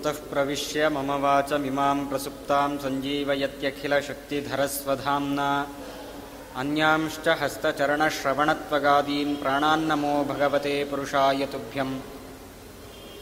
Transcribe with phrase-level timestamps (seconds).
[0.00, 5.66] प्रविश्य मम वाचमिमां प्रसुप्तां सञ्जीवयत्यखिलशक्तिधरस्वधाम्ना।
[6.56, 12.00] अन्यांश्च हस्तचरणश्रवणत्वगादीन् प्राणान्नमो भगवते पुरुषाय तुभ्यम्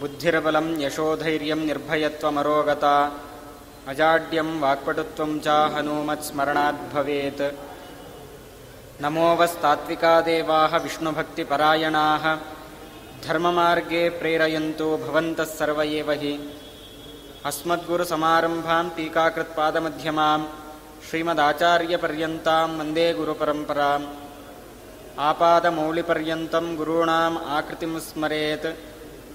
[0.00, 3.12] बुद्धिर्बलं यशोधैर्यं निर्भयत्वमरोगता।
[3.88, 7.42] अजाड्यं वाक्पटुत्वं च हनूमत्स्मरणाद्भवेत्
[9.02, 12.49] नमोवस्तात्विका देवाः विष्णुभक्तिपरायणाः
[13.26, 16.32] धर्ममार्गे प्रेरयन्तु भवन्तः सर्व एव हि।
[17.44, 20.40] अस्मद्गुरुसमारम्भां टीकाकृत्पादमध्यमां
[21.10, 24.06] श्रीमदाचार्यपर्यन्तां वन्दे गुरुपरम्पराम्।
[25.18, 28.66] आपादमौलिपर्यन्तं गुरूणाम् आकृतिं स्मरेत्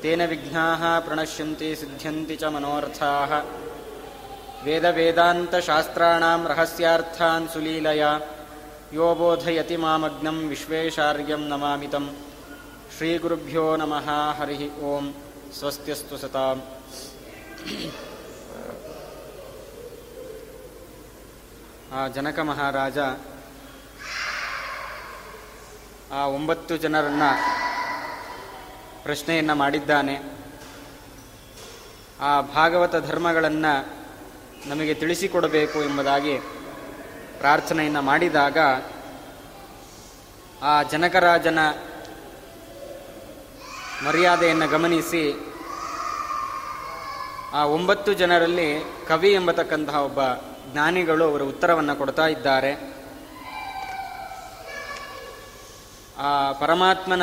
[0.01, 3.31] तेन विघ्नाः प्रणश्यन्ति सिद्ध्यन्ति च मनोरथाः।
[4.65, 8.21] वेदवेदान्तशास्त्राणां रहस्यार्थान् सुलीलया
[8.93, 12.24] यो बोधयति मामग्नं विश्वेशार्यं नमामितम्
[12.93, 14.07] ಶ್ರೀಗುರುಭ್ಯೋ ನಮಃ,
[14.39, 15.13] ಹರಿ ಓಂ.
[15.59, 16.57] ಸ್ವಸ್ತ್ಯಸ್ತು ಸತಾಂ
[21.93, 22.97] ಆ ಜನಕ ಮಹಾರಾಜ,
[26.11, 27.21] ಆ ಒಂಬತ್ತು ಜನರನ್ನ
[29.03, 30.15] ಪ್ರಶ್ನೆಯನ್ನು ಮಾಡಿದ್ದಾನೆ.
[32.21, 33.73] ಆ ಭಾಗವತ ಧರ್ಮಗಳನ್ನು
[34.69, 36.37] ನಮಗೆ ತಿಳಿಸಿಕೊಡಬೇಕು ಎಂಬುದಾಗಿ
[37.37, 38.57] ಪ್ರಾರ್ಥನೆಯನ್ನು ಮಾಡಿದಾಗ
[40.61, 41.59] ಆ ಜನಕರಾಜನ
[44.03, 45.51] ಮರ್ಯಾದೆಯನ್ನು ಗಮನಿಸಿ
[47.53, 50.19] ಆ ಒಂಬತ್ತು ಜನರಲ್ಲಿ ಕವಿ ಎಂಬತಕ್ಕಂತಹ ಒಬ್ಬ
[50.71, 52.95] ಜ್ಞಾನಿಗಳು ಅವರು ಉತ್ತರವನ್ನು ಕೊಡ್ತಾ ಇದ್ದಾರೆ.
[56.17, 57.21] ಆ ಪರಮಾತ್ಮನ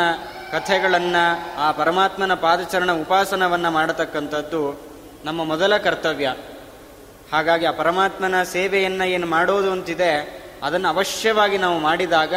[0.52, 4.80] ಕಥೆಗಳನ್ನು, ಆ ಪರಮಾತ್ಮನ ಪಾದಚರಣ ಉಪಾಸನವನ್ನು ಮಾಡತಕ್ಕಂಥದ್ದು
[5.24, 6.34] ನಮ್ಮ ಮೊದಲ ಕರ್ತವ್ಯ.
[7.32, 12.34] ಹಾಗಾಗಿ ಆ ಪರಮಾತ್ಮನ ಸೇವೆಯನ್ನು ಏನು ಮಾಡೋದು ಅಂತಿದೆ, ಅದನ್ನು ಅವಶ್ಯವಾಗಿ ನಾವು ಮಾಡಿದಾಗ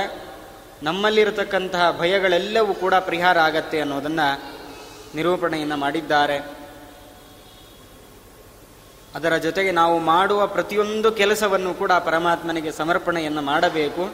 [0.83, 4.55] ನಮ್ಮಲ್ಲಿರತಕ್ಕಂತಹ ಭಯಗಳೆಲ್ಲವೂ ಕೂಡ ಪರಿಹಾರ ಆಗತ್ತೆ ಅನ್ನೋದನ್ನು
[5.15, 6.65] ನಿರೂಪಣೆಯನ್ನು ಮಾಡಿದ್ದಾರೆ.
[9.15, 14.13] ಅದರ ಜೊತೆಗೆ ನಾವು ಮಾಡುವ ಪ್ರತಿಯೊಂದು ಕೆಲಸವನ್ನು ಕೂಡ ಪರಮಾತ್ಮನಿಗೆ ಸಮರ್ಪಣೆಯನ್ನು ಮಾಡಬೇಕು.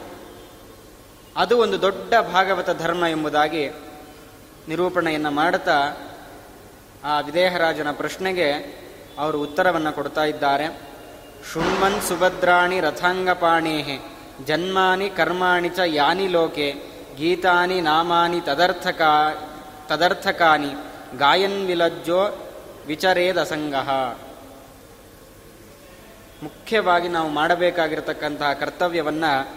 [1.36, 3.68] ಅದು ಒಂದು ದೊಡ್ಡ ಭಾಗವತ ಧರ್ಮ ಎಂಬುದಾಗಿ
[4.68, 5.92] ನಿರೂಪಣೆಯನ್ನು ಮಾಡುತ್ತಾ
[7.04, 8.52] ಆ ವಿದೇಹರಾಜನ ಪ್ರಶ್ನೆಗೆ
[9.18, 10.80] ಅವರು ಉತ್ತರವನ್ನು ಕೊಡ್ತಾ ಇದ್ದಾರೆ.
[11.52, 14.11] ಶುಣ್ಮನ್ ಸುಭದ್ರಾಣಿ ರಥಾಂಗಪಾಣೇಹೆ.
[14.46, 16.74] ಜನ್ಮಾನಿ ಕರ್ಮಾಣಿ ಚ ಯಾನಿ ಲೋಕೆ,
[17.16, 19.02] ಗೀತಾನಿ ನಾಮಾನಿ ತದರ್ಥಕ,
[19.88, 20.72] ತದರ್ಥಕಾನಿ,
[21.18, 22.50] ಗಾಯನ್ ವಿಲಜ್ಜೋ
[22.86, 24.18] ವಿಚರೇದಸಂಗಃ.
[26.42, 29.48] ಮುಖ್ಯವಾಗಿ ನಾವು ಮಾಡಬೇಕಾಗಿರತಕ್ಕಂತಹ ಕರ್ತವ್ಯವನ್ನು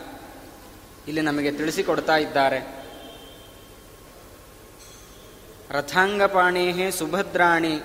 [1.08, 2.60] ಇಲ್ಲಿ ನಮಗೆ ತಿಳಿಸಿಕೊಡ್ತಾ ಇದ್ದಾರೆ.
[5.70, 7.82] ರಥಾಂಗಪಾಣೇ ಸುಭದ್ರಾಣಿ,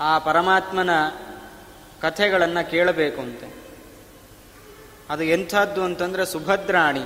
[0.00, 1.08] ಆ ಪರಮಾತ್ಮನ
[2.02, 3.59] ಕಥೆಗಳನ್ನು ಕೇಳಬೇಕು ಅಂತೆ
[5.10, 7.00] ಅದು ಎಂಥದ್ದು ಅಂತಂದ್ರೆ ಸುಭದ್ರಾಣಿ.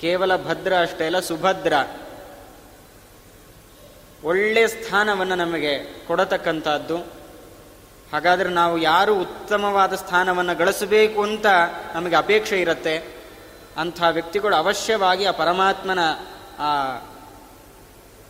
[0.00, 1.72] ಕೇವಲ ಭದ್ರ ಅಷ್ಟೇ ಅಲ್ಲ, ಸುಭದ್ರ.
[4.24, 6.96] ಒಳ್ಳೆ ಸ್ಥಾನವನ್ನು ನಮಗೆ ಕೊಡತಕ್ಕಂಥದ್ದು.
[8.12, 11.46] ಹಾಗಾದ್ರೆ ನಾವು ಯಾರು ಉತ್ತಮವಾದ ಸ್ಥಾನವನ್ನು ಗಳಿಸಬೇಕು ಅಂತ
[11.94, 13.04] ನಮಗೆ ಅಪೇಕ್ಷೆ ಇರುತ್ತೆ.
[13.76, 15.98] ಅಂಥ ವ್ಯಕ್ತಿಗಳು ಅವಶ್ಯವಾಗಿ ಆ ಪರಮಾತ್ಮನ
[16.58, 16.96] ಆ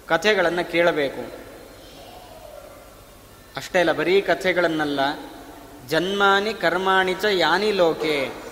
[0.07, 1.33] ಕಥೆಗಳನ್ನು ಕೇಳಬೇಕು.
[3.57, 5.01] ಅಷ್ಟೇ ಅಲ್ಲ, ಬರೀ ಕಥೆಗಳನ್ನಲ್ಲ.
[5.89, 8.46] ಜನ್ಮಾನಿ ಕರ್ಮಾಣಿ ಚ ಯಾನಿ ಲೋಕೆ.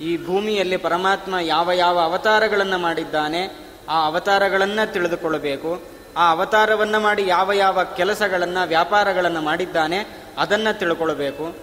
[0.00, 5.82] ಈ ಭೂಮಿಯಲ್ಲಿ ಪರಮಾತ್ಮ ಯಾವ ಯಾವ ಅವತಾರಗಳನ್ನು ಮಾಡಿದ್ದಾನೆ, ಆ ಅವತಾರಗಳನ್ನು ತಿಳಿದುಕೊಳ್ಳಬೇಕು.
[6.16, 11.56] ಆ ಅವತಾರವನ್ನು ಮಾಡಿ ಯಾವ ಯಾವ ಕೆಲಸಗಳನ್ನು, ವ್ಯಾಪಾರಗಳನ್ನು ಮಾಡಿದ್ದಾನೆ, ಅದನ್ನು ತಿಳ್ಕೊಳ್ಬೇಕು.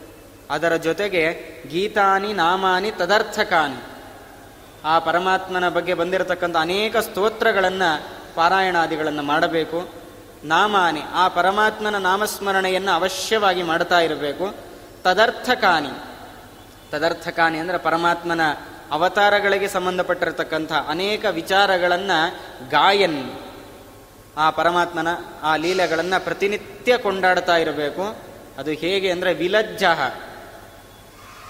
[0.49, 3.83] ಅದರ ಜೊತೆಗೆ ಗೀತಾನಿ ನಾಮಾನಿ ತದರ್ಥಕಾನಿ.
[4.85, 9.89] ಆ ಪರಮಾತ್ಮನ ಬಗ್ಗೆ ಬಂದಿರತಕ್ಕಂಥ ಅನೇಕ ಸ್ತೋತ್ರಗಳನ್ನು, ಪಾರಾಯಣಾದಿಗಳನ್ನು ಮಾಡಬೇಕು.
[10.43, 14.55] ನಾಮಾನಿ, ಆ ಪರಮಾತ್ಮನ ನಾಮಸ್ಮರಣೆಯನ್ನು ಅವಶ್ಯವಾಗಿ ಮಾಡ್ತಾ ಇರಬೇಕು.
[15.03, 16.14] ತದರ್ಥಕಾನಿ.
[16.95, 18.41] ತದರ್ಥಕಾನಿ ಅಂದರೆ ಪರಮಾತ್ಮನ
[18.91, 22.17] ಅವತಾರಗಳಿಗೆ ಸಂಬಂಧಪಟ್ಟಿರತಕ್ಕಂಥ ಅನೇಕ ವಿಚಾರಗಳನ್ನು
[22.69, 23.19] ಗಾಯನ್,
[24.37, 25.07] ಆ ಪರಮಾತ್ಮನ
[25.43, 28.15] ಆ ಲೀಲೆಗಳನ್ನು ಪ್ರತಿನಿತ್ಯ ಕೊಂಡಾಡ್ತಾ ಇರಬೇಕು.
[28.57, 29.83] ಅದು ಹೇಗೆ ಅಂದರೆ ವಿಲಜ್ಜ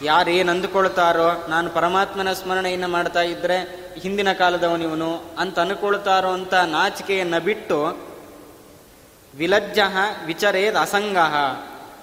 [0.03, 3.57] ಯಾರೇನು ಅಂದುಕೊಳ್ತಾರೋ ನಾನು ಪರಮಾತ್ಮನ ಸ್ಮರಣೆಯನ್ನು ಮಾಡ್ತಾ ಇದ್ದರೆ
[3.99, 7.79] ಹಿಂದಿನ ಕಾಲದವನಿವನು ಅಂತ ಅನ್ಕೊಳ್ತಾರೋ ಅಂತ ನಾಚಿಕೆಯನ್ನು ಬಿಟ್ಟು
[9.33, 9.79] ವಿಲಜ್ಜ
[10.25, 11.17] ವಿಚರೇದ್ ಅಸಂಗ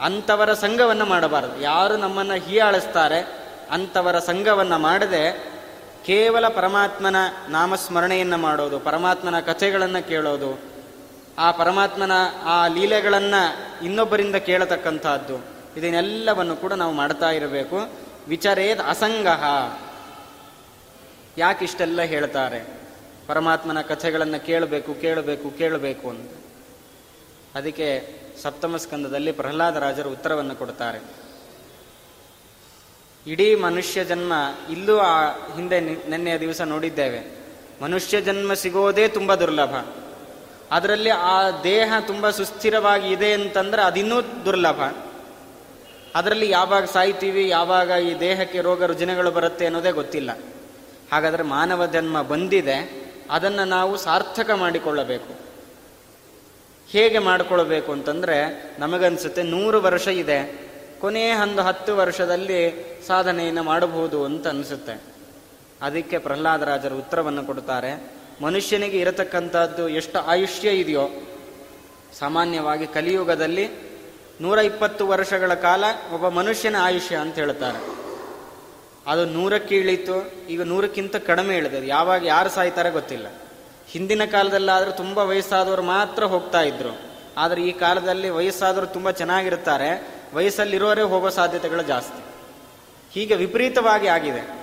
[0.03, 1.61] ಅಂಥವರ ಸಂಘವನ್ನು ಮಾಡಬಾರದು.
[1.61, 3.21] ಯಾರು ನಮ್ಮನ್ನು ಹೀಯಾಳಿಸ್ತಾರೆ
[3.71, 5.53] ಅಂಥವರ ಸಂಘವನ್ನು ಮಾಡದೆ
[6.07, 7.17] ಕೇವಲ ಪರಮಾತ್ಮನ
[7.49, 10.61] ನಾಮಸ್ಮರಣೆಯನ್ನು ಮಾಡೋದು, ಪರಮಾತ್ಮನ ಕಥೆಗಳನ್ನು ಕೇಳೋದು,
[11.39, 12.13] ಆ ಪರಮಾತ್ಮನ
[12.45, 13.43] ಆ ಲೀಲೆಗಳನ್ನು
[13.85, 15.37] ಇನ್ನೊಬ್ಬರಿಂದ ಕೇಳತಕ್ಕಂಥದ್ದು,
[15.77, 17.79] ಇದನ್ನೆಲ್ಲವನ್ನು ಕೂಡ ನಾವು ಮಾಡ್ತಾ ಇರಬೇಕು.
[18.29, 19.45] ವಿಚರೇದ್ ಅಸಂಗಹ
[21.39, 22.67] ಯಾಕಿಷ್ಟೆಲ್ಲ ಹೇಳ್ತಾರೆ?
[23.27, 26.31] ಪರಮಾತ್ಮನ ಕಥೆಗಳನ್ನು ಕೇಳಬೇಕು ಕೇಳಬೇಕು ಕೇಳಬೇಕು ಅಂತ.
[27.55, 31.03] ಅದಕ್ಕೆ ಸಪ್ತಮ ಸ್ಕಂದದಲ್ಲಿ ಪ್ರಹ್ಲಾದ ರಾಜರು ಉತ್ತರವನ್ನು ಕೊಡ್ತಾರೆ
[33.27, 34.33] ಇಡೀ ಮನುಷ್ಯ ಜನ್ಮ
[34.71, 37.43] ಇಲ್ಲೂ ಆ ಹಿಂದೆ ನಿನ್ನೆಯ ದಿವಸ ನೋಡಿದ್ದೇವೆ.
[37.83, 39.75] ಮನುಷ್ಯ ಜನ್ಮ ಸಿಗೋದೇ ತುಂಬ ದುರ್ಲಭ.
[40.71, 44.83] ಅದರಲ್ಲಿ ಆ ದೇಹ ತುಂಬ ಸುಸ್ಥಿರವಾಗಿ ಇದೆ ಅಂತಂದ್ರೆ ಅದಿನ್ನೂ ದುರ್ಲಭ.
[46.15, 50.39] ಅದರಲ್ಲಿ ಯಾವಾಗ ಸಾಯ್ತೀವಿ, ಯಾವಾಗ ಈ ದೇಹಕ್ಕೆ ರೋಗ ರುಜಿನಗಳು ಬರುತ್ತೆ ಅನ್ನೋದೇ ಗೊತ್ತಿಲ್ಲ.
[51.13, 55.52] ಹಾಗಾದರೆ ಮಾನವ ಜನ್ಮ ಬಂದಿದೆ, ಅದನ್ನು ನಾವು ಸಾರ್ಥಕ ಮಾಡಿಕೊಳ್ಳಬೇಕು.
[56.91, 58.37] ಹೇಗೆ ಮಾಡಿಕೊಳ್ಬೇಕು ಅಂತಂದರೆ
[58.79, 60.71] ನಮಗನ್ಸುತ್ತೆ ನೂರು ವರ್ಷ ಇದೆ.
[61.01, 62.61] ಕೊನೆಯ ಒಂದು ಹತ್ತು ವರ್ಷದಲ್ಲಿ
[63.07, 65.03] ಸಾಧನೆಯನ್ನು ಮಾಡಬಹುದು ಅಂತ ಅನಿಸುತ್ತೆ.
[65.83, 68.11] ಅದಕ್ಕೆ ಪ್ರಹ್ಲಾದರಾಜರು ಉತ್ತರವನ್ನು ಕೊಡ್ತಾರೆ
[68.43, 71.09] ಮನುಷ್ಯನಿಗೆ ಇರತಕ್ಕಂಥದ್ದು ಎಷ್ಟು ಆಯುಷ್ಯ ಇದೆಯೋ,
[72.19, 73.69] ಸಾಮಾನ್ಯವಾಗಿ ಕಲಿಯುಗದಲ್ಲಿ
[74.41, 75.85] ನೂರ ಇಪ್ಪತ್ತು ವರ್ಷಗಳ ಕಾಲ
[76.15, 78.03] ಒಬ್ಬ ಮನುಷ್ಯನ ಆಯುಷ್ಯ ಅಂತ ಹೇಳ್ತಾರೆ.
[79.07, 83.42] ಅದು ನೂರಕ್ಕೆ ಇಳೀತು, ಈಗ ನೂರಕ್ಕಿಂತ ಕಡಿಮೆ ಇಳಿದೆ ಯಾವಾಗ ಯಾರು ಸಾಯ್ತಾರೆ ಗೊತ್ತಿಲ್ಲ.
[83.93, 87.01] ಹಿಂದಿನ ಕಾಲದಲ್ಲಾದರೂ ತುಂಬ ವಯಸ್ಸಾದವರು ಮಾತ್ರ ಹೋಗ್ತಾ ಇದ್ರು.
[87.37, 92.25] ಆದರೆ ಈ ಕಾಲದಲ್ಲಿ ವಯಸ್ಸಾದವರು ತುಂಬ ಚೆನ್ನಾಗಿರ್ತಾರೆ ವಯಸ್ಸಲ್ಲಿರೋರೇ ಹೋಗೋ ಸಾಧ್ಯತೆಗಳು ಜಾಸ್ತಿ.
[93.13, 94.63] ಹೀಗೆ ವಿಪರೀತವಾಗಿ ಆಗಿದೆ.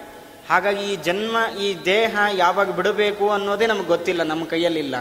[0.50, 4.96] ಹಾಗಾಗಿ ಈ ಜನ್ಮ, ಈ ದೇಹ ಯಾವಾಗ ಬಿಡಬೇಕು ಅನ್ನೋದೇ ನಮಗೆ ಗೊತ್ತಿಲ್ಲ, ನಮ್ಮ ಕೈಯಲ್ಲಿಲ್ಲ.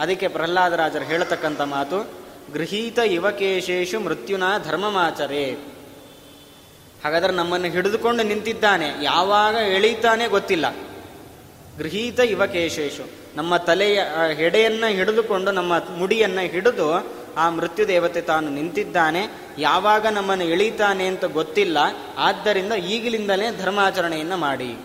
[0.00, 2.10] ಅದಕ್ಕೆ ಪ್ರಹ್ಲಾದರಾಜರು ಹೇಳತಕ್ಕಂಥ ಮಾತು,
[2.52, 5.58] ಗೃಹೀತ ಯುವಕೇಶೇಷು ಮೃತ್ಯುನ ಧರ್ಮಮಾಚರೇ.
[7.04, 8.88] ಹಾಗಾದ್ರೆ ನಮ್ಮನ್ನು ಹಿಡಿದುಕೊಂಡು ನಿಂತಿದ್ದಾನೆ.
[9.02, 10.76] ಯಾವಾಗ ಎಳೀತಾನೆ ಗೊತ್ತಿಲ್ಲ.
[11.78, 13.19] ಗೃಹೀತ ಯುವಕೇಶೇಶು.
[13.36, 14.02] ನಮ್ಮ ತಲೆಯ
[14.34, 19.28] ಹೆಡೆಯನ್ನ ಹಿಡಿದುಕೊಂಡು ನಮ್ಮ ಮುಡಿಯನ್ನ ಹಿಡಿದು ಆ ಮೃತ್ಯು ದೇವತೆ ತಾನು ನಿಂತಿದ್ದಾನೆ.
[19.58, 21.78] ಯಾವಾಗ ನಮ್ಮನ್ನು ಎಳೀತಾನೆ ಅಂತ ಗೊತ್ತಿಲ್ಲ.
[22.18, 24.78] ಆದ್ದರಿಂದ ಈಗಲಿಂದಲೇ ಧರ್ಮಾಚರಣೆಯನ್ನು ಮಾಡಿ.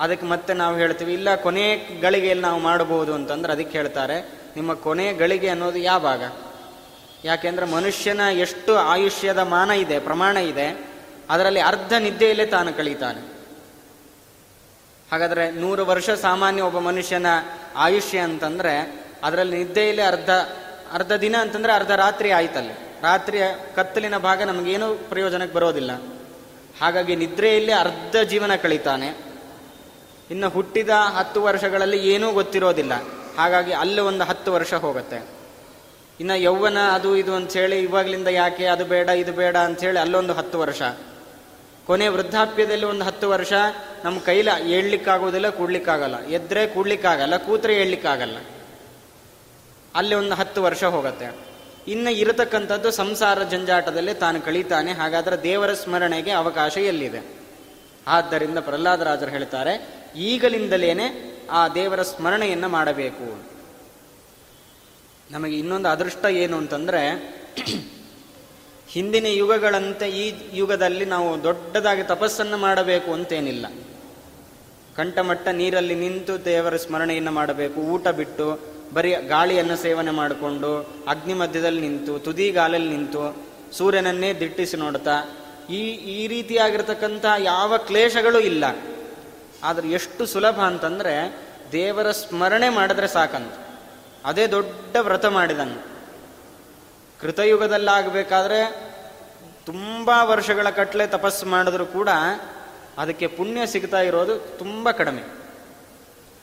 [0.00, 4.22] ಅದಕ್ಕೆ ಮತ್ತೆ ನಾವು ಹೇಳ್ತೀವಿ, ಇಲ್ಲ, ಕೊನೆ ಗಳಿಗೆಯಲ್ಲಿ ನಾವು ಮಾಡಬಹುದು ಅಂತಂದ್ರೆ ಅದಕ್ಕೆ ಹೇಳ್ತಾರೆ,
[4.56, 6.32] ನಿಮ್ಮ ಕೊನೆ ಗಳಿಗೆ ಅನ್ನೋದು ಯಾವಾಗ?
[7.24, 10.88] ಯಾಕೆಂದ್ರೆ ಮನುಷ್ಯನ ಎಷ್ಟು ಆಯುಷ್ಯದ ಮಾನ ಇದೆ, ಪ್ರಮಾಣ ಇದೆ,
[11.30, 13.35] ಅದರಲ್ಲಿ ಅರ್ಧ ನಿದ್ದೆಯಲ್ಲೇ ತಾನು ಕಳೀತಾನೆ.
[15.10, 17.26] ಹಾಗಾದ್ರೆ ನೂರು ವರ್ಷ ಸಾಮಾನ್ಯ ಒಬ್ಬ ಮನುಷ್ಯನ
[17.76, 20.30] ಆಯುಷ್ಯ ಅಂತಂದರೆ ಅದರಲ್ಲಿ ನಿದ್ದೆಯಲ್ಲಿ ಅರ್ಧ
[20.92, 22.72] ಅರ್ಧ ದಿನ ಅಂತಂದರೆ ಅರ್ಧ ರಾತ್ರಿ ಆಯ್ತಲ್ಲಿ.
[23.02, 23.42] ರಾತ್ರಿಯ
[23.76, 25.90] ಕತ್ತಲಿನ ಭಾಗ ನಮಗೇನು ಪ್ರಯೋಜನಕ್ಕೆ ಬರೋದಿಲ್ಲ.
[26.80, 29.06] ಹಾಗಾಗಿ ನಿದ್ರೆಯಲ್ಲಿ ಅರ್ಧ ಜೀವನ ಕಳೀತಾನೆ.
[30.30, 32.92] ಇನ್ನು ಹುಟ್ಟಿದ ಹತ್ತು ವರ್ಷಗಳಲ್ಲಿ ಏನೂ ಗೊತ್ತಿರೋದಿಲ್ಲ.
[33.36, 35.28] ಹಾಗಾಗಿ ಅಲ್ಲಿ ಒಂದು ಹತ್ತು ವರ್ಷ ಹೋಗುತ್ತೆ.
[36.20, 40.32] ಇನ್ನು ಯೌವನ ಅದು ಇದು ಅಂತ ಹೇಳಿ ಇವಾಗಲಿಂದ ಯಾಕೆ ಅದು ಬೇಡ, ಇದು ಬೇಡ ಅಂತ ಹೇಳಿ ಅಲ್ಲೊಂದು
[40.32, 40.82] ಹತ್ತು ವರ್ಷ.
[41.86, 43.52] ಕೊನೆ ವೃದ್ಧಾಪ್ಯದಲ್ಲಿ ಒಂದು ಹತ್ತು ವರ್ಷ
[44.04, 46.20] ನಮ್ಮ ಕೈಲ ಏಳ್ಲಿಕ್ಕಾಗೋದಿಲ್ಲ ಕೂಡ್ಲಿಕ್ಕಾಗಲ್ಲ.
[46.20, 48.36] ಎದ್ರೆ ಕೂಡ್ಲಿಕ್ಕಾಗಲ್ಲ, ಕೂತ್ರೆ ಏಳ್ಲಿಕ್ಕಾಗಲ್ಲ.
[49.94, 51.28] ಅಲ್ಲಿ ಒಂದು ಹತ್ತು ವರ್ಷ ಹೋಗುತ್ತೆ.
[51.88, 57.20] ಇನ್ನು ಇರತಕ್ಕಂಥದ್ದು ಸಂಸಾರ ಜಂಜಾಟದಲ್ಲಿ ತಾನು ಕಳೀತಾನೆ, ಹಾಗಾದ್ರೆ ದೇವರ ಸ್ಮರಣೆಗೆ ಅವಕಾಶ ಎಲ್ಲಿದೆ?
[58.06, 59.74] ಆದ್ದರಿಂದ ಪ್ರಹ್ಲಾದರಾಜರು ಹೇಳ್ತಾರೆ,
[60.16, 61.06] ಈಗಲಿಂದಲೇನೆ
[61.50, 63.46] ಆ ದೇವರ ಸ್ಮರಣೆಯನ್ನು ಮಾಡಬೇಕು.
[65.30, 67.02] ನಮಗೆ ಇನ್ನೊಂದು ಅದೃಷ್ಟ ಏನು ಅಂತಂದ್ರೆ
[68.88, 73.66] ಹಿಂದಿನ ಯುಗಗಳಂತೆ ಈ ಯುಗದಲ್ಲಿ ನಾವು ದೊಡ್ಡದಾಗಿ ತಪಸ್ಸನ್ನು ಮಾಡಬೇಕು ಅಂತೇನಿಲ್ಲ.
[74.96, 77.80] ಕಂಠಮಟ್ಟ ನೀರಲ್ಲಿ ನಿಂತು ದೇವರ ಸ್ಮರಣೆಯನ್ನು ಮಾಡಬೇಕು.
[77.80, 78.46] ಊಟ ಬಿಟ್ಟು
[78.94, 80.70] ಬರೀ ಗಾಳಿಯನ್ನು ಸೇವನೆ ಮಾಡಿಕೊಂಡು
[81.08, 83.22] ಅಗ್ನಿ ಮಧ್ಯದಲ್ಲಿ ನಿಂತು ತುದಿಗಾಲಲ್ಲಿ ನಿಂತು
[83.72, 85.16] ಸೂರ್ಯನನ್ನೇ ದಿಟ್ಟಿಸಿ ನೋಡ್ತಾ,
[85.70, 85.80] ಈ
[86.16, 88.64] ಈ ರೀತಿಯಾಗಿರ್ತಕ್ಕಂಥ ಯಾವ ಕ್ಲೇಶಗಳು ಇಲ್ಲ.
[89.62, 91.14] ಆದರೆ ಎಷ್ಟು ಸುಲಭ ಅಂತಂದರೆ
[91.72, 93.52] ದೇವರ ಸ್ಮರಣೆ ಮಾಡಿದ್ರೆ ಸಾಕಂತ.
[94.24, 95.95] ಅದೇ ದೊಡ್ಡ ವ್ರತ ಮಾಡಿದನು.
[97.20, 98.92] ಕೃತಯುಗದಲ್ಲಾಗಬೇಕಾದ್ರೆ
[99.66, 102.08] ತುಂಬ ವರ್ಷಗಳ ಕಟ್ಲೆ ತಪಸ್ಸು ಮಾಡಿದ್ರು ಕೂಡ
[102.98, 105.22] ಅದಕ್ಕೆ ಪುಣ್ಯ ಸಿಗ್ತಾ ಇರೋದು ತುಂಬ ಕಡಿಮೆ.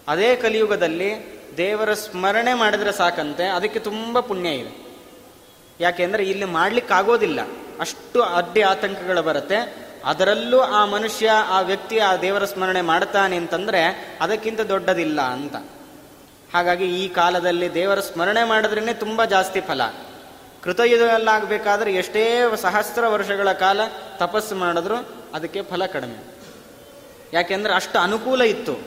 [0.08, 4.84] ಅದೇ ಕಲಿಯುಗದಲ್ಲಿ ದೇವರ ಸ್ಮರಣೆ ಮಾಡಿದರೆ ಸಾಕಂತೆ, ಅದಕ್ಕೆ ತುಂಬ ಪುಣ್ಯ ಇದೆ.
[5.80, 7.40] ಯಾಕೆಂದ್ರೆ ಇಲ್ಲಿ ಮಾಡಲಿಕ್ಕಾಗೋದಿಲ್ಲ.
[7.80, 9.84] ಅಷ್ಟು ಅಡ್ಡಿ ಆತಂಕಗಳು ಬರುತ್ತೆ.
[10.06, 13.84] ಅದರಲ್ಲೂ ಆ ಮನುಷ್ಯ, ಆ ವ್ಯಕ್ತಿ ಆ ದೇವರ ಸ್ಮರಣೆ ಮಾಡ್ತಾನೆ ಅಂತಂದ್ರೆ
[14.22, 15.56] ಅದಕ್ಕಿಂತ ದೊಡ್ಡದಿಲ್ಲ ಅಂತ.
[16.54, 19.82] ಹಾಗಾಗಿ ಈ ಕಾಲದಲ್ಲಿ ದೇವರ ಸ್ಮರಣೆ ಮಾಡಿದ್ರೇ ತುಂಬ ಜಾಸ್ತಿ ಫಲ.
[20.64, 23.80] ಕೃತಯುಗಲ್ಲಾಗಬೇಕಾದ್ರೆ ಎಷ್ಟೇ ಸಹಸ್ರ ವರ್ಷಗಳ ಕಾಲ
[24.18, 24.96] ತಪಸ್ಸು ಮಾಡಿದ್ರು
[25.34, 26.36] ಅದಕ್ಕೆ ಫಲ ಕಡಿಮೆ.
[27.34, 28.80] ಯಾಕೆಂದ್ರೆ ಅಷ್ಟು ಅನುಕೂಲ ಇತ್ತು.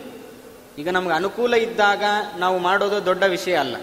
[0.79, 2.05] ಈಗ ನಮ್ಗೆ ಅನುಕೂಲ ಇದ್ದಾಗ
[2.39, 3.77] ನಾವು ಮಾಡೋದು ದೊಡ್ಡ ವಿಷಯ ಅಲ್ಲ.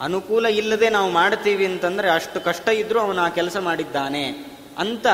[0.00, 4.24] ಅನುಕೂಲ ಇಲ್ಲದೆ ನಾವು ಮಾಡ್ತೀವಿ ಅಂತಂದ್ರೆ ಅಷ್ಟು ಕಷ್ಟ ಇದ್ರೂ ಅವನು ಆ ಕೆಲಸ ಮಾಡಿದ್ದಾನೆ
[4.78, 5.06] ಅಂತ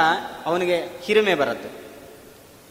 [0.46, 1.68] ಅವನಿಗೆ ಹಿರಿಮೆ ಬರುತ್ತೆ.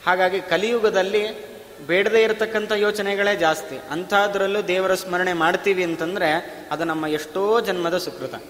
[0.06, 1.54] ಹಾಗಾಗಿ ಕಲಿಯುಗದಲ್ಲಿ
[1.88, 3.80] ಬೇಡದೇ ಇರತಕ್ಕಂಥ ಯೋಚನೆಗಳೇ ಜಾಸ್ತಿ.
[3.92, 8.44] ಅಂಥದ್ರಲ್ಲೂ ದೇವರ ಸ್ಮರಣೆ ಮಾಡ್ತೀವಿ ಅಂತಂದ್ರೆ ಅದು ನಮ್ಮ ಎಷ್ಟೋ ಜನ್ಮದ ಸುಕೃತ.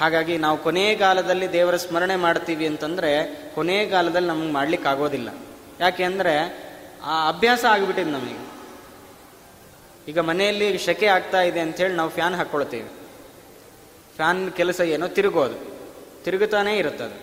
[0.00, 3.10] ಹಾಗಾಗಿ ನಾವು ಕೊನೆಗಾಲದಲ್ಲಿ ದೇವರ ಸ್ಮರಣೆ ಮಾಡ್ತೀವಿ ಅಂತಂದರೆ
[3.54, 5.28] ಕೊನೆಗಾಲದಲ್ಲಿ ನಮಗೆ ಮಾಡ್ಲಿಕ್ಕೆ ಆಗೋದಿಲ್ಲ
[5.80, 6.34] ಯಾಕೆ ಅಂದರೆ
[7.04, 8.38] ಆ ಅಭ್ಯಾಸ ಆಗಿಬಿಟ್ಟಿದೆ ನಮಗೆ.
[10.08, 12.88] ಈಗ ಮನೆಯಲ್ಲಿ ಶೆಕೆ ಆಗ್ತಾ ಇದೆ ಅಂಥೇಳಿ ನಾವು ಫ್ಯಾನ್ ಹಾಕ್ಕೊಳ್ತೀವಿ.
[14.16, 15.56] ಫ್ಯಾನ್ ಕೆಲಸ ಏನೋ ತಿರುಗೋದು.
[16.24, 17.16] ತಿರುಗುತ್ತಾನೇ ಇರುತ್ತದೆ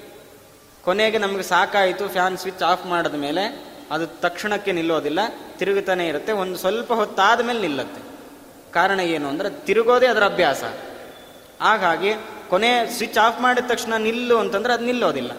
[0.83, 3.43] ಕೊನೆಗೆ ನಮಗೆ ಸಾಕಾಯಿತು, ಫ್ಯಾನ್ ಸ್ವಿಚ್ ಆಫ್ ಮಾಡಿದ ಮೇಲೆ
[3.91, 5.19] ಅದು ತಕ್ಷಣಕ್ಕೆ ನಿಲ್ಲೋದಿಲ್ಲ,
[5.57, 6.31] ತಿರುಗುತ್ತಾನೆ ಇರುತ್ತೆ.
[6.31, 8.01] ಒಂದು ಸ್ವಲ್ಪ ಹೊತ್ತಾದ ಮೇಲೆ ನಿಲ್ಲುತ್ತೆ.
[8.71, 10.63] ಕಾರಣ ಏನು ಅಂದರೆ ತಿರುಗೋದೇ ಅದರ ಅಭ್ಯಾಸ.
[11.61, 12.13] ಹಾಗಾಗಿ
[12.53, 15.31] ಕೊನೆ ಸ್ವಿಚ್ ಆಫ್ ಮಾಡಿದ ತಕ್ಷಣ ನಿಲ್ಲು ಅಂತಂದ್ರೆ ಅದು ನಿಲ್ಲೋದಿಲ್ಲ.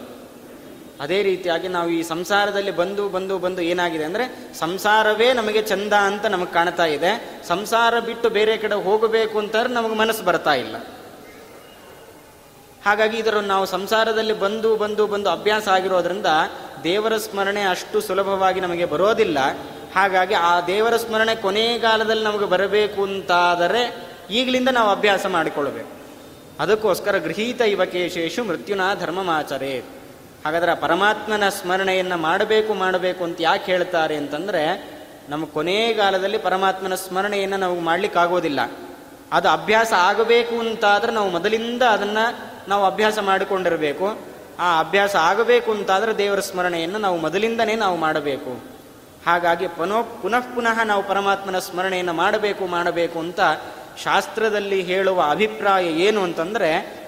[1.00, 6.52] ಅದೇ ರೀತಿಯಾಗಿ ನಾವು ಈ ಸಂಸಾರದಲ್ಲಿ ಬಂದು ಬಂದು ಬಂದು ಏನಾಗಿದೆ ಅಂದರೆ ಸಂಸಾರವೇ ನಮಗೆ ಚಂದ ಅಂತ ನಮಗೆ
[6.52, 7.42] ಕಾಣ್ತಾ ಇದೆ.
[7.49, 10.76] ಸಂಸಾರ ಬಿಟ್ಟು ಬೇರೆ ಕಡೆ ಹೋಗಬೇಕು ಅಂತಂದ್ರೆ ನಮಗೆ ಮನಸ್ಸು ಬರ್ತಾ ಇಲ್ಲ.
[12.87, 16.26] ಹಾಗಾಗಿ ಇದರ ನಾವು ಸಂಸಾರದಲ್ಲಿ ಬಂದು ಬಂದು ಬಂದು ಅಭ್ಯಾಸ ಆಗಿರೋದ್ರಿಂದ
[16.85, 19.38] ದೇವರ ಸ್ಮರಣೆ ಅಷ್ಟು ಸುಲಭವಾಗಿ ನಮಗೆ ಬರೋದಿಲ್ಲ.
[19.94, 23.83] ಹಾಗಾಗಿ ಆ ದೇವರ ಸ್ಮರಣೆ ಕೊನೆಗಾಲದಲ್ಲಿ ನಮಗೆ ಬರಬೇಕು ಅಂತಾದರೆ
[24.30, 26.03] ಈಗಲಿಂದ ನಾವು ಅಭ್ಯಾಸ ಮಾಡಿಕೊಳ್ಬೇಕು
[26.61, 29.82] ಅದಕ್ಕೋಸ್ಕರ ಗೃಹೀತ ಇವಕೇಶೇಷು ಮೃತ್ಯುನ ಧರ್ಮಮಾಚರೇ.
[30.44, 34.94] ಹಾಗಾದ್ರೆ ಪರಮಾತ್ಮನ ಸ್ಮರಣೆಯನ್ನು ಮಾಡಬೇಕು ಮಾಡಬೇಕು ಅಂತ ಯಾಕೆ ಹೇಳ್ತಾರೆ ಅಂತಂದರೆ,
[35.28, 38.61] ನಮ್ಮ ಕೊನೆಗಾಲದಲ್ಲಿ ಪರಮಾತ್ಮನ ಸ್ಮರಣೆಯನ್ನು ನಾವು ಮಾಡಲಿಕ್ಕಾಗೋದಿಲ್ಲ.
[39.32, 44.18] ಅದು ಅಭ್ಯಾಸ ಆಗಬೇಕು ಅಂತಾದರೆ ನಾವು ಮೊದಲಿಂದ ಅದನ್ನು ನಾವು ಅಭ್ಯಾಸ ಮಾಡಿಕೊಂಡಿರಬೇಕು.
[44.58, 48.75] ಆ ಅಭ್ಯಾಸ ಆಗಬೇಕು ಅಂತಾದರೆ ದೇವರ ಸ್ಮರಣೆಯನ್ನು ನಾವು ಮೊದಲಿಂದನೇ ನಾವು ಮಾಡಬೇಕು.
[49.26, 53.40] ಹಾಗಾಗಿ ಪುನಃ ಪುನಃ ಪುನಃ ನಾವು ಪರಮಾತ್ಮನ ಸ್ಮರಣೆಯನ್ನು ಮಾಡಬೇಕು ಮಾಡಬೇಕು ಅಂತ
[54.02, 57.04] ಶಾಸ್ತ್ರದಲ್ಲಿ ಹೇಳುವ ಅಭಿಪ್ರಾಯ ಏನು ಅಂತಂದರೆ,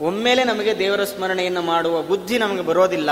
[0.00, 3.10] ಒಮ್ಮೆಲೆ ನಮಗೆ ದೇವರ ಸ್ಮರಣೆಯನ್ನು ಮಾಡುವ ಬುದ್ಧಿ ನಮಗೆ ಬರೋದಿಲ್ಲ.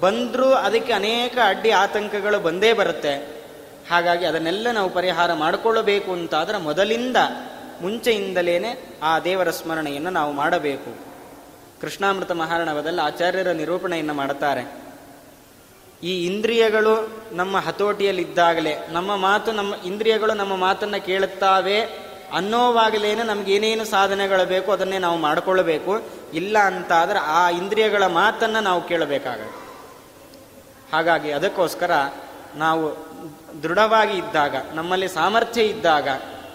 [0.00, 3.44] ಬಂದರೂ ಅದಕ್ಕೆ ಅನೇಕ ಅಡ್ಡಿ ಆತಂಕಗಳು ಬಂದೇ ಬರುತ್ತೆ.
[3.90, 7.16] ಹಾಗಾಗಿ ಅದನ್ನೆಲ್ಲ ನಾವು ಪರಿಹಾರ ಮಾಡಿಕೊಳ್ಳಬೇಕು ಅಂತಾದರೆ ಮೊದಲಿಂದ
[7.82, 11.08] ಮುಂಚೆಯಿಂದಲೇ ಆ ದೇವರ ಸ್ಮರಣೆಯನ್ನು ನಾವು ಮಾಡಬೇಕು.
[11.80, 14.87] ಕೃಷ್ಣಾಮೃತ ಮಹಾರಣವದಲ್ಲಿ ಆಚಾರ್ಯರ ನಿರೂಪಣೆಯನ್ನು ಮಾಡುತ್ತಾರೆ
[16.02, 21.80] ಈ ಇಂದ್ರಿಯಗಳು ನಮ್ಮ ಹತೋಟಿಯಲ್ಲಿದ್ದಾಗಲೇ, ನಮ್ಮ ಮಾತು ನಮ್ಮ ಇಂದ್ರಿಯಗಳು ನಮ್ಮ ಮಾತನ್ನು ಕೇಳುತ್ತಾವೆ
[22.34, 26.02] ಅನ್ನೋವಾಗಲೇನೆ ನಮ್ಗೆ ಏನೇನು ಸಾಧನೆಗಳು ಬೇಕು ಅದನ್ನೇ ನಾವು ಮಾಡಿಕೊಳ್ಳಬೇಕು
[26.34, 29.68] ಇಲ್ಲ ಅಂತಾದರೆ ಆ ಇಂದ್ರಿಯಗಳ ಮಾತನ್ನು ನಾವು ಕೇಳಬೇಕಾಗುತ್ತೆ.
[30.92, 31.90] ಹಾಗಾಗಿ ಅದಕ್ಕೋಸ್ಕರ
[32.56, 33.08] ನಾವು
[33.62, 36.08] ದೃಢವಾಗಿ ಇದ್ದಾಗ, ನಮ್ಮಲ್ಲಿ ಸಾಮರ್ಥ್ಯ ಇದ್ದಾಗ,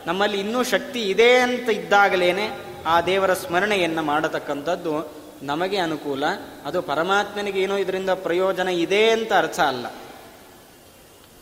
[0.06, 2.50] ನಮ್ಮಲ್ಲಿ ಇನ್ನೂ ಶಕ್ತಿ ಇದೆ ಅಂತ ಇದ್ದಾಗಲೇನೆ
[2.86, 6.24] ಆ ದೇವರ ಸ್ಮರಣೆಯನ್ನು ಮಾಡತಕ್ಕಂಥದ್ದು ನಮಗೆ ಅನುಕೂಲ,
[6.66, 9.86] ಅದು ಪರಮಾತ್ಮನಿಗೆ ಏನೋ ಇದರಿಂದ ಪ್ರಯೋಜನ ಇದೆ ಅಂತ ಅರ್ಥ ಅಲ್ಲ.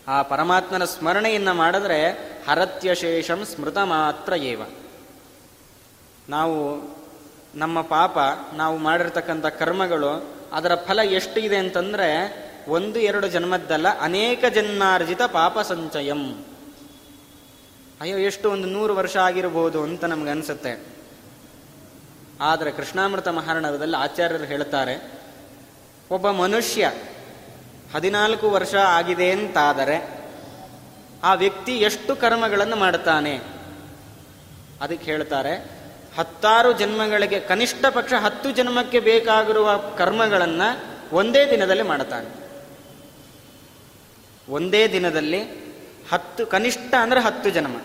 [0.07, 2.11] ಆ ಪರಮಾತ್ಮನ ಸ್ಮರಣೆಯನ್ನು ಮಾಡಿದ್ರೆ
[2.49, 4.61] ಹರತ್ಯಶೇಷಂ ಸ್ಮೃತ ಮಾತ್ರ ಏವ.
[6.29, 6.81] ನಾವು
[7.55, 8.17] ನಮ್ಮ ಪಾಪ,
[8.53, 12.09] ನಾವು ಮಾಡಿರ್ತಕ್ಕಂಥ ಕರ್ಮಗಳು, ಅದರ ಫಲ ಎಷ್ಟು ಇದೆ ಅಂತಂದ್ರೆ
[12.67, 16.45] ಒಂದು ಎರಡು ಜನ್ಮದ್ದಲ್ಲ, ಅನೇಕ ಜನ್ಮಾರ್ಜಿತ ಪಾಪ ಸಂಚಯಂ.
[18.01, 20.90] ಅಯ್ಯೋ, ಎಷ್ಟು ಒಂದು ನೂರು ವರ್ಷ ಆಗಿರಬಹುದು ಅಂತ ನಮ್ಗೆ ಅನ್ಸುತ್ತೆ.
[22.41, 25.13] ಆದರೆ ಕೃಷ್ಣಾಮೃತ ಮಹಾರಣದಲ್ಲಿ ಆಚಾರ್ಯರು ಹೇಳ್ತಾರೆ
[26.11, 26.93] ಒಬ್ಬ ಮನುಷ್ಯ
[27.93, 30.21] ಹದಿನಾಲ್ಕು ವರ್ಷ ಆಗಿದೆ ಅಂತಾದರೆ
[31.23, 33.41] ಆ ವ್ಯಕ್ತಿ ಎಷ್ಟು ಕರ್ಮಗಳನ್ನು ಮಾಡ್ತಾನೆ
[34.81, 35.81] ಅದಕ್ಕೆ ಹೇಳ್ತಾರೆ
[36.17, 40.69] ಹತ್ತಾರು ಜನ್ಮಗಳಿಗೆ, ಕನಿಷ್ಠ ಪಕ್ಷ ಹತ್ತು ಜನ್ಮಕ್ಕೆ ಬೇಕಾಗಿರುವ ಕರ್ಮಗಳನ್ನು
[41.15, 42.29] ಒಂದೇ ದಿನದಲ್ಲಿ ಮಾಡ್ತಾನೆ
[44.49, 45.41] ಒಂದೇ ದಿನದಲ್ಲಿ
[46.11, 47.77] ಹತ್ತು, ಕನಿಷ್ಠ ಅಂದರೆ ಹತ್ತು ಜನ್ಮ.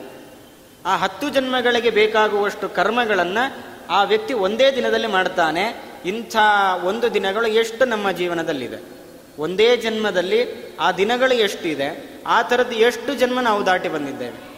[0.86, 6.36] ಆ ಹತ್ತು ಜನ್ಮಗಳಿಗೆ ಬೇಕಾಗುವಷ್ಟು ಕರ್ಮಗಳನ್ನು ಆ ವ್ಯಕ್ತಿ ಒಂದೇ ದಿನದಲ್ಲಿ ಮಾಡ್ತಾನೆ ಇಂಥ
[6.84, 8.96] ಒಂದು ದಿನಗಳು ಎಷ್ಟು ನಮ್ಮ ಜೀವನದಲ್ಲಿದೆ.
[9.38, 10.40] ಒಂದೇ ಜನ್ಮದಲ್ಲಿ
[10.80, 14.56] ಆ ದಿನಗಳು ಎಷ್ಟಿದೆ, ಆ ಥರದ್ದು ಎಷ್ಟು ಜನ್ಮ ನಾವು ದಾಟಿ ಬಂದಿದ್ದೇವೆ.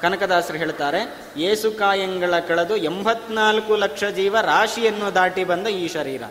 [0.00, 1.00] ಕನಕದಾಸರು ಹೇಳ್ತಾರೆ
[1.36, 6.22] ಏಸುಕಾಯಂಗಳ ಕಳೆದು ಎಂಬತ್ನಾಲ್ಕು ಲಕ್ಷ ಜೀವ ರಾಶಿಯನ್ನು ದಾಟಿ ಬಂದ ಈ ಶರೀರ.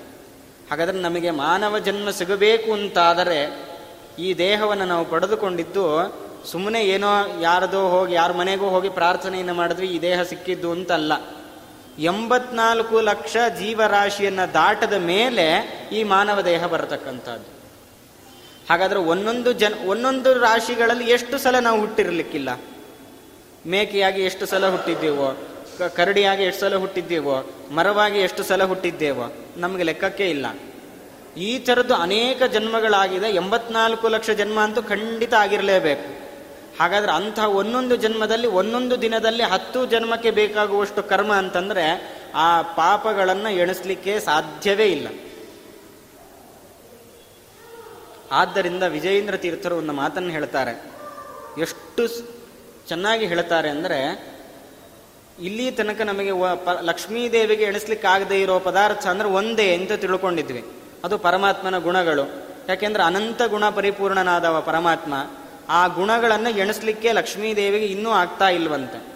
[0.71, 3.39] ಹಾಗಾದರೆ ನಮಗೆ ಮಾನವ ಜನ್ಮ ಸಿಗಬೇಕು ಅಂತಾದರೆ
[4.19, 5.85] ಈ ದೇಹವನ್ನು ನಾವು ಪಡೆದುಕೊಂಡಿದ್ದು
[6.51, 11.13] ಸುಮ್ಮನೆ ಏನೋ ಯಾರದೋ ಹೋಗಿ, ಯಾರ ಮನೆಗೂ ಹೋಗಿ ಪ್ರಾರ್ಥನೆಯನ್ನು ಮಾಡಿದ್ವಿ ಈ ದೇಹ ಸಿಕ್ಕಿದ್ದು ಅಂತಲ್ಲ.
[11.99, 17.55] ಎಂಬತ್ನಾಲ್ಕು ಲಕ್ಷ ಜೀವರಾಶಿಯನ್ನು ದಾಟದ ಮೇಲೆ ಈ ಮಾನವ ದೇಹ ಬರತಕ್ಕಂಥದ್ದು.
[18.69, 22.61] ಹಾಗಾದರೆ ಒಂದೊಂದು ಜನ, ಒಂದೊಂದು ರಾಶಿಗಳಲ್ಲಿ ಎಷ್ಟು ಸಲ ನಾವು ಹುಟ್ಟಿರಲಿಕ್ಕಿಲ್ಲ?
[23.67, 25.47] ಮೇಕೆಯಾಗಿ ಎಷ್ಟು ಸಲ ಹುಟ್ಟಿದ್ದೇವೋ
[25.95, 30.45] ಕರಡಿಯಾಗಿ ಎಷ್ಟು ಸಲ ಹುಟ್ಟಿದ್ದೇವೋ, ಮರವಾಗಿ ಎಷ್ಟು ಸಲ ಹುಟ್ಟಿದ್ದೇವೋ, ನಮಗೆ ಲೆಕ್ಕಕ್ಕೆ ಇಲ್ಲ.
[31.37, 33.25] ಈ ಥರದ್ದು ಅನೇಕ ಜನ್ಮಗಳಾಗಿದೆ.
[33.25, 36.25] ಎಂಬತ್ನಾಲ್ಕು ಲಕ್ಷ ಜನ್ಮ ಅಂತೂ ಖಂಡಿತ ಆಗಿರಲೇಬೇಕು.
[36.79, 44.86] ಹಾಗಾದ್ರೆ ಅಂತಹ ಒಂದೊಂದು ಜನ್ಮದಲ್ಲಿ, ಒಂದೊಂದು ದಿನದಲ್ಲಿ ಹತ್ತು ಜನ್ಮಕ್ಕೆ ಬೇಕಾಗುವಷ್ಟು ಕರ್ಮ ಅಂತಂದ್ರೆ ಆ ಪಾಪಗಳನ್ನು ಎಣಿಸ್ಲಿಕ್ಕೆ ಸಾಧ್ಯವೇ
[44.86, 45.08] ಇಲ್ಲ.
[48.32, 50.91] ಆದ್ದರಿಂದ ವಿಜಯೇಂದ್ರ ತೀರ್ಥರು ಒಂದು ಮಾತನ್ನು ಹೇಳ್ತಾರೆ.
[51.62, 52.08] ಎಷ್ಟು
[52.88, 54.29] ಚೆನ್ನಾಗಿ ಹೇಳ್ತಾರೆ ಅಂದರೆ,
[55.41, 56.32] ಇಲ್ಲಿ ತನಕ ನಮಗೆ
[56.82, 60.65] ಲಕ್ಷ್ಮೀ ದೇವಿಗೆ ಎಣಿಸ್ಲಿಕ್ಕೆ ಆಗದೆ ಇರೋ ಪದಾರ್ಥ ಅಂದ್ರೆ ಒಂದೇ ಅಂತ ತಿಳ್ಕೊಂಡಿದ್ವಿ.
[61.03, 62.22] ಅದು ಪರಮಾತ್ಮನ ಗುಣಗಳು.
[62.70, 65.13] ಯಾಕೆಂದ್ರೆ ಅನಂತ ಗುಣ ಪರಿಪೂರ್ಣನಾದವ ಪರಮಾತ್ಮ.
[65.69, 69.15] ಆ ಗುಣಗಳನ್ನು ಎಣಿಸ್ಲಿಕ್ಕೆ ಲಕ್ಷ್ಮೀದೇವಿಗೆ ಇನ್ನೂ ಆಗ್ತಾ ಇಲ್ವಂತೆ.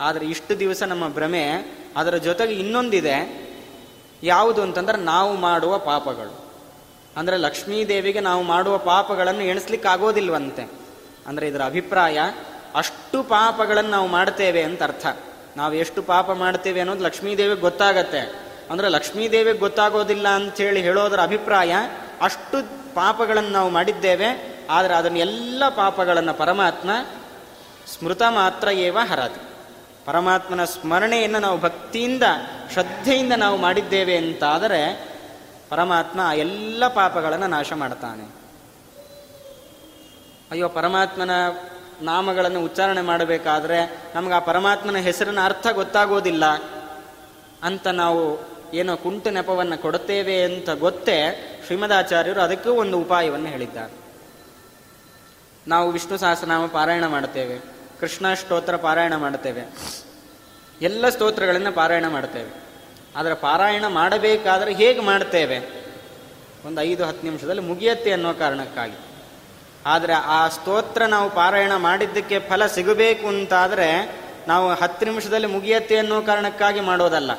[0.00, 1.44] ಆದರೆ ಇಷ್ಟು ದಿವಸ ನಮ್ಮ ಭ್ರಮೆ,
[1.96, 3.50] ಅದರ ಜೊತೆಗೆ ಇನ್ನೊಂದಿದೆ.
[4.22, 6.46] ಯಾವುದು ಅಂತಂದ್ರೆ ನಾವು ಮಾಡುವ ಪಾಪಗಳು.
[7.16, 10.70] ಅಂದರೆ ಲಕ್ಷ್ಮೀದೇವಿಗೆ ನಾವು ಮಾಡುವ ಪಾಪಗಳನ್ನು ಎಣಿಸ್ಲಿಕ್ಕೆ ಆಗೋದಿಲ್ವಂತೆ.
[11.26, 12.18] ಅಂದರೆ ಇದರ ಅಭಿಪ್ರಾಯ,
[12.74, 15.06] ಅಷ್ಟು ಪಾಪಗಳನ್ನು ನಾವು ಮಾಡ್ತೇವೆ ಅಂತ ಅರ್ಥ.
[15.56, 18.50] ನಾವು ಎಷ್ಟು ಪಾಪ ಮಾಡ್ತೇವೆ ಅನ್ನೋದು ಲಕ್ಷ್ಮೀದೇವಿಗೆ ಗೊತ್ತಾಗತ್ತೆ.
[18.70, 21.74] ಅಂದರೆ ಲಕ್ಷ್ಮೀದೇವಿಗೆ ಗೊತ್ತಾಗೋದಿಲ್ಲ ಅಂತೇಳಿ ಹೇಳೋದರ ಅಭಿಪ್ರಾಯ,
[22.22, 26.90] ಅಷ್ಟು ಪಾಪಗಳನ್ನು ನಾವು ಮಾಡಿದ್ದೇವೆ ಆದರೆ ಅದನ್ನೆಲ್ಲ ಪಾಪಗಳನ್ನು ಪರಮಾತ್ಮ
[27.86, 29.50] ಸ್ಮೃತ ಮಾತ್ರ ಏವ ಹರತಿ
[30.04, 32.22] ಪರಮಾತ್ಮನ ಸ್ಮರಣೆಯನ್ನು ನಾವು ಭಕ್ತಿಯಿಂದ,
[32.72, 35.10] ಶ್ರದ್ಧೆಯಿಂದ ನಾವು ಮಾಡಿದ್ದೇವೆ ಅಂತಾದರೆ
[35.68, 38.24] ಪರಮಾತ್ಮ ಆ ಎಲ್ಲ ಪಾಪಗಳನ್ನು ನಾಶ ಮಾಡ್ತಾನೆ.
[40.50, 41.30] ಅಯ್ಯೋ, ಪರಮಾತ್ಮನ
[42.02, 46.44] ನಾಮಗಳನ್ನು ಉಚ್ಚಾರಣೆ ಮಾಡಬೇಕಾದ್ರೆ ನಮ್ಗೆ ಆ ಪರಮಾತ್ಮನ ಹೆಸರಿನ ಅರ್ಥ ಗೊತ್ತಾಗೋದಿಲ್ಲ
[47.62, 48.22] ಅಂತ ನಾವು
[48.74, 51.18] ಏನೋ ಕುಂಟು ನೆಪವನ್ನು ಕೊಡುತ್ತೇವೆ ಅಂತ ಗೊತ್ತೇ
[51.66, 53.99] ಶ್ರೀಮದಾಚಾರ್ಯರು ಅದಕ್ಕೂ ಒಂದು ಉಪಾಯವನ್ನು ಹೇಳಿದ್ದಾರೆ.
[55.70, 57.56] ನಾವು ವಿಷ್ಣು ಸಹಸ್ರನಾಮ ಪಾರಾಯಣ ಮಾಡ್ತೇವೆ
[58.00, 59.62] ಕೃಷ್ಣ ಸ್ತೋತ್ರ ಪಾರಾಯಣ ಮಾಡ್ತೇವೆ
[60.82, 62.50] ಎಲ್ಲ ಸ್ತೋತ್ರಗಳನ್ನು ಪಾರಾಯಣ ಮಾಡ್ತೇವೆ
[63.16, 65.58] ಆದರೆ ಪಾರಾಯಣ ಮಾಡಬೇಕಾದ್ರೆ ಹೇಗೆ ಮಾಡ್ತೇವೆ
[66.66, 68.98] ಒಂದು ಐದು ಹತ್ತು ನಿಮಿಷದಲ್ಲಿ ಮುಗಿಯತ್ತೆ ಅನ್ನೋ ಕಾರಣಕ್ಕಾಗಿ.
[69.86, 73.88] ಆದರೆ ಆ ಸ್ತೋತ್ರ ನಾವು ಪಾರಾಯಣ ಮಾಡಿದ್ದಕ್ಕೆ ಫಲ ಸಿಗಬೇಕು ಅಂತಾದರೆ
[74.48, 77.30] ನಾವು ಹತ್ತು ನಿಮಿಷದಲ್ಲಿ ಮುಗಿಯತ್ತೆ ಅನ್ನೋ ಕಾರಣಕ್ಕಾಗಿ ಮಾಡೋದಲ್ಲ.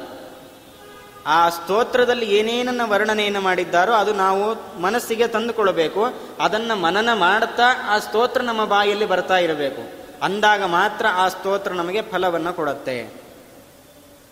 [1.27, 6.05] ಆ ಸ್ತೋತ್ರದಲ್ಲಿ ಏನೇನನ್ನು ವರ್ಣನೆಯನ್ನು ಮಾಡಿದ್ದಾರೋ ಅದು ನಾವು ಮನಸ್ಸಿಗೆ ತಂದುಕೊಳ್ಬೇಕು
[6.39, 9.81] ಅದನ್ನು ಮನನ ಮಾಡುತ್ತಾ ಆ ಸ್ತೋತ್ರ ನಮ್ಮ ಬಾಯಲ್ಲಿ ಬರ್ತಾ ಇರಬೇಕು.
[10.23, 13.01] ಅಂದಾಗ ಮಾತ್ರ ಆ ಸ್ತೋತ್ರ ನಮಗೆ ಫಲವನ್ನು ಕೊಡುತ್ತೆ.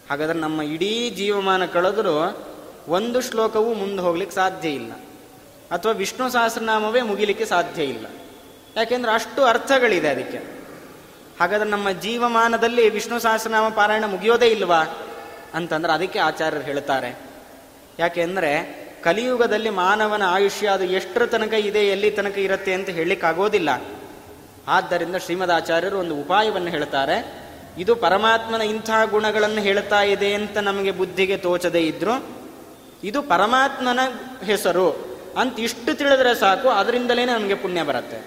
[0.10, 2.48] ಹಾಗಾದ್ರೆ ನಮ್ಮ ಇಡೀ ಜೀವಮಾನ ಕಳೆದರೂ
[2.88, 4.92] ಒಂದು ಶ್ಲೋಕವೂ ಮುಂದೆ ಹೋಗ್ಲಿಕ್ಕೆ ಸಾಧ್ಯ ಇಲ್ಲ.
[5.72, 8.06] ಅಥವಾ ವಿಷ್ಣು ಸಹಸ್ರನಾಮವೇ ಮುಗಿಲಿಕ್ಕೆ ಸಾಧ್ಯ ಇಲ್ಲ.
[8.76, 10.38] ಯಾಕೆಂದ್ರೆ ಅಷ್ಟು ಅರ್ಥಗಳಿದೆ ಅದಕ್ಕೆ.
[11.40, 14.84] ಹಾಗಾದ್ರೆ ನಮ್ಮ ಜೀವಮಾನದಲ್ಲಿ ವಿಷ್ಣು ಸಹಸ್ರನಾಮ ಪಾರಾಯಣ ಮುಗಿಯೋದೇ ಇಲ್ವಾ?
[15.54, 17.20] ಅಂತಂದ್ರೆ ಅದಕ್ಕೆ ಆಚಾರ್ಯರು ಹೇಳ್ತಾರೆ.
[18.00, 23.70] ಯಾಕೆಂದ್ರೆ ಕಲಿಯುಗದಲ್ಲಿ ಮಾನವನ ಆಯುಷ್ಯ ಅದು ಎಷ್ಟರ ತನಕ ಇದೆ, ಎಲ್ಲಿ ತನಕ ಇರುತ್ತೆ ಅಂತ ಹೇಳಲಿಕ್ಕಾಗೋದಿಲ್ಲ.
[24.68, 27.50] ಆದ್ದರಿಂದ ಶ್ರೀಮದ್ ಆಚಾರ್ಯರು ಒಂದು ಉಪಾಯವನ್ನು ಹೇಳ್ತಾರೆ.
[27.78, 32.26] ಇದು ಪರಮಾತ್ಮನ ಇಂಥ ಗುಣಗಳನ್ನು ಹೇಳ್ತಾ ಇದೆ ಅಂತ ನಮಗೆ ಬುದ್ಧಿಗೆ ತೋಚದೇ ಇದ್ರು,
[33.04, 34.00] ಇದು ಪರಮಾತ್ಮನ
[34.44, 38.26] ಹೆಸರು ಅಂತ ಇಷ್ಟು ತಿಳಿದ್ರೆ ಸಾಕು ಅದರಿಂದಲೇ ನಮಗೆ ಪುಣ್ಯ ಬರುತ್ತೆ.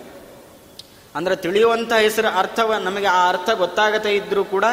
[1.15, 4.65] ಅಂದ್ರೆ ತಿಳಿಯುವಂಥ ಹೆಸರು ಅರ್ಥವ, ನಮಗೆ ಆ ಅರ್ಥ ಗೊತ್ತಾಗದೇ ಇದ್ದರೂ ಕೂಡ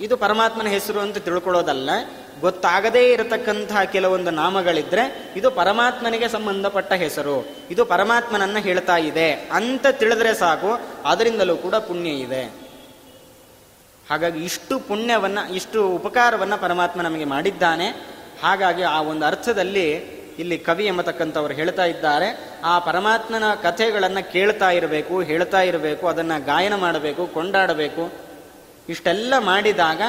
[0.00, 1.90] ಇದು ಪರಮಾತ್ಮನ ಹೆಸರು ಅಂತ ತಿಳ್ಕೊಳ್ಳೋದಲ್ಲ.
[2.40, 7.48] ಗೊತ್ತಾಗದೇ ಇರತಕ್ಕಂತಹ ಕೆಲವೊಂದು ನಾಮಗಳಿದ್ರೆ ಇದು ಪರಮಾತ್ಮನಿಗೆ ಸಂಬಂಧಪಟ್ಟ ಹೆಸರು.
[7.70, 9.32] ಇದು ಪರಮಾತ್ಮನನ್ನ ಹೇಳ್ತಾ ಇದೆ.
[9.32, 12.42] ಅಂತ ತಿಳಿದ್ರೆ ಸಾಕು ಅದರಿಂದಲೂ ಕೂಡ ಪುಣ್ಯ ಇದೆ.
[14.10, 17.88] ಹಾಗಾಗಿ ಇಷ್ಟು ಪುಣ್ಯವನ್ನ, ಇಷ್ಟು ಉಪಕಾರವನ್ನ ಪರಮಾತ್ಮ ನಮಗೆ ಮಾಡಿದ್ದಾನೆ.
[18.42, 19.90] ಹಾಗಾಗಿ ಆ ಒಂದು ಅರ್ಥದಲ್ಲಿ
[20.38, 22.50] ಇಲ್ಲಿ ಕವಿ ಎಂಬತಕ್ಕಂಥವ್ರು ಹೇಳ್ತಾ ಇದ್ದಾರೆ.
[22.64, 28.25] ಆ ಪರಮಾತ್ಮನ ಕಥೆಗಳನ್ನು ಕೇಳ್ತಾ ಇರಬೇಕು, ಹೇಳ್ತಾ ಇರಬೇಕು, ಅದನ್ನು ಗಾಯನ ಮಾಡಬೇಕು, ಕೊಂಡಾಡಬೇಕು.
[28.88, 30.02] ಇಷ್ಟೆಲ್ಲ ಮಾಡಿದಾಗ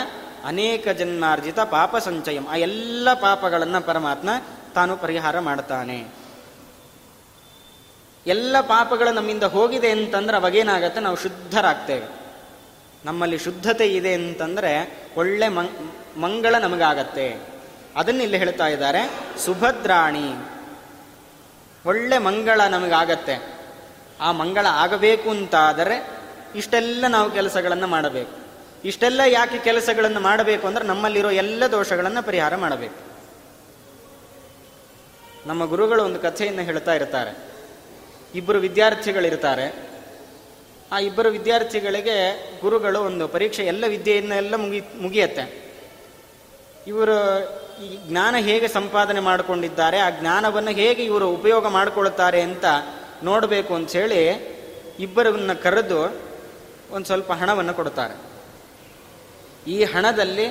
[0.46, 4.30] ಅನೇಕ ಜನ್ಮಾರ್ಜಿತ ಪಾಪ ಸಂಚಯಂ, ಆ ಎಲ್ಲ ಪಾಪಗಳನ್ನು ಪರಮಾತ್ಮ
[4.76, 6.08] ತಾನು ಪರಿಹಾರ ಮಾಡ್ತಾನೆ.
[8.28, 11.00] ಎಲ್ಲ ಪಾಪಗಳು ನಮ್ಮಿಂದ ಹೋಗಿದೆ ಅಂತಂದ್ರೆ ಅವಾಗೇನಾಗತ್ತೆ?
[11.00, 12.08] ನಾವು ಶುದ್ಧರಾಗ್ತೇವೆ.
[13.06, 15.48] ನಮ್ಮಲ್ಲಿ ಶುದ್ಧತೆ ಇದೆ ಅಂತಂದ್ರೆ ಒಳ್ಳೆ
[16.18, 17.38] ಮಂಗಳ ನಮಗಾಗತ್ತೆ.
[17.96, 19.12] ಅದನ್ನ ಇಲ್ಲಿ ಹೇಳ್ತಾ ಇದ್ದಾರೆ,
[19.46, 20.34] ಸುಭದ್ರಾಣಿ.
[21.86, 23.54] ಒಳ್ಳೆ ಮಂಗಳ ನಮಗಾಗತ್ತೆ.
[24.22, 26.10] ಆ ಮಂಗಳ ಆಗಬೇಕು ಅಂತಾದರೆ
[26.56, 28.47] ಇಷ್ಟೆಲ್ಲ ನಾವು ಕೆಲಸಗಳನ್ನು ಮಾಡಬೇಕು.
[28.86, 33.08] ಇಷ್ಟೆಲ್ಲ ಯಾಕೆ ಕೆಲಸಗಳನ್ನು ಮಾಡಬೇಕು ಅಂದ್ರೆ ನಮ್ಮಲ್ಲಿರೋ ಎಲ್ಲ ದೋಷಗಳನ್ನು ಪರಿಹಾರ ಮಾಡಬೇಕು.
[35.48, 37.38] ನಮ್ಮ ಗುರುಗಳು ಒಂದು ಕಥೆಯನ್ನು ಹೇಳ್ತಾ ಇರ್ತಾರೆ.
[38.36, 39.90] ಇಬ್ಬರು ವಿದ್ಯಾರ್ಥಿಗಳಿರ್ತಾರೆ.
[40.92, 45.74] ಆ ಇಬ್ಬರು ವಿದ್ಯಾರ್ಥಿಗಳಿಗೆ ಗುರುಗಳು ಒಂದು ಪರೀಕ್ಷೆ ಎಲ್ಲ ವಿದ್ಯೆಯನ್ನೆಲ್ಲ ಮುಗಿ, ಮುಗಿಯತ್ತೆ.
[46.88, 47.14] ಇವರು
[47.86, 52.66] ಈ ಜ್ಞಾನ ಹೇಗೆ ಸಂಪಾದನೆ ಮಾಡಿಕೊಂಡಿದ್ದಾರೆ, ಆ ಜ್ಞಾನವನ್ನು ಹೇಗೆ ಇವರು ಉಪಯೋಗ ಮಾಡಿಕೊಳ್ತಾರೆ ಅಂತ
[53.24, 54.28] ನೋಡಬೇಕು ಅಂತ ಹೇಳಿ
[55.00, 56.22] ಇಬ್ಬರನ್ನ ಕರೆದು
[56.92, 58.27] ಒಂದು ಸ್ವಲ್ಪ ಹಣವನ್ನು ಕೊಡ್ತಾರೆ.
[59.68, 60.48] ಈ ಹಣದಲ್ಲಿ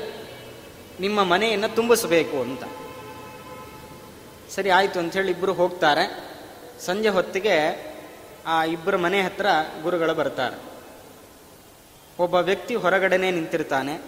[1.00, 2.64] ನಿಮ್ಮ ಮನೆಯನ್ನು ತುಂಬಿಸಬೇಕು ಅಂತ.
[4.50, 6.36] ಸರಿ, ಆಯಿತು ಅಂಥೇಳಿ ಇಬ್ಬರು ಹೋಗ್ತಾರೆ.
[6.80, 7.56] ಸಂಜೆ ಹೊತ್ತಿಗೆ
[8.46, 9.46] ಆ ಇಬ್ಬರ ಮನೆ ಹತ್ರ
[9.82, 10.56] ಗುರುಗಳು ಬರ್ತಾರೆ.
[12.18, 14.00] ಒಬ್ಬ ವ್ಯಕ್ತಿ ಹೊರಗಡೆನೆ ನಿಂತಿರ್ತಾನೆ.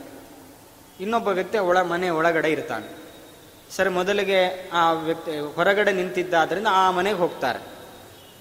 [1.01, 2.99] ಇನ್ನೊಬ್ಬ ವ್ಯಕ್ತಿ ಒಳ ಮನೆ ಒಳಗಡೆ ಇರ್ತಾನೆ.
[3.71, 7.61] ಸರಿ, ಮೊದಲಿಗೆ ಆ ವ್ಯಕ್ತಿ ಹೊರಗಡೆ ನಿಂತಿದ್ದಾದ್ರಿಂದ ಆ ಮನೆಗೆ ಹೋಗ್ತಾರೆ.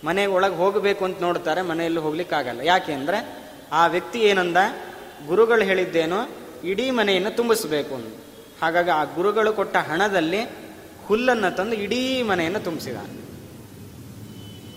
[0.04, 2.62] ಮನೆ ಒಳಗೆ ಹೋಗಬೇಕು ಅಂತ ನೋಡ್ತಾರೆ, ಮನೆಯಲ್ಲಿ ಹೋಗ್ಲಿಕ್ಕಾಗಲ್ಲ.
[2.64, 3.38] ಯಾಕೆ ಅಂದರೆ
[3.72, 4.58] ಆ ವ್ಯಕ್ತಿ ಏನಂದ?
[5.28, 6.18] ಗುರುಗಳು ಹೇಳಿದ್ದೇನೋ
[6.64, 8.16] ಇಡೀ ಮನೆಯನ್ನು ತುಂಬಿಸಬೇಕು ಅಂತ
[8.62, 10.44] ಹಾಗಾಗಿ ಆ ಗುರುಗಳು ಕೊಟ್ಟ ಹಣದಲ್ಲಿ
[11.06, 12.96] ಹುಲ್ಲನ್ನು ತಂದು ಇಡೀ ಮನೆಯನ್ನು ತುಂಬಿಸಿದ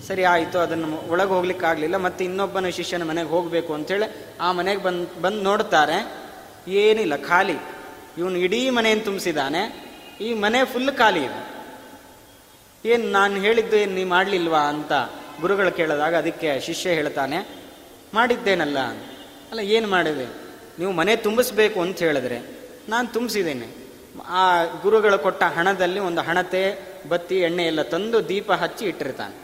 [0.09, 5.43] ಸರಿ, ಆಯಿತು, ಅದನ್ನು ಒಳಗೆ ಹೋಗ್ಲಿಕ್ಕಾಗಲಿಲ್ಲ ಮತ್ತೆ ಇನ್ನೊಬ್ಬನ ಶಿಷ್ಯನ ಮನೆಗೆ ಹೋಗಬೇಕು ಅಂತೇಳಿ ಆ ಮನೆಗೆ ಬಂದು ಬಂದು
[5.43, 6.29] ನೋಡ್ತಾರೆ,
[6.69, 7.57] ಏನಿಲ್ಲ, ಖಾಲಿ.
[8.19, 9.91] ಇವನು ಇಡೀ ಮನೆಯನ್ನು ತುಂಬಿಸಿದ್ದಾನೆ,
[10.21, 11.41] ಈ ಮನೆ ಫುಲ್ ಖಾಲಿ ಇದೆ.
[12.89, 14.93] ಏನು ನಾನು ಹೇಳಿದ್ದು ಏನು ನೀ ಮಾಡಲಿಲ್ವಾ ಅಂತ
[15.41, 17.49] ಗುರುಗಳು ಕೇಳಿದಾಗ ಅದಕ್ಕೆ ಶಿಷ್ಯ ಹೇಳ್ತಾನೆ,
[18.15, 18.79] ಮಾಡಿದ್ದೇನಲ್ಲ.
[19.51, 20.40] ಅಲ್ಲ, ಏನು ಮಾಡಿದೆ?
[20.81, 22.39] ನೀವು ಮನೆ ತುಂಬಿಸ್ಬೇಕು ಅಂತ ಹೇಳಿದ್ರೆ
[22.89, 23.67] ನಾನು ತುಂಬಿಸಿದ್ದೇನೆ.
[24.27, 26.63] ಆ ಗುರುಗಳು ಕೊಟ್ಟ ಹಣದಲ್ಲಿ ಒಂದು ಹಣತೆ,
[27.09, 29.37] ಬತ್ತಿ, ಎಣ್ಣೆ ಎಲ್ಲ ತಂದು ದೀಪ ಹಚ್ಚಿ ಇಟ್ಟಿರ್ತಾನೆ.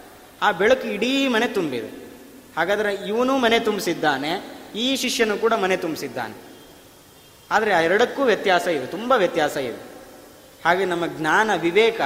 [0.43, 2.07] ಆ ಬೆಳಕು ಇಡೀ ಮನೆ ತುಂಬಿದೆ.
[2.57, 4.31] ಹಾಗಾದ್ರೆ ಇವನು ಮನೆ ತುಂಬಿಸಿದ್ದಾನೆ,
[4.75, 6.35] ಈ ಶಿಷ್ಯನು ಕೂಡ ಮನೆ ತುಂಬಿಸಿದ್ದಾನೆ.
[7.51, 9.83] ಆದರೆ ಆ ಎರಡಕ್ಕೂ ವ್ಯತ್ಯಾಸ ಇದೆ, ತುಂಬ ವ್ಯತ್ಯಾಸ ಇದೆ.
[10.65, 12.01] ಹಾಗೆ ನಮ್ಮ ಜ್ಞಾನ ವಿವೇಕ,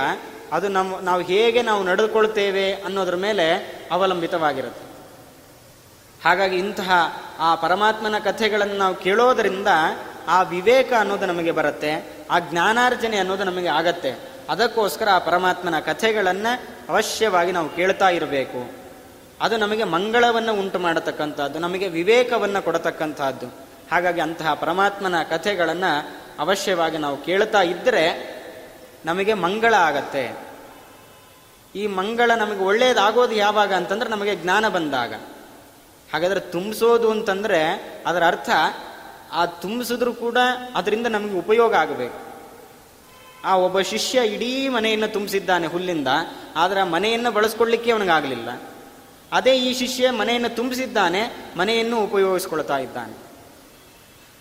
[0.52, 4.89] ಅದು ನಮ್ಮ ನಾವು ಹೇಗೆ ನಾವು ನಡೆದುಕೊಳ್ತೇವೆ ಅನ್ನೋದ್ರ ಮೇಲೆ ಅವಲಂಬಿತವಾಗಿರುತ್ತೆ.
[6.24, 9.68] ಹಾಗಾಗಿ ಇಂತಹ ಆ ಪರಮಾತ್ಮನ ಕಥೆಗಳನ್ನು ನಾವು ಕೇಳೋದರಿಂದ
[10.28, 14.30] ಆ ವಿವೇಕ ಅನ್ನೋದು ನಮಗೆ ಬರುತ್ತೆ, ಆ ಜ್ಞಾನಾರ್ಜನೆ ಅನ್ನೋದು ನಮಗೆ ಆಗತ್ತೆ.
[14.48, 18.72] ಅದಕ್ಕೋಸ್ಕರ ಆ ಪರಮಾತ್ಮನ ಕಥೆಗಳನ್ನು ಅವಶ್ಯವಾಗಿ ನಾವು ಕೇಳ್ತಾ ಇರಬೇಕು.
[19.40, 23.46] ಅದು ನಮಗೆ ಮಂಗಳವನ್ನು ಉಂಟು ಮಾಡತಕ್ಕಂಥದ್ದು, ನಮಗೆ ವಿವೇಕವನ್ನು ಕೊಡತಕ್ಕಂಥದ್ದು.
[23.92, 28.30] ಹಾಗಾಗಿ ಅಂತಹ ಪರಮಾತ್ಮನ ಕಥೆಗಳನ್ನು ಅವಶ್ಯವಾಗಿ ನಾವು ಕೇಳ್ತಾ ಇದ್ದರೆ
[29.04, 30.36] ನಮಗೆ ಮಂಗಳ ಆಗತ್ತೆ.
[31.74, 35.14] ಈ ಮಂಗಳ ನಮಗೆ ಒಳ್ಳೆಯದಾಗೋದು ಯಾವಾಗ ಅಂತಂದ್ರೆ ನಮಗೆ ಜ್ಞಾನ ಬಂದಾಗ.
[36.12, 37.60] ಹಾಗಾದ್ರೆ ತುಂಬಿಸೋದು ಅಂತಂದ್ರೆ
[38.06, 38.50] ಅದರ ಅರ್ಥ
[39.32, 40.38] ಆ ತುಂಬಿಸಿದ್ರು ಕೂಡ
[40.74, 42.30] ಅದರಿಂದ ನಮಗೆ ಉಪಯೋಗ ಆಗಬೇಕು.
[43.44, 46.08] ಆ ಒಬ್ಬ ಶಿಷ್ಯ ಇಡೀ ಮನೆಯನ್ನು ತುಂಬಿಸಿದ್ದಾನೆ ಹುಲ್ಲಿಂದ,
[46.56, 48.48] ಆದರೆ ಆ ಮನೆಯನ್ನು ಬಳಸ್ಕೊಳ್ಳಿಕ್ಕೆ ಅವನಿಗಾಗಲಿಲ್ಲ
[49.32, 53.16] ಅದೇ ಈ ಶಿಷ್ಯ ಮನೆಯನ್ನು ತುಂಬಿಸಿದ್ದಾನೆ, ಮನೆಯನ್ನು ಉಪಯೋಗಿಸ್ಕೊಳ್ತಾ ಇದ್ದಾನೆ.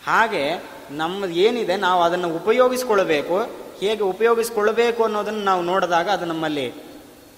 [0.05, 3.37] ಹಾಗೆ ನಮ್ಮದು ಏನಿದೆ, ನಾವು ಅದನ್ನು ಉಪಯೋಗಿಸ್ಕೊಳ್ಬೇಕು.
[3.79, 6.73] ಹೇಗೆ ಉಪಯೋಗಿಸ್ಕೊಳ್ಬೇಕು ಅನ್ನೋದನ್ನು ನಾವು ನೋಡಿದಾಗ ಅದು ನಮ್ಮಲ್ಲಿ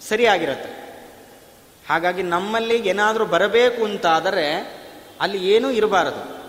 [0.09, 0.80] ಸರಿಯಾಗಿರುತ್ತೆ.
[1.89, 4.81] ಹಾಗಾಗಿ ನಮ್ಮಲ್ಲಿ ಏನಾದರೂ ಬರಬೇಕು ಅಂತಾದರೆ
[5.21, 6.41] ಅಲ್ಲಿ ಏನೂ ಇರಬಾರದು.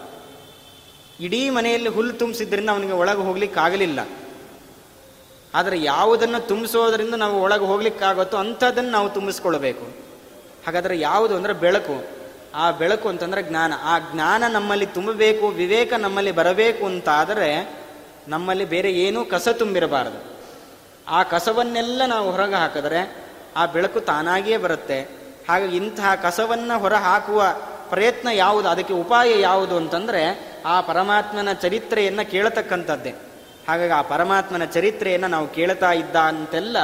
[1.21, 4.01] ಇಡೀ ಮನೆಯಲ್ಲಿ ಹುಲ್ಲು ತುಂಬಿಸಿದ್ರಿಂದ ಅವನಿಗೆ ಒಳಗೆ ಹೋಗ್ಲಿಕ್ಕಾಗಲಿಲ್ಲ.
[5.55, 9.85] ಆದರೆ ಯಾವುದನ್ನು ತುಂಬಿಸೋದ್ರಿಂದ ನಾವು ಒಳಗೆ ಹೋಗ್ಲಿಕ್ಕಾಗುತ್ತೋ ಅಂಥದ್ದನ್ನು ನಾವು ತುಂಬಿಸ್ಕೊಳ್ಬೇಕು
[10.67, 12.05] ಹಾಗಾದರೆ ಯಾವುದು ಅಂದರೆ ಬೆಳಕು.
[12.55, 13.73] ಆ ಬೆಳಕು ಅಂತಂದರೆ ಜ್ಞಾನ.
[13.83, 17.75] ಆ ಜ್ಞಾನ ನಮ್ಮಲ್ಲಿ ತುಂಬಬೇಕು, ವಿವೇಕ ನಮ್ಮಲ್ಲಿ ಬರಬೇಕು ಅಂತಾದರೆ
[18.29, 20.37] ನಮ್ಮಲ್ಲಿ ಬೇರೆ ಏನೂ ಕಸ ತುಂಬಿರಬಾರದು.
[21.09, 23.17] ಆ ಕಸವನ್ನೆಲ್ಲ ನಾವು ಹೊರಗೆ ಹಾಕಿದ್ರೆ
[23.57, 25.22] ಆ ಬೆಳಕು ತಾನಾಗಿಯೇ ಬರುತ್ತೆ.
[25.49, 27.45] ಹಾಗಾಗಿ ಇಂತಹ ಕಸವನ್ನು ಹೊರಹಾಕುವ
[27.91, 33.15] ಪ್ರಯತ್ನ ಯಾವುದು, ಅದಕ್ಕೆ ಉಪಾಯ ಯಾವುದು ಅಂತಂದರೆ ಆ ಪರಮಾತ್ಮನ ಚರಿತ್ರೆಯನ್ನು ಕೇಳತಕ್ಕಂಥದ್ದೇ.
[33.69, 36.77] ಹಾಗಾಗಿ ಆ ಪರಮಾತ್ಮನ ಚರಿತ್ರೆಯನ್ನು ನಾವು ಕೇಳ್ತಾ ಇದ್ದ ಅಂತೆಲ್ಲ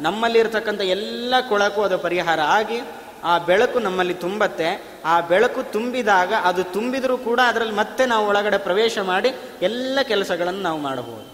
[0.00, 2.80] ನಮ್ಮಲ್ಲಿರ್ತಕ್ಕಂಥ ಎಲ್ಲ ಕೊಳಕು ಅದು ಪರಿಹಾರ ಆಗಿ
[3.24, 5.00] ಆ ಬೆಳಕು ನಮ್ಮಲ್ಲಿ ತುಂಬತ್ತೆ.
[5.04, 10.78] ಆ ಬೆಳಕು ತುಂಬಿದಾಗ ಅದು ತುಂಬಿದರೂ ಕೂಡ ಅದರಲ್ಲಿ ಮತ್ತೆ ನಾವು ಒಳಗಡೆ ಪ್ರವೇಶ ಮಾಡಿ ಎಲ್ಲ ಕೆಲಸಗಳನ್ನು ನಾವು
[10.78, 11.32] ಮಾಡಬಹುದು.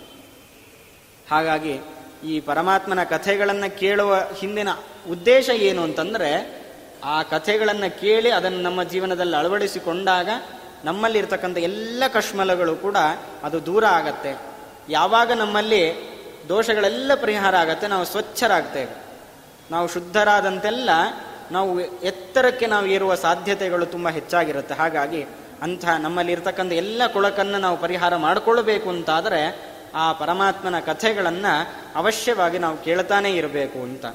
[1.31, 1.81] ಹಾಗಾಗಿ
[2.25, 4.69] ಈ ಪರಮಾತ್ಮನ ಕಥೆಗಳನ್ನು ಕೇಳುವ ಹಿಂದಿನ
[5.11, 6.58] ಉದ್ದೇಶ ಏನು ಅಂತಂದರೆ
[7.05, 10.29] ಆ ಕಥೆಗಳನ್ನು ಕೇಳಿ ಅದನ್ನು ನಮ್ಮ ಜೀವನದಲ್ಲಿ ಅಳವಡಿಸಿಕೊಂಡಾಗ
[10.85, 12.97] ನಮ್ಮಲ್ಲಿರ್ತಕ್ಕಂಥ ಎಲ್ಲ ಕಷ್ಮಲಗಳು ಕೂಡ
[13.43, 14.39] ಅದು ದೂರ ಆಗತ್ತೆ.
[14.89, 16.09] ಯಾವಾಗ ನಮ್ಮಲ್ಲಿ
[16.49, 18.95] ದೋಷಗಳೆಲ್ಲ ಪರಿಹಾರ ಆಗತ್ತೆ, ನಾವು ಸ್ವಚ್ಛರಾಗ್ತೇವೆ.
[19.71, 20.91] ನಾವು ಶುದ್ಧರಾದಂತೆಲ್ಲ
[21.51, 24.75] ನಾವು ಎತ್ತರಕ್ಕೆ ನಾವು ಏರುವ ಸಾಧ್ಯತೆಗಳು ತುಂಬ ಹೆಚ್ಚಾಗಿರುತ್ತೆ.
[24.75, 25.27] ಹಾಗಾಗಿ
[25.63, 33.31] ಅಂಥ ನಮ್ಮಲ್ಲಿ ಇರ್ತಕ್ಕಂಥ ಎಲ್ಲ ಕೊಳಕನ್ನು ನಾವು ಪರಿಹಾರ ಮಾಡಿಕೊಳ್ಳಬೇಕು ಅಂತಾದರೆ ಆ ಪರಮಾತ್ಮನ ಕಥೆಗಳನ್ನು ಅವಶ್ಯವಾಗಿ ನಾವು ಕೇಳ್ತಾನೇ
[33.31, 34.07] ಇರಬೇಕು ಅಂತ.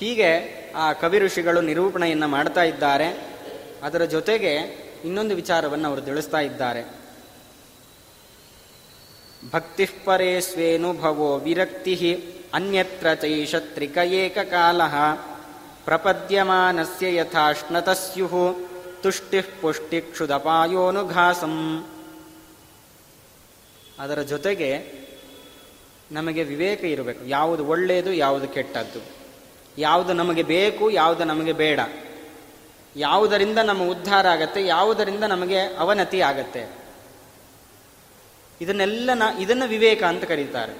[0.00, 0.30] ಹೀಗೆ
[0.76, 3.08] ಆ ಕವಿ ಋಷಿಗಳು ನಿರೂಪಣೆಯನ್ನು ಮಾಡ್ತಾ ಇದ್ದಾರೆ.
[3.82, 4.52] ಅದರ ಜೊತೆಗೆ
[5.04, 6.82] ಇನ್ನೊಂದು ವಿಚಾರವನ್ನು ಅವರು ತಿಳಿಸ್ತಾ ಇದ್ದಾರೆ.
[9.52, 11.94] ಭಕ್ತಿ ಪರೇ ಸ್ವೇನುಭವೋ ವಿರಕ್ತಿ
[12.54, 14.80] ಅನ್ಯತ್ರ ಚೈಷತ್ರಿಕ ಏಕಕಾಲ
[15.84, 18.68] ಪ್ರಪದ್ಯಮಾನಸ್ಯ ಯಥಾಶ್ನತಸ್ಯು
[19.02, 21.54] ತುಷ್ಟಿ ಪುಷ್ಟಿ ಕ್ಷುದಪಾಯೋನುಘಾಸಂ
[23.98, 24.70] ಅದರ ಜೊತೆಗೆ
[26.12, 29.19] ನಮಗೆ ವಿವೇಕ ಇರಬೇಕು, ಯಾವುದು ಒಳ್ಳೆಯದು ಯಾವುದು ಕೆಟ್ಟದ್ದು.
[29.78, 31.80] ಯಾವುದು ನಮಗೆ ಬೇಕು, ಯಾವುದು ನಮಗೆ ಬೇಡ.
[32.96, 36.76] ಯಾವುದರಿಂದ ನಮ್ಮ ಉದ್ಧಾರ ಆಗತ್ತೆ, ಯಾವುದರಿಂದ ನಮಗೆ ಅವನತಿ ಆಗತ್ತೆ.
[38.60, 40.72] ಇದನ್ನೆಲ್ಲ ನಾ, ಇದನ್ನು ವಿವೇಕ ಅಂತ ಕರೀತಾರೆ.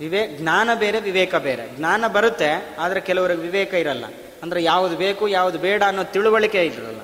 [0.00, 1.76] ವಿವೇ, ಜ್ಞಾನ ಬೇರೆ, ವಿವೇಕ ಬೇರೆ.
[1.76, 4.04] ಜ್ಞಾನ ಬರುತ್ತೆ, ಆದರೆ ಕೆಲವರಿಗೆ ವಿವೇಕ ಇರಲ್ಲ.
[4.42, 7.00] ಅಂದರೆ ಯಾವುದು ಬೇಕು, ಯಾವುದು ಬೇಡ ಅನ್ನೋ ತಿಳುವಳಿಕೆ ಇರಲ್ಲ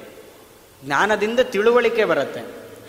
[0.85, 2.41] ಜ್ಞಾನದಿಂದ ತಿಳುವಳಿಕೆ ಬರುತ್ತೆ.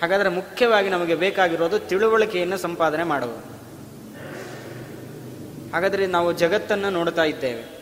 [0.01, 3.59] ಹಾಗಾದರೆ ಮುಖ್ಯವಾಗಿ ನಮಗೆ ಬೇಕಾಗಿರೋದು ತಿಳುವಳಿಕೆಯನ್ನು ಸಂಪಾದನೆ ಮಾಡುವುದು.
[5.73, 7.78] ಹಾಗಾದರೆ ನಾವು ಜಗತ್ತನ್ನು ನೋಡ್ತಾ ಇದ್ದೇವೆ.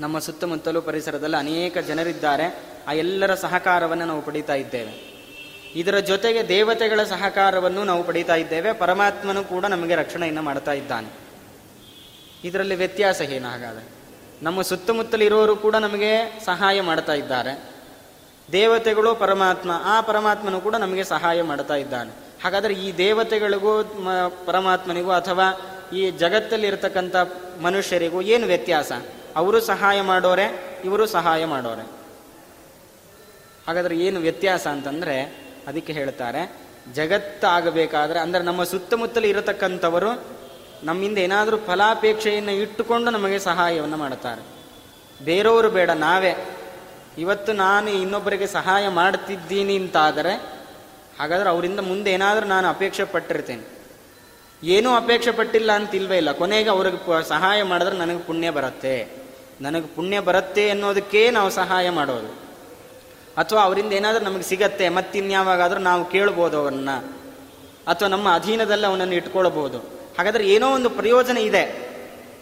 [0.00, 2.64] ನಮ್ಮ ಸುತ್ತಮುತ್ತಲೂ ಪರಿಸರದಲ್ಲಿ ಅನೇಕ ಜನರಿದ್ದಾರೆ.
[2.88, 5.10] ಆ ಎಲ್ಲರ ಸಹಕಾರವನ್ನು ನಾವು ಪಡೀತಾ ಇದ್ದೇವೆ.
[5.74, 8.72] ಇದರ ಜೊತೆಗೆ ದೇವತೆಗಳ ಸಹಕಾರವನ್ನು ನಾವು ಪಡೀತಾ ಇದ್ದೇವೆ.
[8.72, 11.08] ಪರಮಾತ್ಮನು ಕೂಡ ನಮಗೆ ರಕ್ಷಣೆಯನ್ನು ಮಾಡ್ತಾ ಇದ್ದಾನೆ.
[12.44, 13.88] ಇದರಲ್ಲಿ ವ್ಯತ್ಯಾಸ ಏನು ಹಾಗಾದರೆ?
[14.42, 17.70] ನಮ್ಮ ಸುತ್ತಮುತ್ತಲಿರೋರು ಕೂಡ ನಮಗೆ ಸಹಾಯ ಮಾಡ್ತಾ ಇದ್ದಾರೆ.
[18.52, 22.10] ದೇವತೆಗಳು ಪರಮಾತ್ಮ, ಆ ಪರಮಾತ್ಮನು ಕೂಡ ನಮಗೆ ಸಹಾಯ ಮಾಡ್ತಾ ಇದ್ದಾನೆ.
[22.44, 23.84] ಹಾಗಾದರೆ ಈ ದೇವತೆಗಳಿಗೂ
[24.46, 27.16] ಪರಮಾತ್ಮನಿಗೂ ಅಥವಾ ಈ ಜಗತ್ತಲ್ಲಿರ್ತಕ್ಕಂಥ
[27.62, 28.92] ಮನುಷ್ಯರಿಗೂ ಏನು ವ್ಯತ್ಯಾಸ?
[29.36, 31.82] ಅವರು ಸಹಾಯ ಮಾಡೋರೆ, ಇವರು ಸಹಾಯ ಮಾಡೋರೆ.
[33.68, 35.22] ಹಾಗಾದ್ರೆ ಏನು ವ್ಯತ್ಯಾಸ ಅಂತಂದ್ರೆ,
[35.66, 36.56] ಅದಕ್ಕೆ ಹೇಳ್ತಾರೆ,
[36.94, 40.24] ಜಗತ್ತಾಗಬೇಕಾದ್ರೆ, ಅಂದರೆ ನಮ್ಮ ಸುತ್ತಮುತ್ತಲು ಇರತಕ್ಕಂಥವರು
[40.82, 44.42] ನಮ್ಮಿಂದ ಏನಾದರೂ ಫಲಾಪೇಕ್ಷೆಯನ್ನು ಇಟ್ಟುಕೊಂಡು ನಮಗೆ ಸಹಾಯವನ್ನು ಮಾಡುತ್ತಾರೆ.
[45.24, 46.34] ಬೇರೆಯವರು ಬೇಡ, ನಾವೇ.
[47.18, 50.60] ಇವತ್ತು ನಾನು ಇನ್ನೊಬ್ಬರಿಗೆ ಸಹಾಯ ಮಾಡ್ತಿದ್ದೀನಿ ಅಂತಾದರೆ,
[51.20, 53.79] ಹಾಗಾದ್ರೆ ಅವರಿಂದ ಮುಂದೆ ಏನಾದರೂ ನಾನು ಅಪೇಕ್ಷೆ ಪಟ್ಟಿರ್ತೇನೆ.
[54.64, 56.32] ಏನೂ ಅಪೇಕ್ಷೆ ಪಟ್ಟಿಲ್ಲ ಅಂತ ಇಲ್ವೇ ಇಲ್ಲ.
[56.32, 59.08] ಕೊನೆಗೆ ಅವ್ರಿಗೆ ಸಹಾಯ ಮಾಡಿದ್ರೆ ನನಗೆ ಪುಣ್ಯ ಬರುತ್ತೆ.
[59.60, 62.50] ನನಗೆ ಪುಣ್ಯ ಬರುತ್ತೆ ಅನ್ನೋದಕ್ಕೆ ನಾವು ಸಹಾಯ ಮಾಡೋದು.
[63.36, 66.90] ಅಥವಾ ಅವರಿಂದ ಏನಾದರೂ ನಮಗೆ ಸಿಗತ್ತೆ, ಮತ್ತಿನ್ಯಾವಾಗಾದರೂ ನಾವು ಕೇಳ್ಬೋದು ಅವನ್ನ.
[67.86, 69.78] ಅಥವಾ ನಮ್ಮ ಅಧೀನದಲ್ಲಿ ಅವನನ್ನು ಇಟ್ಕೊಳ್ಬೋದು.
[70.18, 71.90] ಹಾಗಾದರೆ ಏನೋ ಒಂದು ಪ್ರಯೋಜನ ಇದೆ.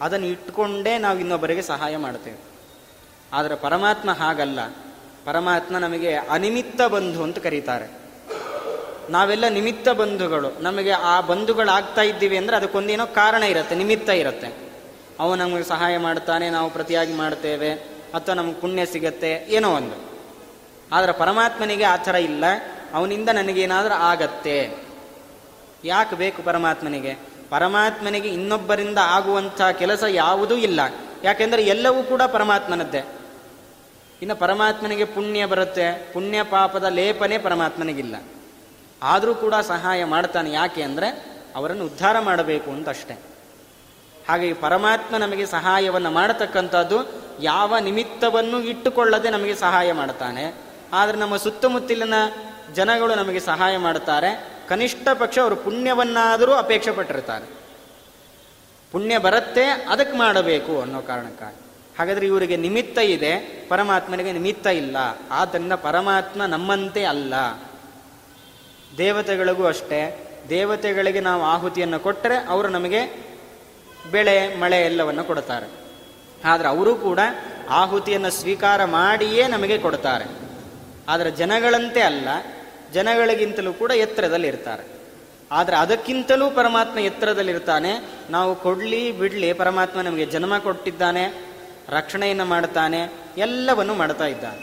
[0.01, 2.37] ಅದನ್ನು ಇಟ್ಕೊಂಡೇ ನಾವು ಇನ್ನೊಬ್ಬರಿಗೆ ಸಹಾಯ ಮಾಡ್ತೇವೆ.
[3.33, 4.59] ಆದರೆ ಪರಮಾತ್ಮ ಹಾಗಲ್ಲ.
[5.25, 8.08] ಪರಮಾತ್ಮ ನಮಗೆ ಅನಿಮಿತ್ತ ಬಂಧು ಅಂತ ಕರೀತಾರೆ.
[9.09, 10.59] ನಾವೆಲ್ಲ ನಿಮಿತ್ತ ಬಂಧುಗಳು.
[10.59, 14.69] ನಮಗೆ ಆ ಬಂಧುಗಳಾಗ್ತಾ ಇದ್ದೀವಿ ಅಂದರೆ ಅದಕ್ಕೊಂದೇನೋ ಕಾರಣ ಇರುತ್ತೆ, ನಿಮಿತ್ತ ಇರುತ್ತೆ.
[15.19, 17.73] ಅವನು ನಮಗೆ ಸಹಾಯ ಮಾಡ್ತಾನೆ ನಾವು ಪ್ರತಿಯಾಗಿ ಮಾಡ್ತೇವೆ
[18.13, 20.09] ಅಥವಾ ನಮಗೆ ಪುಣ್ಯ ಸಿಗತ್ತೆ, ಏನೋ ಒಂದು.
[20.91, 22.43] ಆದರೆ ಪರಮಾತ್ಮನಿಗೆ ಆ ಥರ ಇಲ್ಲ.
[22.93, 24.71] ಅವನಿಂದ ನನಗೇನಾದರೂ ಆಗತ್ತೆ.
[25.83, 27.17] ಯಾಕೆ ಬೇಕು ಪರಮಾತ್ಮನಿಗೆ?
[27.49, 30.79] ಪರಮಾತ್ಮನಿಗೆ ಇನ್ನೊಬ್ಬರಿಂದ ಆಗುವಂಥ ಕೆಲಸ ಯಾವುದೂ ಇಲ್ಲ.
[31.23, 33.05] ಯಾಕೆಂದರೆ ಎಲ್ಲವೂ ಕೂಡ ಪರಮಾತ್ಮನದ್ದೇ.
[34.21, 36.13] ಇನ್ನು ಪರಮಾತ್ಮನಿಗೆ ಪುಣ್ಯ ಬರುತ್ತೆ.
[36.13, 38.15] ಪುಣ್ಯ ಪಾಪದ ಲೇಪನೆ ಪರಮಾತ್ಮನಿಗಿಲ್ಲ.
[39.03, 43.13] ಆದರೂ ಕೂಡ ಸಹಾಯ ಮಾಡ್ತಾನೆ ಯಾಕೆ ಅಂದರೆ ಅವರನ್ನು ಉದ್ಧಾರ ಮಾಡಬೇಕು ಅಂತ ಅಷ್ಟೆ.
[44.29, 47.09] ಹಾಗೆ ಪರಮಾತ್ಮ ನಮಗೆ ಸಹಾಯವನ್ನು ಮಾಡತಕ್ಕಂಥದ್ದು
[47.41, 50.55] ಯಾವ ನಿಮಿತ್ತವನ್ನು ಇಟ್ಟುಕೊಳ್ಳದೆ ನಮಗೆ ಸಹಾಯ ಮಾಡ್ತಾನೆ.
[50.93, 52.13] ಆದರೆ ನಮ್ಮ ಸುತ್ತಮುತ್ತಲಿನ
[52.73, 57.45] ಜನಗಳು ನಮಗೆ ಸಹಾಯ ಮಾಡುತ್ತಾರೆ ಕನಿಷ್ಠ ಪಕ್ಷ ಅವರು ಪುಣ್ಯವನ್ನಾದರೂ ಅಪೇಕ್ಷೆ ಪಟ್ಟಿರ್ತಾರೆ.
[58.91, 61.61] ಪುಣ್ಯ ಬರುತ್ತೆ, ಅದಕ್ಕೆ ಮಾಡಬೇಕು ಅನ್ನೋ ಕಾರಣಕ್ಕಾಗಿ.
[61.99, 64.97] ಹಾಗಾದರೆ ಇವರಿಗೆ ನಿಮಿತ್ತ ಇದೆ, ಪರಮಾತ್ಮನಿಗೆ ನಿಮಿತ್ತ ಇಲ್ಲ.
[65.31, 67.33] ಆದ್ದರಿಂದ ಪರಮಾತ್ಮ ನಮ್ಮಂತೆ ಅಲ್ಲ.
[68.97, 70.25] ದೇವತೆಗಳಿಗೂ ಅಷ್ಟೇ.
[70.49, 73.01] ದೇವತೆಗಳಿಗೆ ನಾವು ಆಹುತಿಯನ್ನು ಕೊಟ್ಟರೆ ಅವರು ನಮಗೆ
[74.11, 75.67] ಬೆಳೆ, ಮಳೆ ಎಲ್ಲವನ್ನು ಕೊಡ್ತಾರೆ
[76.45, 77.19] ಆದರೆ ಅವರು ಕೂಡ
[77.69, 80.25] ಆಹುತಿಯನ್ನು ಸ್ವೀಕಾರ ಮಾಡಿಯೇ ನಮಗೆ ಕೊಡ್ತಾರೆ
[81.07, 82.27] ಆದರೆ ಜನಗಳಂತೆ ಅಲ್ಲ,
[82.93, 84.83] ಜನಗಳಿಗಿಂತಲೂ ಕೂಡ ಎತ್ತರದಲ್ಲಿ ಇರ್ತಾರೆ
[85.51, 87.91] ಆದರೆ ಅದಕ್ಕಿಂತಲೂ ಪರಮಾತ್ಮ ಎತ್ತರದಲ್ಲಿರ್ತಾನೆ.
[88.29, 91.23] ನಾವು ಕೊಡ್ಲಿ ಬಿಡ್ಲಿ ಪರಮಾತ್ಮ ನಮಗೆ ಜನ್ಮ ಕೊಟ್ಟಿದ್ದಾನೆ,
[91.89, 92.99] ರಕ್ಷಣೆಯನ್ನು ಮಾಡ್ತಾನೆ,
[93.37, 94.61] ಎಲ್ಲವನ್ನು ಮಾಡ್ತಾ ಇದ್ದಾನೆ.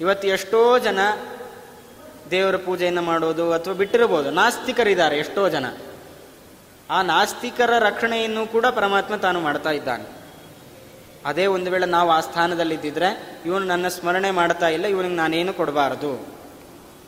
[0.00, 0.98] ಇವತ್ತು ಎಷ್ಟೋ ಜನ
[2.30, 4.30] ದೇವರ ಪೂಜೆಯನ್ನು ಮಾಡೋದು ಅಥವಾ ಬಿಟ್ಟಿರಬಹುದು.
[4.30, 5.66] ನಾಸ್ತಿಕರಿದ್ದಾರೆ ಎಷ್ಟೋ ಜನ.
[6.90, 10.16] ಆ ನಾಸ್ತಿಕರ ರಕ್ಷಣೆಯನ್ನು ಕೂಡ ಪರಮಾತ್ಮ ತಾನು ಮಾಡ್ತಾ ಇದ್ದಾನೆ.
[11.26, 16.26] ಅದೇ ಒಂದು ವೇಳೆ ನಾವು ಆ ಸ್ಥಾನದಲ್ಲಿದ್ದಿದ್ರೆ, ಇವನು ನನ್ನ ಸ್ಮರಣೆ ಮಾಡ್ತಾ ಇಲ್ಲ, ಇವನಿಗೆ ನಾನೇನು ಕೊಡಬಾರದು.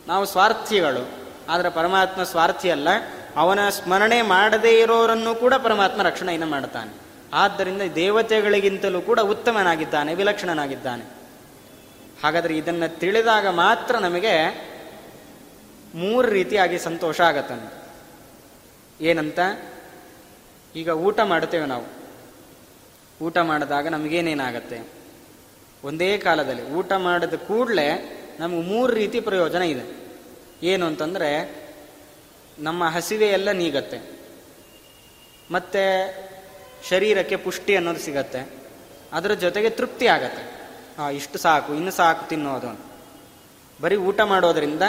[0.08, 1.08] ನಾವು ಸ್ವಾರ್ಥಿಗಳು,
[1.48, 2.88] ಆದರೆ ಪರಮಾತ್ಮ ಸ್ವಾರ್ಥಿ ಅಲ್ಲ.
[3.36, 6.94] ಅವನ ಸ್ಮರಣೆ ಮಾಡದೇ ಇರೋರನ್ನು ಕೂಡ ಪರಮಾತ್ಮ ರಕ್ಷಣೆಯನ್ನು ಮಾಡ್ತಾನೆ.
[7.32, 11.04] ಆದ್ದರಿಂದ ದೇವತೆಗಳಿಗಿಂತಲೂ ಕೂಡ ಉತ್ತಮನಾಗಿದ್ದಾನೆ, ವಿಲಕ್ಷಣನಾಗಿದ್ದಾನೆ.
[12.24, 14.68] ಹಾಗಾದರೆ ಇದನ್ನು ತಿಳಿದಾಗ ಮಾತ್ರ ನಮಗೆ
[15.94, 17.88] ಮೂರು ರೀತಿಯಾಗಿ ಸಂತೋಷ ಆಗತ್ತಂತೆ.
[19.04, 19.38] ಏನಂತ?
[20.76, 21.84] ಈಗ ಊಟ ಮಾಡ್ತೇವೆ ನಾವು.
[23.24, 24.80] ಊಟ ಮಾಡಿದಾಗ ನಮಗೇನೇನಾಗತ್ತೆ?
[25.84, 30.14] ಒಂದೇ ಕಾಲದಲ್ಲಿ ಊಟ ಮಾಡಿದ ಕೂಡಲೇ ನಮಗೆ ಮೂರು ರೀತಿ ಪ್ರಯೋಜನ ಇದೆ.
[30.62, 31.56] ಏನು ಅಂತಂದರೆ
[32.58, 34.18] ನಮ್ಮ ಹಸಿವೆ ಎಲ್ಲ ನೀಗತ್ತೆ.
[35.50, 36.14] ಮತ್ತು
[36.88, 38.52] ಶರೀರಕ್ಕೆ ಪುಷ್ಟಿ ಅನ್ನೋದು ಸಿಗತ್ತೆ.
[39.12, 40.58] ಅದರ ಜೊತೆಗೆ ತೃಪ್ತಿ ಆಗತ್ತೆ.
[41.16, 42.80] ಇಷ್ಟು ಸಾಕು, ಇನ್ನು ಸಾಕು ತಿನ್ನೋದು
[43.82, 44.82] ಬರೀ ಊಟ ಮಾಡೋದರಿಂದ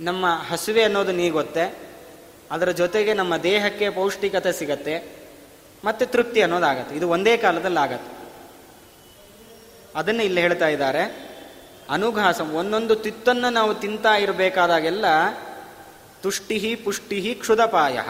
[0.00, 1.90] ನಮ್ಮ ಹಸುವೆ ಅನ್ನೋದು ನೀಗುತ್ತೆ.
[2.50, 5.20] ಅದರ ಜೊತೆಗೆ ನಮ್ಮ ದೇಹಕ್ಕೆ ಪೌಷ್ಟಿಕತೆ ಸಿಗತ್ತೆ.
[5.84, 8.20] ಮತ್ತೆ ತೃಪ್ತಿ ಅನ್ನೋದಾಗತ್ತೆ ಇದು ಒಂದೇ ಕಾಲದಲ್ಲಿ ಆಗತ್ತೆ
[9.94, 11.30] ಅದನ್ನು ಇಲ್ಲಿ ಹೇಳ್ತಾ ಇದ್ದಾರೆ.
[11.90, 15.04] ಅನುಘಾಸ, ಒಂದೊಂದು ತಿತ್ತನ್ನು ನಾವು ತಿಂತಾ ಇರಬೇಕಾದಾಗೆಲ್ಲ
[16.22, 18.00] ತುಷ್ಟಿ ಪುಷ್ಟಿ ಕ್ಷುದಪಾಯ.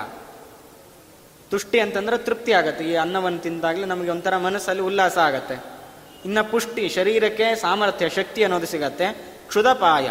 [1.51, 2.85] ತುಷ್ಟಿ ಅಂತಂದ್ರೆ ತೃಪ್ತಿ ಆಗತ್ತೆ.
[2.85, 5.55] ಈ ಅನ್ನವನ್ನು ತಿಂದಾಗಲೇ ನಮಗೆ ಒಂಥರ ಮನಸ್ಸಲ್ಲಿ ಉಲ್ಲಾಸ ಆಗತ್ತೆ.
[6.25, 9.13] ಇನ್ನು ಪುಷ್ಟಿ, ಶರೀರಕ್ಕೆ ಸಾಮರ್ಥ್ಯ, ಶಕ್ತಿ ಅನ್ನೋದು ಸಿಗತ್ತೆ.
[9.49, 10.11] ಕ್ಷುದಪಾಯ.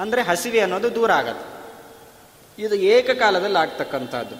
[0.00, 1.48] ಅಂದರೆ ಹಸಿವೆ ಅನ್ನೋದು ದೂರ ಆಗತ್ತೆ
[2.62, 4.36] ಇದು ಏಕಕಾಲದಲ್ಲಿ ಆಗ್ತಕ್ಕಂಥದ್ದು.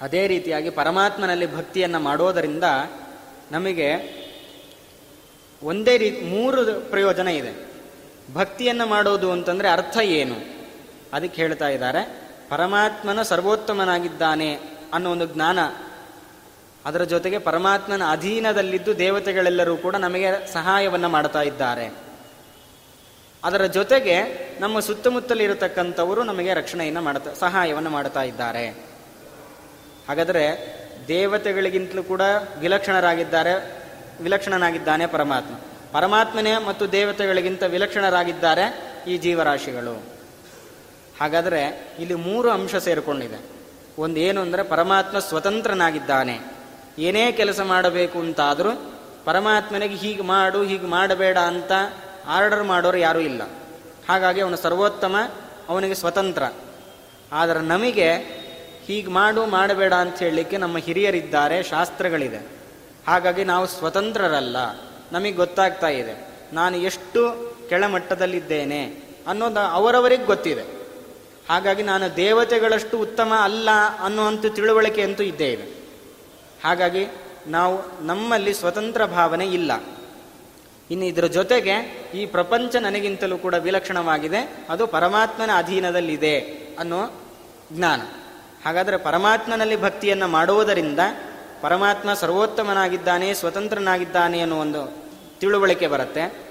[0.00, 2.64] ಅದೇ ರೀತಿಯಾಗಿ ಪರಮಾತ್ಮನಲ್ಲಿ ಭಕ್ತಿಯನ್ನು ಮಾಡೋದರಿಂದ
[3.52, 3.88] ನಮಗೆ
[5.62, 7.52] ಒಂದೇ ರೀತಿ ಮೂರು ಪ್ರಯೋಜನ ಇದೆ.
[8.34, 10.36] ಭಕ್ತಿಯನ್ನು ಮಾಡೋದು ಅಂತಂದರೆ ಅರ್ಥ ಏನು?
[11.12, 12.02] ಅದಕ್ಕೆ ಹೇಳ್ತಾ ಇದ್ದಾರೆ,
[12.48, 14.58] ಪರಮಾತ್ಮನ ಸರ್ವೋತ್ತಮನಾಗಿದ್ದಾನೆ
[14.92, 15.58] ಅನ್ನೋ ಒಂದು ಜ್ಞಾನ.
[16.84, 22.05] ಅದರ ಜೊತೆಗೆ ಪರಮಾತ್ಮನ ಅಧೀನದಲ್ಲಿದ್ದು ದೇವತೆಗಳೆಲ್ಲರೂ ಕೂಡ ನಮಗೆ ಸಹಾಯವನ್ನು ಮಾಡ್ತಾ ಇದ್ದಾರೆ.
[23.46, 24.16] ಅದರ ಜೊತೆಗೆ
[24.60, 28.64] ನಮ್ಮ ಸುತ್ತಮುತ್ತಲಿರತಕ್ಕಂಥವರು ನಮಗೆ ರಕ್ಷಣೆಯನ್ನು ಮಾಡ್ತಾ ಸಹಾಯವನ್ನು ಮಾಡ್ತಾ ಇದ್ದಾರೆ.
[30.08, 30.44] ಹಾಗಾದರೆ
[31.08, 32.22] ದೇವತೆಗಳಿಗಿಂತಲೂ ಕೂಡ
[32.58, 33.54] ವಿಲಕ್ಷಣರಾಗಿದ್ದಾರೆ,
[34.22, 35.54] ವಿಲಕ್ಷಣನಾಗಿದ್ದಾನೆ ಪರಮಾತ್ಮ.
[35.92, 38.64] ಪರಮಾತ್ಮನೇ ಮತ್ತು ದೇವತೆಗಳಿಗಿಂತ ವಿಲಕ್ಷಣರಾಗಿದ್ದಾರೆ
[39.08, 39.94] ಈ ಜೀವರಾಶಿಗಳು.
[41.20, 41.60] ಹಾಗಾದರೆ
[41.98, 43.38] ಇಲ್ಲಿ ಮೂರು ಅಂಶ ಸೇರಿಕೊಂಡಿದೆ.
[43.98, 46.36] ಒಂದು ಏನು ಅಂದರೆ ಪರಮಾತ್ಮ ಸ್ವತಂತ್ರನಾಗಿದ್ದಾನೆ.
[46.98, 48.72] ಏನೇ ಕೆಲಸ ಮಾಡಬೇಕು ಅಂತಾದರೂ
[49.24, 51.72] ಪರಮಾತ್ಮನಿಗೆ ಹೀಗೆ ಮಾಡು, ಹೀಗೆ ಮಾಡಬೇಡ ಅಂತ
[52.26, 53.42] ಆರ್ಡರ್ ಮಾಡೋರು ಯಾರೂ ಇಲ್ಲ.
[54.08, 55.16] ಹಾಗಾಗಿ ಅವನು ಸರ್ವೋತ್ತಮ,
[55.68, 56.42] ಅವನಿಗೆ ಸ್ವತಂತ್ರ.
[57.32, 58.12] ಆದರೆ ನಮಗೆ
[58.84, 62.48] ಹೀಗೆ ಮಾಡು, ಮಾಡಬೇಡ ಅಂತ ಹೇಳಲಿಕ್ಕೆ ನಮ್ಮ ಹಿರಿಯರಿದ್ದಾರೆ, ಶಾಸ್ತ್ರಗಳಿದೆ.
[63.06, 64.56] ಹಾಗಾಗಿ ನಾವು ಸ್ವತಂತ್ರರಲ್ಲ.
[65.12, 66.28] ನಮಗೆ ಗೊತ್ತಾಗ್ತಾ ಇದೆ.
[66.52, 68.84] ನಾನು ಎಷ್ಟು ಕೆಳಮಟ್ಟದಲ್ಲಿದ್ದೇನೆ
[69.26, 70.62] ಅನ್ನೋದು ಅವರವರಿಗೆ ಗೊತ್ತಿದೆ.
[71.48, 73.68] ಹಾಗಾಗಿ ನಾನು ದೇವತೆಗಳಷ್ಟು ಉತ್ತಮ ಅಲ್ಲ
[74.00, 75.86] ಅನ್ನುವಂಥ ತಿಳುವಳಿಕೆ ಅಂತೂ ಇದ್ದೇ ಇದೆ.
[76.64, 77.06] ಹಾಗಾಗಿ
[77.46, 79.72] ನಾವು ನಮ್ಮಲ್ಲಿ ಸ್ವತಂತ್ರ ಭಾವನೆ ಇಲ್ಲ.
[80.90, 84.66] ಇನ್ನು ಇದರ ಜೊತೆಗೆ ಈ ಪ್ರಪಂಚ ನನಗಿಂತಲೂ ಕೂಡ ವಿಲಕ್ಷಣವಾಗಿದೆ.
[84.70, 86.38] ಅದು ಪರಮಾತ್ಮನ ಅಧೀನದಲ್ಲಿದೆ
[86.78, 87.22] ಅನ್ನೋ
[87.72, 88.00] ಜ್ಞಾನ.
[88.66, 90.98] ಹಾಗಾದರೆ ಪರಮಾತ್ಮನಲ್ಲಿ ಭಕ್ತಿಯನ್ನು ಮಾಡುವುದರಿಂದ
[91.60, 94.96] ಪರಮಾತ್ಮ ಸರ್ವೋತ್ತಮನಾಗಿದ್ದಾನೆ, ಸ್ವತಂತ್ರನಾಗಿದ್ದಾನೆ ಅನ್ನೋ ಒಂದು
[95.40, 96.46] ತಿಳುವಳಿಕೆ ಬರುತ್ತೆ.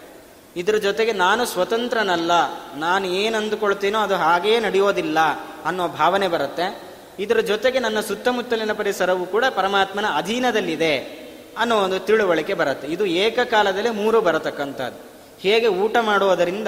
[0.56, 2.32] ಇದರ ಜೊತೆಗೆ ನಾನು ಸ್ವತಂತ್ರನಲ್ಲ,
[2.76, 5.19] ನಾನು ಏನು ಅಂದುಕೊಳ್ತೀನೋ ಅದು ಹಾಗೇ ನಡೆಯೋದಿಲ್ಲ
[5.65, 6.84] ಅನ್ನೋ ಭಾವನೆ ಬರುತ್ತೆ.
[7.19, 11.25] ಇದರ ಜೊತೆಗೆ ನನ್ನ ಸುತ್ತಮುತ್ತಲಿನ ಪರಿಸರವು ಕೂಡ ಪರಮಾತ್ಮನ ಅಧೀನದಲ್ಲಿದೆ.
[11.58, 12.88] ಅನ್ನೋ ಒಂದು ತಿಳುವಳಿಕೆ ಬರುತ್ತೆ.
[12.88, 15.00] ಇದು ಏಕಕಾಲದಲ್ಲಿ ಮೂರು ಬರತಕ್ಕಂಥದ್ದು.
[15.41, 16.68] ಹೇಗೆ ಊಟ ಮಾಡುವುದರಿಂದ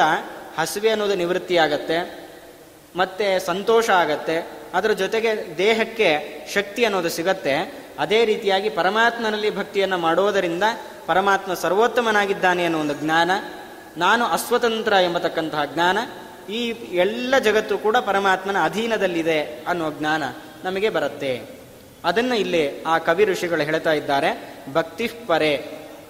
[0.60, 2.28] ಹಸಿವೆ ಅನ್ನೋದು ನಿವೃತ್ತಿ ಆಗತ್ತೆ,
[2.95, 4.38] ಮತ್ತೆ ಸಂತೋಷ ಆಗತ್ತೆ,
[4.73, 6.10] ಅದರ ಜೊತೆಗೆ ದೇಹಕ್ಕೆ
[6.54, 7.88] ಶಕ್ತಿ ಅನ್ನೋದು ಸಿಗತ್ತೆ.
[8.00, 10.63] ಅದೇ ರೀತಿಯಾಗಿ ಪರಮಾತ್ಮನಲ್ಲಿ ಭಕ್ತಿಯನ್ನು ಮಾಡುವುದರಿಂದ
[11.08, 13.32] ಪರಮಾತ್ಮ ಸರ್ವೋತ್ತಮನಾಗಿದ್ದಾನೆ ಅನ್ನೋ ಒಂದು ಜ್ಞಾನ,
[13.97, 15.97] ನಾನು ಅಸ್ವತಂತ್ರ ಎಂಬತಕ್ಕಂತಹ ಜ್ಞಾನ,
[16.52, 20.23] ಈ ಎಲ್ಲ ಜಗತ್ತು ಕೂಡ ಪರಮಾತ್ಮನ ಅಧೀನದಲ್ಲಿದೆ ಅನ್ನೋ ಜ್ಞಾನ
[20.63, 21.57] ನಮಗೆ ಬರುತ್ತೆ.
[22.05, 25.65] ಅದನ್ನು ಇಲ್ಲಿ ಆ ಕವಿ ಋಷಿಗಳು ಹೇಳ್ತಾ ಇದ್ದಾರೆ, ಭಕ್ತಿ ಪರೆ.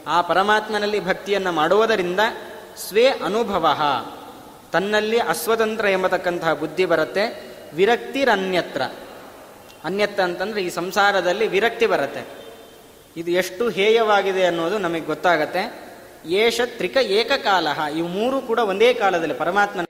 [0.07, 2.19] ಆ ಪರಮಾತ್ಮನಲ್ಲಿ ಭಕ್ತಿಯನ್ನು ಮಾಡುವುದರಿಂದ
[2.77, 3.81] ಸ್ವೇ ಅನುಭವ.
[4.71, 8.81] ತನ್ನಲ್ಲಿ ಅಸ್ವತಂತ್ರ ಎಂಬತಕ್ಕಂತಹ ಬುದ್ಧಿ ಬರುತ್ತೆ ವಿರಕ್ತಿರನ್ಯತ್ರ
[9.83, 12.27] ಅನ್ಯತ್ರ ಅಂತಂದ್ರೆ ಈ ಸಂಸಾರದಲ್ಲಿ ವಿರಕ್ತಿ ಬರುತ್ತೆ.
[13.17, 15.87] ಇದು ಎಷ್ಟು ಹೇಯವಾಗಿದೆ ಅನ್ನೋದು ನಮಗೆ ಗೊತ್ತಾಗತ್ತೆ.
[16.25, 17.67] ಏಷ ತ್ರಿಕ ಏಕಕಾಲ.
[17.97, 19.85] ಈ ಮೂರು ಕೂಡ ಒಂದೇ ಕಾಲದಲ್ಲಿ ಪರಮಾತ್ಮನ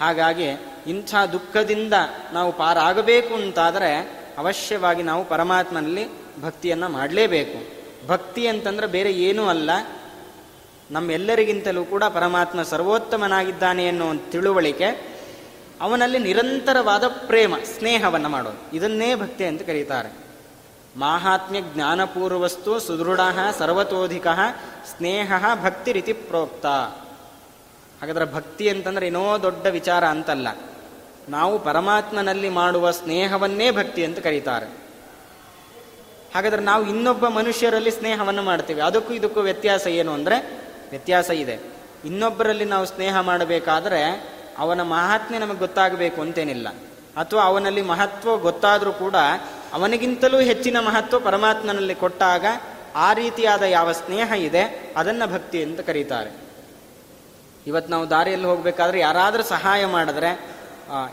[0.00, 0.46] ಹಾಗಾಗಿ
[0.86, 1.92] ಇಂಥ ದುಃಖದಿಂದ
[2.32, 6.06] ನಾವು ಪಾರಾಗಬೇಕು ಅಂತಾದರೆ ಅವಶ್ಯವಾಗಿ ನಾವು ಪರಮಾತ್ಮನಲ್ಲಿ
[6.42, 7.82] ಭಕ್ತಿಯನ್ನು ಮಾಡಲೇಬೇಕು.
[8.08, 9.70] ಭಕ್ತಿ ಅಂತಂದ್ರೆ ಬೇರೆ ಏನೂ ಅಲ್ಲ.
[10.90, 15.18] ನಮ್ಮೆಲ್ಲರಿಗಿಂತಲೂ ಕೂಡ ಪರಮಾತ್ಮ ಸರ್ವೋತ್ತಮನಾಗಿದ್ದಾನೆ ಅನ್ನೋ ತಿಳುವಳಿಕೆ,
[15.80, 18.76] ಅವನಲ್ಲಿ ನಿರಂತರವಾದ ಪ್ರೇಮ ಸ್ನೇಹವನ್ನು ಮಾಡೋದು.
[18.76, 20.16] ಇದನ್ನೇ ಭಕ್ತಿ ಅಂತ ಕರೀತಾರೆ.
[20.96, 23.20] ಮಾಹಾತ್ಮ್ಯ ಜ್ಞಾನಪೂರ್ವಸ್ತು ಸುದೃಢ
[23.58, 24.26] ಸರ್ವತೋಧಿಕ
[24.96, 25.32] ಸ್ನೇಹ
[25.64, 26.66] ಭಕ್ತಿ ರೀತಿ ಪ್ರೋಕ್ತ.
[26.66, 30.48] ಹಾಗಾದ್ರೆ ಭಕ್ತಿ ಅಂತಂದ್ರೆ ಏನೋ ದೊಡ್ಡ ವಿಚಾರ ಅಂತಲ್ಲ.
[31.28, 34.66] ನಾವು ಪರಮಾತ್ಮನಲ್ಲಿ ಮಾಡುವ ಸ್ನೇಹವನ್ನೇ ಭಕ್ತಿ ಅಂತ ಕರೀತಾರೆ.
[36.34, 38.80] ಹಾಗಾದರೆ ನಾವು ಇನ್ನೊಬ್ಬ ಮನುಷ್ಯರಲ್ಲಿ ಸ್ನೇಹವನ್ನು ಮಾಡ್ತೀವಿ.
[38.80, 41.60] ಅದಕ್ಕೂ ಇದಕ್ಕೂ ವ್ಯತ್ಯಾಸ ಏನು ಅಂದರೆ, ವ್ಯತ್ಯಾಸ ಇದೆ.
[42.04, 46.68] ಇನ್ನೊಬ್ಬರಲ್ಲಿ ನಾವು ಸ್ನೇಹ ಮಾಡಬೇಕಾದ್ರೆ ಅವನ ಮಹಾತ್ಮೆ ನಮಗೆ ಗೊತ್ತಾಗಬೇಕು ಅಂತೇನಿಲ್ಲ.
[47.16, 49.14] ಅಥವಾ ಅವನಲ್ಲಿ ಮಹತ್ವ ಗೊತ್ತಾದರೂ ಕೂಡ
[49.72, 52.46] ಅವನಿಗಿಂತಲೂ ಹೆಚ್ಚಿನ ಮಹತ್ವ ಪರಮಾತ್ಮನಲ್ಲಿ ಕೊಟ್ಟಾಗ
[52.96, 56.30] ಆ ರೀತಿಯಾದ ಯಾವ ಸ್ನೇಹ ಇದೆ, ಅದನ್ನು ಭಕ್ತಿ ಅಂತ ಕರೀತಾರೆ.
[57.66, 60.61] ಇವತ್ತು ನಾವು ದಾರಿಯಲ್ಲಿ ಹೋಗಬೇಕಾದ್ರೆ ಯಾರಾದರೂ ಸಹಾಯ ಮಾಡಿದ್ರೆ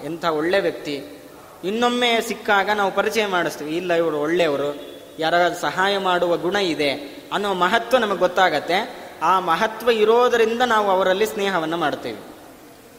[0.06, 1.24] ಎಂಥ ಒಳ್ಳೆ ವ್ಯಕ್ತಿ.
[1.64, 6.92] ಇನ್ನೊಮ್ಮೆ ಸಿಕ್ಕಾಗ ನಾವು ಪರಿಚಯ ಮಾಡಿಸ್ತೀವಿ, ಇಲ್ಲ ಇವರು ಒಳ್ಳೆಯವರು, ಯಾರಾದ್ರೂ ಸಹಾಯ ಮಾಡುವ ಗುಣ ಇದೆ
[7.34, 9.10] ಅನ್ನೋ ಮಹತ್ವ ನಮಗೆ ಗೊತ್ತಾಗತ್ತೆ.
[9.22, 12.18] ಆ ಮಹತ್ವ ಇರೋದರಿಂದ ನಾವು ಅವರಲ್ಲಿ ಸ್ನೇಹವನ್ನು ಮಾಡ್ತೇವೆ.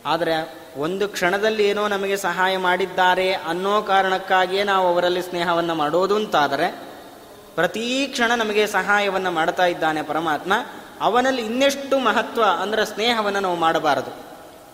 [0.07, 6.81] ಆದರೆ ಒಂದು ಕ್ಷಣದಲ್ಲಿ ಏನೋ ನಮಗೆ ಸಹಾಯ ಮಾಡಿದ್ದಾರೆ ಅನ್ನೋ ಕಾರಣಕ್ಕಾಗಿಯೇ ನಾವು ಅವರಲ್ಲಿ ಸ್ನೇಹವನ್ನು ಮಾಡೋದು ಅಂತಾದರೆ,
[7.55, 10.53] ಪ್ರತಿ ಕ್ಷಣ ನಮಗೆ ಸಹಾಯವನ್ನು ಮಾಡ್ತಾ ಇದ್ದಾನೆ ಪರಮಾತ್ಮ,
[11.01, 14.30] ಅವನಲ್ಲಿ ಇನ್ನೆಷ್ಟು ಮಹತ್ವ ಅಂದರೆ ಸ್ನೇಹವನ್ನು ನಾವು ಮಾಡಬಾರದು.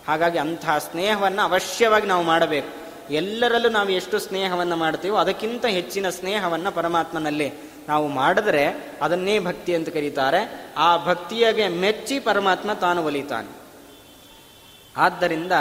[0.07, 2.87] ಹಾಗಾಗಿ ಅಂಥ ಸ್ನೇಹವನ್ನು ಅವಶ್ಯವಾಗಿ ನಾವು ಮಾಡಬೇಕು.
[3.13, 7.53] ಎಲ್ಲರಲ್ಲೂ ನಾವು ಎಷ್ಟು ಸ್ನೇಹವನ್ನು ಮಾಡ್ತೀವೋ ಅದಕ್ಕಿಂತ ಹೆಚ್ಚಿನ ಸ್ನೇಹವನ್ನು ಪರಮಾತ್ಮನಲ್ಲಿ
[7.87, 10.71] ನಾವು ಮಾಡಿದ್ರೆ ಅದನ್ನೇ ಭಕ್ತಿ ಅಂತ ಕರೀತಾರೆ.
[10.77, 13.47] ಆ ಭಕ್ತಿಯಾಗೆ ಮೆಚ್ಚಿ ಪರಮಾತ್ಮ ತಾನು ಒಲಿತಾನೆ.
[14.97, 15.51] ಆದ್ದರಿಂದ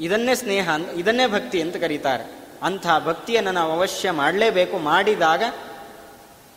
[0.00, 2.48] ಇದನ್ನೇ ಸ್ನೇಹ ಇದನ್ನೇ ಭಕ್ತಿ ಅಂತ ಕರೀತಾರೆ.
[2.62, 4.78] ಅಂಥ ಭಕ್ತಿಯನ್ನು ನಾವು ಅವಶ್ಯ ಮಾಡಲೇಬೇಕು.
[4.78, 5.42] ಮಾಡಿದಾಗ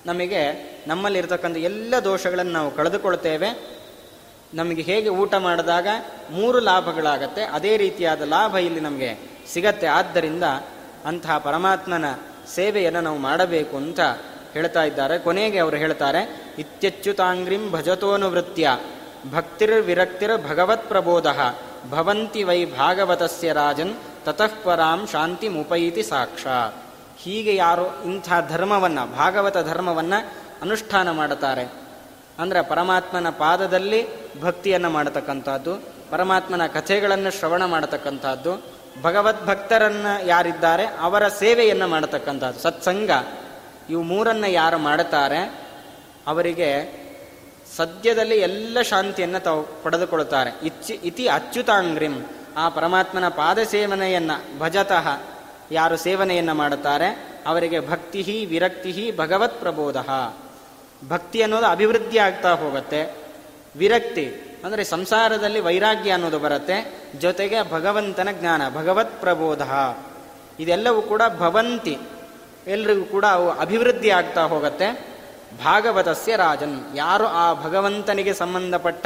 [0.06, 3.75] ನಮಗೆ ನಮ್ಮಲ್ಲಿರ್ತಕ್ಕಂಥ ಎಲ್ಲ ದೋಷಗಳನ್ನು ನಾವು ಕಳೆದುಕೊಳ್ತೇವೆ.
[4.56, 5.88] ನಮಗೆ ಹೇಗೆ ಊಟ ಮಾಡಿದಾಗ
[6.32, 9.18] ಮೂರು ಲಾಭಗಳಾಗತ್ತೆ, ಅದೇ ರೀತಿಯಾದ ಲಾಭ ಇಲ್ಲಿ ನಮಗೆ
[9.54, 9.88] ಸಿಗತ್ತೆ.
[9.88, 10.44] ಆದ್ದರಿಂದ
[11.06, 12.06] ಅಂತಹ ಪರಮಾತ್ಮನ
[12.56, 14.00] ಸೇವೆಯನ್ನು ನಾವು ಮಾಡಬೇಕು ಅಂತ
[14.54, 15.20] ಹೇಳ್ತಾ ಇದ್ದಾರೆ.
[15.20, 18.78] ಕೊನೆಗೆ ಅವರು ಹೇಳ್ತಾರೆ, ಇತ್ಯಚ್ಯುತಾಂಗ್ರಿಂ ಭಜತೋನುವೃತ್ಯ
[19.32, 21.28] ಭಕ್ತಿರ್ ವಿರಕ್ತಿರ್ ಭಗವತ್ ಪ್ರಬೋಧ
[21.92, 23.94] ಭವಂತಿ ವೈ ಭಾಗವತಸ್ಯ ರಾಜನ್
[24.26, 26.76] ತತಃಪರಾಂ ಶಾಂತಿ ಮುಪೈತಿ ಸಾಕ್ಷಾತ್.
[27.18, 30.20] ಹೀಗೆ ಯಾರು ಇಂಥ ಧರ್ಮವನ್ನು, ಭಾಗವತ ಧರ್ಮವನ್ನು
[30.62, 31.66] ಅನುಷ್ಠಾನ ಮಾಡುತ್ತಾರೆ.
[32.40, 35.76] ಅಂದರೆ ಪರಮಾತ್ಮನ ಪಾದದಲ್ಲಿ ಭಕ್ತಿಯನ್ನು ಮಾಡತಕ್ಕಂಥದ್ದು,
[36.12, 38.64] ಪರಮಾತ್ಮನ ಕಥೆಗಳನ್ನು ಶ್ರವಣ ಮಾಡತಕ್ಕಂಥದ್ದು,
[39.02, 42.60] ಭಗವದ್ಭಕ್ತರನ್ನು ಯಾರಿದ್ದಾರೆ ಅವರ ಸೇವೆಯನ್ನು ಮಾಡತಕ್ಕಂಥದ್ದು.
[42.60, 43.12] ಸತ್ಸಂಗ,
[43.90, 45.66] ಇವು ಮೂರನ್ನು ಯಾರು ಮಾಡುತ್ತಾರೆ
[46.28, 46.70] ಅವರಿಗೆ
[47.78, 52.26] ಸದ್ಯದಲ್ಲಿ ಎಲ್ಲ ಶಾಂತಿಯನ್ನು ತಾವು ಪಡೆದುಕೊಳ್ಳುತ್ತಾರೆ ಇಚ್ಚಿ, ಇತಿ ಅಚ್ಯುತಾಂಗ್ರಿಂ,
[52.58, 55.08] ಆ ಪರಮಾತ್ಮನ ಪಾದ ಸೇವನೆಯನ್ನು ಭಜತಃ
[55.72, 59.98] ಯಾರು ಸೇವನೆಯನ್ನು ಮಾಡುತ್ತಾರೆ, ಅವರಿಗೆ ಭಕ್ತಿ ವಿರಕ್ತಿ ಭಗವತ್ ಪ್ರಬೋಧ
[61.10, 63.25] ಭಕ್ತಿ ಅನ್ನೋದು ಅಭಿವೃದ್ಧಿ ಆಗ್ತಾ ಹೋಗುತ್ತೆ.
[63.78, 64.26] ವಿರಕ್ತಿ,
[64.66, 66.78] ಅಂದರೆ ಸಂಸಾರದಲ್ಲಿ ವೈರಾಗ್ಯ ಅನ್ನೋದು ಬರುತ್ತೆ.
[67.20, 69.62] ಜೊತೆಗೆ ಭಗವಂತನ ಜ್ಞಾನ, ಭಗವತ್ ಪ್ರಬೋಧ.
[70.60, 71.98] ಇದೆಲ್ಲವೂ ಕೂಡ ಭವಂತಿ.
[72.68, 75.16] ಎಲ್ರಿಗೂ ಕೂಡ ಅವು ಅಭಿವೃದ್ಧಿ ಆಗ್ತಾ ಹೋಗುತ್ತೆ.
[75.64, 79.06] ಭಾಗವತಸ್ಯ ರಾಜನ್, ಯಾರು ಆ ಭಗವಂತನಿಗೆ ಸಂಬಂಧಪಟ್ಟ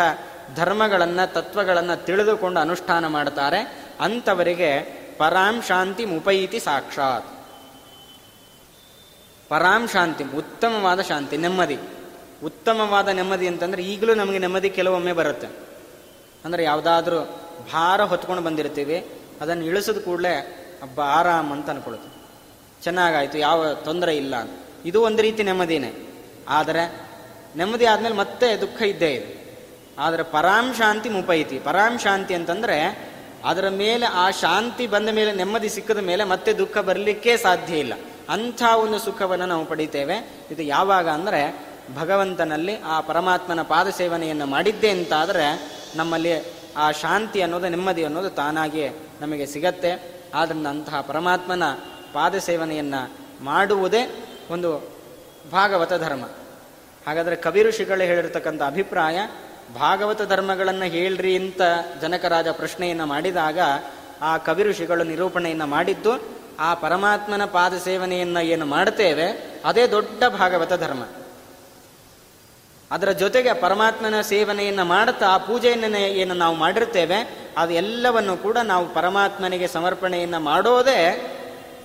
[0.56, 3.60] ಧರ್ಮಗಳನ್ನು, ತತ್ವಗಳನ್ನು ತಿಳಿದುಕೊಂಡು ಅನುಷ್ಠಾನ ಮಾಡ್ತಾರೆ,
[4.02, 4.72] ಅಂಥವರಿಗೆ
[5.18, 7.28] ಪರಾಂ ಶಾಂತಿ ಮುಪೈತಿ ಸಾಕ್ಷಾತ್.
[9.50, 11.78] ಪರಾಂ ಶಾಂತಿ, ಉತ್ತಮವಾದ ಶಾಂತಿ, ನೆಮ್ಮದಿ.
[12.44, 15.48] ಉತ್ತಮವಾದ ನೆಮ್ಮದಿ ಅಂತಂದ್ರೆ ಈಗಲೂ ನಮಗೆ ನೆಮ್ಮದಿ ಕೆಲವೊಮ್ಮೆ ಬರುತ್ತೆ.
[16.46, 17.20] ಅಂದರೆ ಯಾವುದಾದ್ರೂ
[17.74, 19.06] ಭಾರ ಹೊತ್ಕೊಂಡು ಬಂದಿರ್ತೀವಿ,
[19.42, 20.34] ಅದನ್ನು ಇಳಿಸಿದ ಕೂಡಲೇ
[20.84, 22.16] ಹಬ್ಬ ಆರಾಮ್ ಅಂತ ಅನ್ಕೊಳ್ತೀವಿ
[22.84, 24.36] ಚೆನ್ನಾಗಾಯ್ತು, ಯಾವ ತೊಂದರೆ ಇಲ್ಲ
[24.86, 25.94] ಇದು ಒಂದು ರೀತಿ ನೆಮ್ಮದಿನೇ.
[26.48, 27.08] ಆದರೆ
[27.58, 29.34] ನೆಮ್ಮದಿ ಆದಮೇಲೆ ಮತ್ತೆ ದುಃಖ ಇದ್ದೇ ಇದೆ.
[30.00, 31.60] ಆದರೆ ಪರಾಂ ಶಾಂತಿ ಮುಪೈತಿ.
[31.60, 33.10] ಪರಾಂ ಶಾಂತಿ ಅಂತಂದರೆ
[33.46, 37.94] ಅದರ ಮೇಲೆ, ಆ ಶಾಂತಿ ಬಂದ ಮೇಲೆ, ನೆಮ್ಮದಿ ಸಿಕ್ಕದ ಮೇಲೆ ಮತ್ತೆ ದುಃಖ ಬರಲಿಕ್ಕೆ ಸಾಧ್ಯ ಇಲ್ಲ.
[38.30, 40.46] ಅಂಥ ಒಂದು ಸುಖವನ್ನು ನಾವು ಪಡಿತೇವೆ.
[40.52, 48.04] ಇದು ಯಾವಾಗ ಅಂದರೆ ಭಗವಂತನಲ್ಲಿ ಆ ಪರಮಾತ್ಮನ ಪಾದ ಸೇವನೆಯನ್ನು ಮಾಡಿದ್ದೆ ಅಂತಾದರೆ ನಮ್ಮಲ್ಲಿ ಆ ಶಾಂತಿ ಅನ್ನೋದು ನೆಮ್ಮದಿ
[48.04, 50.22] ಅನ್ನೋದು ತಾನಾಗಿಯೇ ನಮಗೆ ಸಿಗತ್ತೆ.
[50.36, 51.64] ಆದ್ದರಿಂದ ಅಂತಹ ಪರಮಾತ್ಮನ
[52.14, 53.12] ಪಾದ ಸೇವನೆಯನ್ನು
[53.44, 54.92] ಮಾಡುವುದೇ ಒಂದು
[55.52, 56.26] ಭಾಗವತ ಧರ್ಮ.
[57.08, 59.20] ಹಾಗಾದರೆ ಕವಿರುಷಿಗಳು ಹೇಳಿರ್ತಕ್ಕಂಥ ಅಭಿಪ್ರಾಯ,
[59.76, 61.62] ಭಾಗವತ ಧರ್ಮಗಳನ್ನು ಹೇಳ್ರಿ ಅಂತ
[62.02, 63.60] ಜನಕರಾಜ ಪ್ರಶ್ನೆಯನ್ನು ಮಾಡಿದಾಗ
[64.22, 66.30] ಆ ಕವಿ ಋಷಿಗಳು ನಿರೂಪಣೆಯನ್ನು ಮಾಡಿದ್ದು,
[66.60, 71.04] ಆ ಪರಮಾತ್ಮನ ಪಾದ ಸೇವನೆಯನ್ನು ಏನು ಮಾಡ್ತೇವೆ, ಅದೇ ದೊಡ್ಡ ಭಾಗವತ ಧರ್ಮ.
[72.92, 79.68] ಅದರ ಜೊತೆಗೆ ಪರಮಾತ್ಮನ ಸೇವನೆಯನ್ನು ಮಾಡುತ್ತಾ ಆ ಪೂಜೆಯನ್ನು ಏನು ನಾವು ಮಾಡಿರ್ತೇವೆ ಅದು ಎಲ್ಲವನ್ನು ಕೂಡ ನಾವು ಪರಮಾತ್ಮನಿಗೆ
[79.68, 81.36] ಸಮರ್ಪಣೆಯನ್ನು ಮಾಡೋದೇ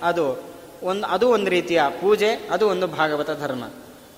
[0.03, 3.63] ಅದು ಒಂದು ಅದು ಒಂದು ರೀತಿಯ ಪೂಜೆ, ಅದು ಒಂದು ಭಾಗವತ ಧರ್ಮ.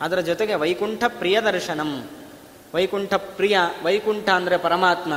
[0.01, 2.09] ಅದರ ಜೊತೆಗೆ ವೈಕುಂಠ ಪ್ರಿಯ ದರ್ಶನಂ.
[2.75, 5.13] ವೈಕುಂಠ ಪ್ರಿಯ, ವೈಕುಂಠ ಅಂದರೆ ಪರಮಾತ್ಮ.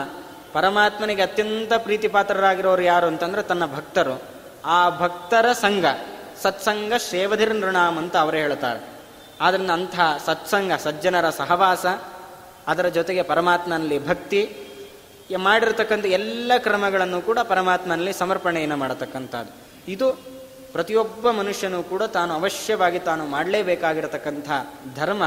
[0.52, 4.22] ಪರಮಾತ್ಮನಿಗೆ ಅತ್ಯಂತ ಪ್ರೀತಿಪಾತ್ರರಾಗಿರೋರು ಯಾರು ಅಂತಂದ್ರೆ ತನ್ನ ಭಕ್ತರು.
[4.64, 5.84] ಆ ಭಕ್ತರ ಸಂಘ,
[6.42, 8.89] ಸತ್ಸಂಗ ಶೇವಧಿರ್ ನೃಣಾಮ್ ಅಂತ ಅವರೇ ಹೇಳ್ತಾರೆ.
[9.41, 11.86] ಆದ್ದರಿಂದ ಅಂಥ ಸತ್ಸಂಗ, ಸಜ್ಜನರ ಸಹವಾಸ,
[12.66, 14.57] ಅದರ ಜೊತೆಗೆ ಪರಮಾತ್ಮನಲ್ಲಿ ಭಕ್ತಿ
[15.36, 19.53] ಮಾಡಿರತಕ್ಕಂಥ ಎಲ್ಲ ಕ್ರಮಗಳನ್ನು ಕೂಡ ಪರಮಾತ್ಮನಲ್ಲಿ ಸಮರ್ಪಣೆಯನ್ನು ಮಾಡತಕ್ಕಂಥದ್ದು.
[19.91, 20.12] ಇದು
[20.72, 24.51] ಪ್ರತಿಯೊಬ್ಬ ಮನುಷ್ಯನೂ ಕೂಡ ತಾನು ಅವಶ್ಯವಾಗಿ ತಾನು ಮಾಡಲೇಬೇಕಾಗಿರತಕ್ಕಂಥ
[24.97, 25.22] ಧರ್ಮ,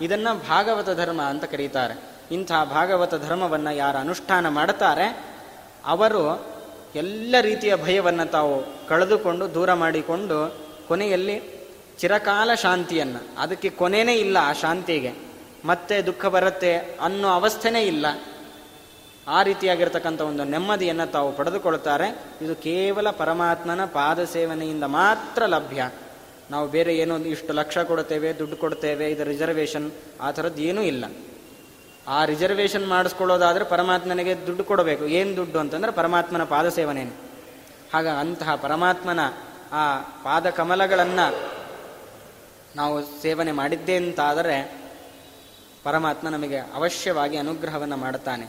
[0.00, 1.94] ಇದನ್ನು ಭಾಗವತ ಧರ್ಮ ಅಂತ ಕರೀತಾರೆ.
[2.30, 5.26] ಇಂಥ ಭಾಗವತ ಧರ್ಮವನ್ನು ಯಾರು ಅನುಷ್ಠಾನ ಮಾಡುತ್ತಾರೆ
[5.86, 6.46] ಅವರು
[6.94, 10.54] ಎಲ್ಲ ರೀತಿಯ ಭಯವನ್ನು ತಾವು ಕಳೆದುಕೊಂಡು, ದೂರ ಮಾಡಿಕೊಂಡು
[10.88, 11.53] ಕೊನೆಯಲ್ಲಿ
[11.98, 13.20] ಚಿರಕಾಲ ಶಾಂತಿಯನ್ನು.
[13.38, 15.12] ಅದಕ್ಕೆ ಕೊನೆನೇ ಇಲ್ಲ ಆ ಶಾಂತಿಗೆ.
[15.64, 18.06] ಮತ್ತೆ ದುಃಖ ಬರುತ್ತೆ ಅನ್ನೋ ಅವಸ್ಥೆನೇ ಇಲ್ಲ.
[19.28, 25.90] ಆ ರೀತಿಯಾಗಿರ್ತಕ್ಕಂಥ ಒಂದು ನೆಮ್ಮದಿಯನ್ನು ತಾವು ಪಡೆದುಕೊಳ್ತಾರೆ ಇದು ಕೇವಲ ಪರಮಾತ್ಮನ ಪಾದ ಸೇವನೆಯಿಂದ ಮಾತ್ರ ಲಭ್ಯ.
[26.50, 31.04] ನಾವು ಬೇರೆ ಏನೋ ಇಷ್ಟು ಲಕ್ಷ ಕೊಡ್ತೇವೆ ದುಡ್ಡು ಕೊಡ್ತೇವೆ ಇದು ರಿಸರ್ವೇಷನ್, ಆ ಥರದ್ದು ಏನೂ ಇಲ್ಲ.
[32.08, 35.06] ಆ ರಿಸರ್ವೇಷನ್ ಮಾಡಿಸ್ಕೊಳ್ಳೋದಾದರೆ ಪರಮಾತ್ಮನಿಗೆ ದುಡ್ಡು ಕೊಡಬೇಕು.
[35.06, 37.02] ಏನು ದುಡ್ಡು ಅಂತಂದ್ರೆ ಪರಮಾತ್ಮನ ಪಾದ ಸೇವನೆ
[37.94, 39.20] ಹಾಗ ಅಂತಹ ಪರಮಾತ್ಮನ
[39.72, 41.53] ಆ ಪಾದ ಕಮಲಗಳನ್ನು
[42.76, 44.56] ನಾವು ಸೇವನೆ ಮಾಡಿದ್ದೇ ಅಂತಾದರೆ
[45.84, 48.46] ಪರಮಾತ್ಮ ನಮಗೆ ಅವಶ್ಯವಾಗಿ ಅನುಗ್ರಹವನ್ನು ಮಾಡುತ್ತಾನೆ.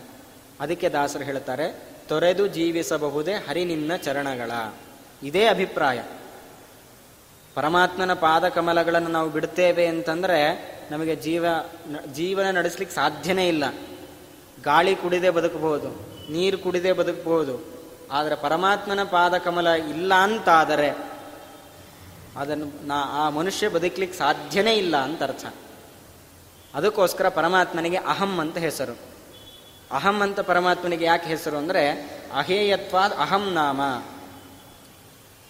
[0.60, 4.52] ಅದಕ್ಕೆ ದಾಸರು ಹೇಳ್ತಾರೆ ತೊರೆದು ಜೀವಿಸಬಹುದೇ ಹರಿ ನಿನ್ನ ಚರಣಗಳ.
[5.24, 6.04] ಇದೇ ಅಭಿಪ್ರಾಯ.
[7.56, 10.40] ಪರಮಾತ್ಮನ ಪಾದ ಕಮಲಗಳನ್ನು ನಾವು ಬಿಡ್ತೇವೆ ಅಂತಂದರೆ
[10.92, 11.46] ನಮಗೆ ಜೀವ,
[12.14, 13.64] ಜೀವನ ನಡೆಸಲಿಕ್ಕೆ ಸಾಧ್ಯನೇ ಇಲ್ಲ.
[14.64, 15.90] ಗಾಳಿ ಕುಡಿದೇ ಬದುಕಬಹುದು,
[16.32, 17.56] ನೀರು ಕುಡಿದೇ ಬದುಕಬಹುದು,
[18.12, 21.15] ಆದರೆ ಪರಮಾತ್ಮನ ಪಾದ ಕಮಲ ಇಲ್ಲ ಅಂತಾದರೆ
[22.36, 25.46] ಅದನ್ನು ನಾ ಆ ಮನುಷ್ಯ ಬದುಕಲಿಕ್ಕೆ ಸಾಧ್ಯನೇ ಇಲ್ಲ ಅಂತ ಅರ್ಥ.
[26.76, 28.98] ಅದಕ್ಕೋಸ್ಕರ ಪರಮಾತ್ಮನಿಗೆ ಅಹಂ ಅಂತ ಹೆಸರು.
[29.92, 31.90] ಅಹಂ ಅಂತ ಪರಮಾತ್ಮನಿಗೆ ಯಾಕೆ ಹೆಸರು ಅಂದರೆ
[32.34, 33.82] ಅಹೇಯತ್ವಾದ ಅಹಂ ನಾಮ.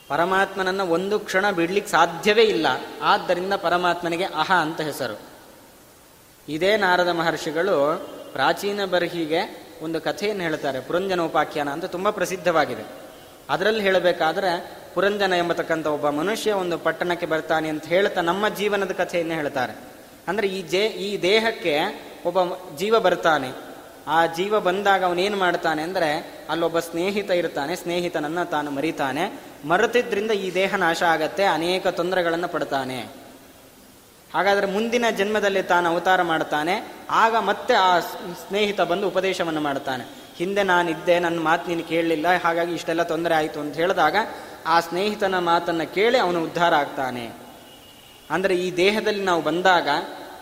[0.07, 2.67] ಪರಮಾತ್ಮನನ್ನು ಒಂದು ಕ್ಷಣ ಬಿಡ್ಲಿಕ್ಕೆ ಸಾಧ್ಯವೇ ಇಲ್ಲ.
[3.01, 5.19] ಆದ್ದರಿಂದ ಪರಮಾತ್ಮನಿಗೆ ಅಹ ಅಂತ ಹೆಸರು.
[6.49, 10.79] ಇದೇ ನಾರದ ಮಹರ್ಷಿಗಳು ಪ್ರಾಚೀನ ಬರ್ಹಿಗೆ ಒಂದು ಕಥೆಯನ್ನು ಹೇಳ್ತಾರೆ.
[10.79, 12.83] ಪುರಂಜನ ಉಪಾಖ್ಯಾನ ಅಂತ ತುಂಬ ಪ್ರಸಿದ್ಧವಾಗಿದೆ.
[13.49, 19.73] ಅದರಲ್ಲಿ ಹೇಳಬೇಕಾದ್ರೆ ಪುರಂಜನ ಎಂಬತಕ್ಕಂಥ ಒಬ್ಬ ಮನುಷ್ಯ ಒಂದು ಪಟ್ಟಣಕ್ಕೆ ಬರ್ತಾನೆ ಅಂತ ಹೇಳ್ತಾ ನಮ್ಮ ಜೀವನದ ಕಥೆಯನ್ನು ಹೇಳ್ತಾರೆ.
[20.27, 21.75] ಅಂದರೆ ಈ ಜೇ, ಈ ದೇಹಕ್ಕೆ
[22.25, 22.39] ಒಬ್ಬ
[22.77, 23.49] ಜೀವ ಬರ್ತಾನೆ.
[24.07, 26.09] ಆ ಜೀವ ಬಂದಾಗ ಅವನೇನು ಮಾಡ್ತಾನೆ ಅಂದರೆ
[26.49, 29.23] ಅಲ್ಲೊಬ್ಬ ಸ್ನೇಹಿತ ಇರ್ತಾನೆ, ಸ್ನೇಹಿತನನ್ನು ತಾನು ಮರಿತಾನೆ.
[29.65, 32.99] ಮರೆತಿದ್ರಿಂದ ಈ ದೇಹ ನಾಶ ಆಗತ್ತೆ, ಅನೇಕ ತೊಂದರೆಗಳನ್ನು ಪಡ್ತಾನೆ.
[34.29, 36.75] ಹಾಗಾದರೆ ಮುಂದಿನ ಜನ್ಮದಲ್ಲಿ ತಾನು ಅವತಾರ ಮಾಡ್ತಾನೆ,
[37.23, 37.91] ಆಗ ಮತ್ತೆ ಆ
[38.43, 40.05] ಸ್ನೇಹಿತ ಬಂದು ಉಪದೇಶವನ್ನು ಮಾಡ್ತಾನೆ.
[40.39, 44.15] ಹಿಂದೆ ನಾನಿದ್ದೆ, ನನ್ನ ಮಾತು ನೀನು ಕೇಳಲಿಲ್ಲ, ಹಾಗಾಗಿ ಇಷ್ಟೆಲ್ಲ ತೊಂದರೆ ಆಯಿತು ಅಂತ ಹೇಳಿದಾಗ
[44.65, 47.31] ಆ ಸ್ನೇಹಿತನ ಮಾತನ್ನು ಕೇಳಿ ಅವನು ಉದ್ಧಾರ ಆಗ್ತಾನೆ.
[48.29, 49.89] ಅಂದರೆ ಈ ದೇಹದಲ್ಲಿ ನಾವು ಬಂದಾಗ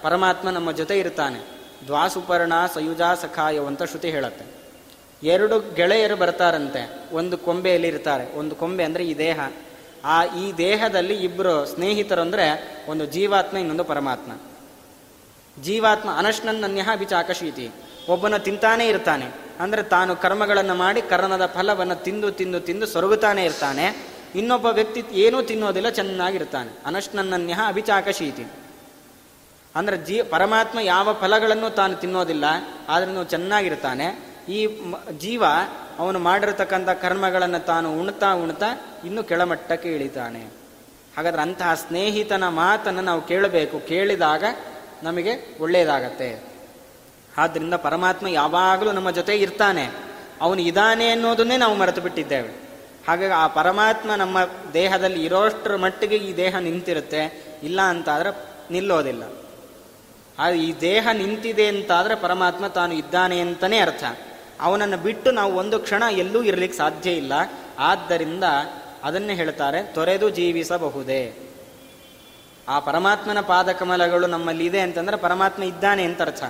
[0.01, 1.39] ಪರಮಾತ್ಮ ನಮ್ಮ ಜೊತೆ ಇರ್ತಾನೆ.
[1.85, 4.45] ದ್ವಾಸುಪರ್ಣ ಸಯುಜಾ ಸಖಾಯವು ಅಂತ ಶ್ರುತಿ ಹೇಳುತ್ತೆ.
[5.27, 7.09] ಎರಡು ಗೆಳೆಯರು ಬರ್ತಾರಂತೆ.
[7.13, 8.37] ಒಂದು ಕೊಂಬೆಯಲ್ಲಿ ಇರ್ತಾರೆ.
[8.37, 9.39] ಒಂದು ಕೊಂಬೆ ಅಂದರೆ ಈ ದೇಹ.
[10.05, 14.31] ಆ ಈ ದೇಹದಲ್ಲಿ ಇಬ್ಬರು ಸ್ನೇಹಿತರು ಅಂದರೆ ಒಂದು ಜೀವಾತ್ಮ, ಇನ್ನೊಂದು ಪರಮಾತ್ಮ.
[15.61, 17.71] ಜೀವಾತ್ಮ ಅನಶ್ನನ್ನನ್ಯಹ ಬಿಚಾಕಶೀತಿ.
[18.09, 19.31] ಒಬ್ಬನ ತಿಂತಾನೇ ಇರ್ತಾನೆ.
[19.59, 24.12] ಅಂದರೆ ತಾನು ಕರ್ಮಗಳನ್ನು ಮಾಡಿ ಕರ್ಣದ ಫಲವನ್ನು ತಿಂದು ತಿಂದು ತಿಂದು ಸೊರಗುತ್ತಾನೆ ಇರ್ತಾನೆ.
[24.35, 26.71] ಇನ್ನೊಬ್ಬ ವ್ಯಕ್ತಿ ಏನೂ ತಿನ್ನೋದಿಲ್ಲ, ಚೆನ್ನಾಗಿರ್ತಾನೆ.
[26.85, 28.45] ಅನಶ್ನನ್ಯ ಅಭಿಚಾಕಶೀತಿ.
[29.75, 32.45] ಅಂದರೆ ಜೀ, ಪರಮಾತ್ಮ ಯಾವ ಫಲಗಳನ್ನು ತಾನು ತಿನ್ನೋದಿಲ್ಲ,
[32.89, 34.33] ಆದ್ರೂ ಚೆನ್ನಾಗಿರ್ತಾನೆ.
[34.49, 34.67] ಈ
[35.17, 35.43] ಜೀವ
[35.99, 38.65] ಅವನು ಮಾಡಿರತಕ್ಕಂಥ ಕರ್ಮಗಳನ್ನು ತಾನು ಉಣ್ತಾ ಉಣ್ತಾ
[39.05, 40.43] ಇನ್ನೂ ಕೆಳಮಟ್ಟಕ್ಕೆ ಇಳಿತಾನೆ.
[41.17, 43.79] ಹಾಗಾದ್ರೆ ಅಂತಹ ಸ್ನೇಹಿತನ ಮಾತನ್ನು ನಾವು ಕೇಳಬೇಕು.
[43.79, 44.43] ಕೇಳಿದಾಗ
[45.03, 46.43] ನಮಗೆ ಒಳ್ಳೆಯದಾಗತ್ತೆ
[47.37, 49.89] ಆದ್ದರಿಂದ ಪರಮಾತ್ಮ ಯಾವಾಗಲೂ ನಮ್ಮ ಜೊತೆ ಇರ್ತಾನೆ.
[50.41, 52.72] ಅವನು ಇದ್ದಾನೆ ಅನ್ನೋದನ್ನೇ ನಾವು ಮರೆತು ಬಿಟ್ಟಿದ್ದೇವೆ
[53.07, 54.37] ಹಾಗಾಗಿ ಆ ಪರಮಾತ್ಮ ನಮ್ಮ
[54.73, 58.29] ದೇಹದಲ್ಲಿ ಇರೋಷ್ಟರ ಮಟ್ಟಿಗೆ ಈ ದೇಹ ನಿಂತಿರುತ್ತೆ, ಇಲ್ಲ ಅಂತಾದರೆ
[58.71, 59.23] ನಿಲ್ಲೋದಿಲ್ಲ.
[60.51, 64.03] ಈ ದೇಹ ನಿಂತಿದೆ ಅಂತಾದರೆ ಪರಮಾತ್ಮ ತಾನು ಇದ್ದಾನೆ ಅಂತಲೇ ಅರ್ಥ.
[64.61, 67.33] ಅವನನ್ನು ಬಿಟ್ಟು ನಾವು ಒಂದು ಕ್ಷಣ ಎಲ್ಲೂ ಇರಲಿಕ್ಕೆ ಸಾಧ್ಯ ಇಲ್ಲ.
[67.79, 68.43] ಆದ್ದರಿಂದ
[69.03, 71.33] ಅದನ್ನೇ ಹೇಳ್ತಾರೆ, ತೊರೆದು ಜೀವಿಸಬಹುದೇ.
[72.67, 76.43] ಆ ಪರಮಾತ್ಮನ ಪಾದಕಮಲಗಳು ನಮ್ಮಲ್ಲಿ ಇದೆ ಅಂತಂದ್ರೆ ಪರಮಾತ್ಮ ಇದ್ದಾನೆ ಅಂತ ಅರ್ಥ.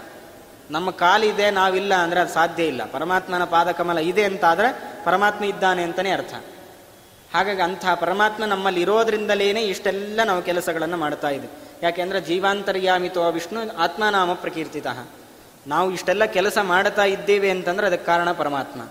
[0.72, 2.86] ನಮ್ಮ ಕಾಲಿದೆ ನಾವಿಲ್ಲ ಅಂದರೆ ಅದು ಸಾಧ್ಯ ಇಲ್ಲ.
[2.92, 6.34] ಪರಮಾತ್ಮನ ಪಾದಕಮಲ ಇದೆ ಅಂತಾದರೆ ಪರಮಾತ್ಮ ಇದ್ದಾನೆ ಅಂತಲೇ ಅರ್ಥ.
[7.34, 11.54] ಹಾಗಾಗಿ ಅಂತಹ ಪರಮಾತ್ಮ ನಮ್ಮಲ್ಲಿ ಇರೋದ್ರಿಂದಲೇ ಇಷ್ಟೆಲ್ಲ ನಾವು ಕೆಲಸಗಳನ್ನು ಮಾಡ್ತಾ ಇದ್ದೀವಿ
[11.84, 14.88] ಯಾಕೆಂದ್ರೆ ಜೀವಾಂತರ್ಯಾಮಿತೋ ವಿಷ್ಣು ಆತ್ಮನಾಮ ಪ್ರಕೀರ್ತಿತ.
[15.68, 18.82] ನಾವು ಇಷ್ಟೆಲ್ಲ ಕೆಲಸ ಮಾಡ್ತಾ ಇದ್ದೇವೆ ಅಂತಂದ್ರೆ ಅದಕ್ಕೆ ಕಾರಣ ಪರಮಾತ್ಮ.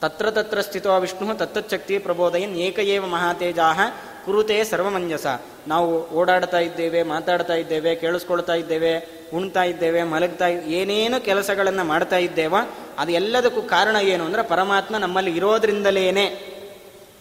[0.00, 3.80] ತತ್ರ ತತ್ರ ಸ್ಥಿತೋ ವಿಷ್ಣು ತತ್ತಚ್ಛಕ್ತಿ ಪ್ರಬೋಧಯನ್ ಏಕಏವ ಮಹಾತೇಜಾಹ
[4.24, 5.26] ಕುರುತೆ ಸರ್ವಮಂಜಸ.
[5.68, 12.56] ನಾವು ಓಡಾಡ್ತಾ ಇದ್ದೇವೆ, ಮಾತಾಡ್ತಾ ಇದ್ದೇವೆ, ಕೇಳಿಸ್ಕೊಳ್ತಾ ಇದ್ದೇವೆ ಉಣ್ತಾ ಇದ್ದೇವೆ, ಮಲಗ್ತಾ ಏನೇನು ಕೆಲಸಗಳನ್ನು ಮಾಡ್ತಾ ಇದ್ದೇವೋ,
[12.98, 16.50] ಅದು ಎಲ್ಲದಕ್ಕೂ ಕಾರಣ ಏನು ಅಂದರೆ ಪರಮಾತ್ಮ ನಮ್ಮಲ್ಲಿ ಇರೋದ್ರಿಂದಲೇನೆ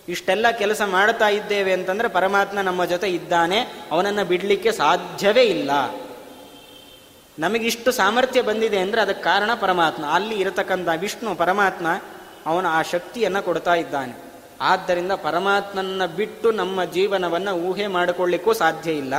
[0.07, 3.59] ಇಷ್ಟೆಲ್ಲ ಕೆಲಸ ಮಾಡ್ತಾ ಇದ್ದೇವೆ ಅಂತಂದರೆ ಪರಮಾತ್ಮ ನಮ್ಮ ಜೊತೆ ಇದ್ದಾನೆ,
[3.91, 5.71] ಅವನನ್ನು ಬಿಡಲಿಕ್ಕೆ ಸಾಧ್ಯವೇ ಇಲ್ಲ.
[7.39, 10.05] ನಮಗಿಷ್ಟು ಸಾಮರ್ಥ್ಯ ಬಂದಿದೆ ಅಂದರೆ ಅದಕ್ಕೆ ಕಾರಣ ಪರಮಾತ್ಮ.
[10.05, 11.87] ಅಲ್ಲಿ ಇರತಕ್ಕಂಥ ವಿಷ್ಣು ಪರಮಾತ್ಮ
[12.45, 14.13] ಅವನು ಆ ಶಕ್ತಿಯನ್ನು ಕೊಡ್ತಾ ಇದ್ದಾನೆ.
[14.61, 19.13] ಆದ್ದರಿಂದ ಪರಮಾತ್ಮನ ಬಿಟ್ಟು ನಮ್ಮ ಜೀವನವನ್ನು ಊಹೆ ಮಾಡಿಕೊಳ್ಳಿಕ್ಕೂ ಸಾಧ್ಯ ಇಲ್ಲ.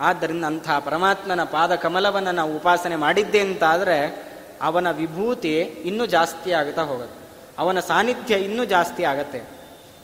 [0.00, 4.28] ಆದ್ದರಿಂದ ಅಂಥ ಪರಮಾತ್ಮನ ಪಾದ ಕಮಲವನ್ನು ನಾವು ಉಪಾಸನೆ ಮಾಡಿದ್ದೆ ಅಂತಾದರೆ
[4.62, 7.28] ಅವನ ವಿಭೂತಿ ಇನ್ನೂ ಜಾಸ್ತಿ ಆಗುತ್ತಾ ಹೋಗುತ್ತೆ.
[7.58, 9.44] ಅವನ ಸಾನ್ನಿಧ್ಯ ಇನ್ನೂ ಜಾಸ್ತಿ ಆಗತ್ತೆ.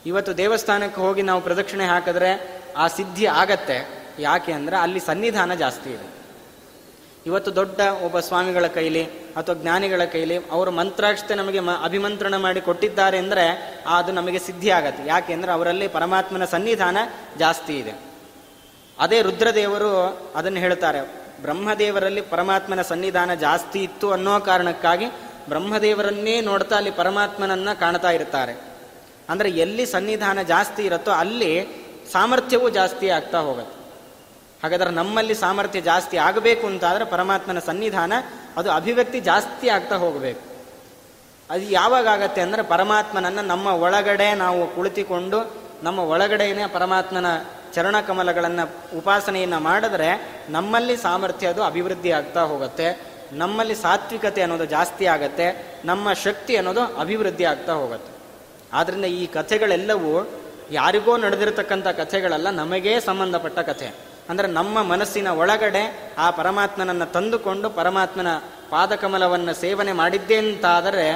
[0.05, 4.05] ಇವತ್ತು ದೇವಸ್ಥಾನಕ್ಕೆ ಹೋಗಿ ನಾವು ಪ್ರದಕ್ಷಿಣೆ ಹಾಕಿದ್ರೆ ಆ ಸಿದ್ಧಿ ಆಗತ್ತೆ.
[4.19, 6.15] ಯಾಕೆ ಅಂದರೆ ಅಲ್ಲಿ ಸನ್ನಿಧಾನ ಜಾಸ್ತಿ ಇದೆ.
[7.25, 13.17] ಇವತ್ತು ದೊಡ್ಡ ಒಬ್ಬ ಸ್ವಾಮಿಗಳ ಕೈಲಿ ಅಥವಾ ಜ್ಞಾನಿಗಳ ಕೈಲಿ ಅವರು ಮಂತ್ರಾಕ್ಷತೆ ನಮಗೆ ಮ ಅಭಿಮಂತ್ರಣ ಮಾಡಿ ಕೊಟ್ಟಿದ್ದಾರೆ
[13.17, 13.45] ಅಂದರೆ
[13.87, 15.07] ಅದು ನಮಗೆ ಸಿದ್ಧಿ ಆಗತ್ತೆ.
[15.07, 16.97] ಯಾಕೆ ಅಂದರೆ ಅವರಲ್ಲಿ ಪರಮಾತ್ಮನ ಸನ್ನಿಧಾನ
[17.37, 18.14] ಜಾಸ್ತಿ ಇದೆ.
[18.99, 19.91] ಅದೇ ರುದ್ರದೇವರು
[20.35, 21.01] ಅದನ್ನು ಹೇಳ್ತಾರೆ
[21.41, 25.05] ಬ್ರಹ್ಮದೇವರಲ್ಲಿ ಪರಮಾತ್ಮನ ಸನ್ನಿಧಾನ ಜಾಸ್ತಿ ಇತ್ತು ಅನ್ನೋ ಕಾರಣಕ್ಕಾಗಿ
[25.49, 28.53] ಬ್ರಹ್ಮದೇವರನ್ನೇ ನೋಡ್ತಾ ಅಲ್ಲಿ ಪರಮಾತ್ಮನನ್ನ ಕಾಣ್ತಾ ಇರ್ತಾರೆ.
[29.29, 31.67] ಅಂದರೆ ಎಲ್ಲಿ ಸನ್ನಿಧಾನ ಜಾಸ್ತಿ ಇರುತ್ತೋ ಅಲ್ಲಿ
[32.11, 33.85] ಸಾಮರ್ಥ್ಯವೂ ಜಾಸ್ತಿ ಆಗ್ತಾ ಹೋಗುತ್ತೆ.
[34.63, 38.13] ಹಾಗಾದ್ರೆ ನಮ್ಮಲ್ಲಿ ಸಾಮರ್ಥ್ಯ ಜಾಸ್ತಿ ಆಗಬೇಕು ಅಂತಾದ್ರೆ ಪರಮಾತ್ಮನ ಸನ್ನಿಧಾನ
[38.57, 40.41] ಅದು ಅಭಿವ್ಯಕ್ತಿ ಜಾಸ್ತಿ ಆಗ್ತಾ ಹೋಗಬೇಕು.
[41.49, 47.25] ಅದು ಯಾವಾಗ ಆಗತ್ತೆ ಅಂದ್ರೆ ಪರಮಾತ್ಮನನ್ನು ನಮ್ಮ ಒಳಗಡೆ ನಾವು ಕುಳಿತುಕೊಂಡು ನಮ್ಮ ಒಳಗಡೆಯೇ ಪರಮಾತ್ಮನ
[47.75, 50.09] ಚರಣಕಮಲಗಳನ್ನು ಉಪಾಸನೆಯನ್ನು ಮಾಡಿದ್ರೆ
[50.49, 52.87] ನಮ್ಮಲ್ಲಿ ಸಾಮರ್ಥ್ಯ ಅದು ಅಭಿವೃದ್ಧಿ ಆಗ್ತಾ ಹೋಗುತ್ತೆ.
[53.31, 55.77] ನಮ್ಮಲ್ಲಿ ಸಾತ್ವಿಕತೆ ಅನ್ನೋದು ಜಾಸ್ತಿ ಆಗತ್ತೆ.
[55.85, 58.11] ನಮ್ಮ ಶಕ್ತಿ ಅನ್ನೋದು ಅಭಿವೃದ್ಧಿ ಆಗ್ತಾ ಹೋಗುತ್ತೆ.
[58.73, 60.27] ಆದ್ದರಿಂದ ಈ ಕಥೆಗಳೆಲ್ಲವೂ
[60.71, 63.87] ಯಾರಿಗೋ ನಡೆದಿರತಕ್ಕಂಥ ಕಥೆಗಳಲ್ಲ, ನಮಗೇ ಸಂಬಂಧಪಟ್ಟ ಕಥೆ.
[64.29, 68.27] ಅಂದರೆ ನಮ್ಮ ಮನಸ್ಸಿನ ಒಳಗಡೆ ಆ ಪರಮಾತ್ಮನನ್ನು ತಂದುಕೊಂಡು ಪರಮಾತ್ಮನ
[68.69, 71.07] ಪಾದಕಮಲವನ್ನು ಸೇವನೆ ಮಾಡಿದ್ದೇ ಅಂತಾದರೆ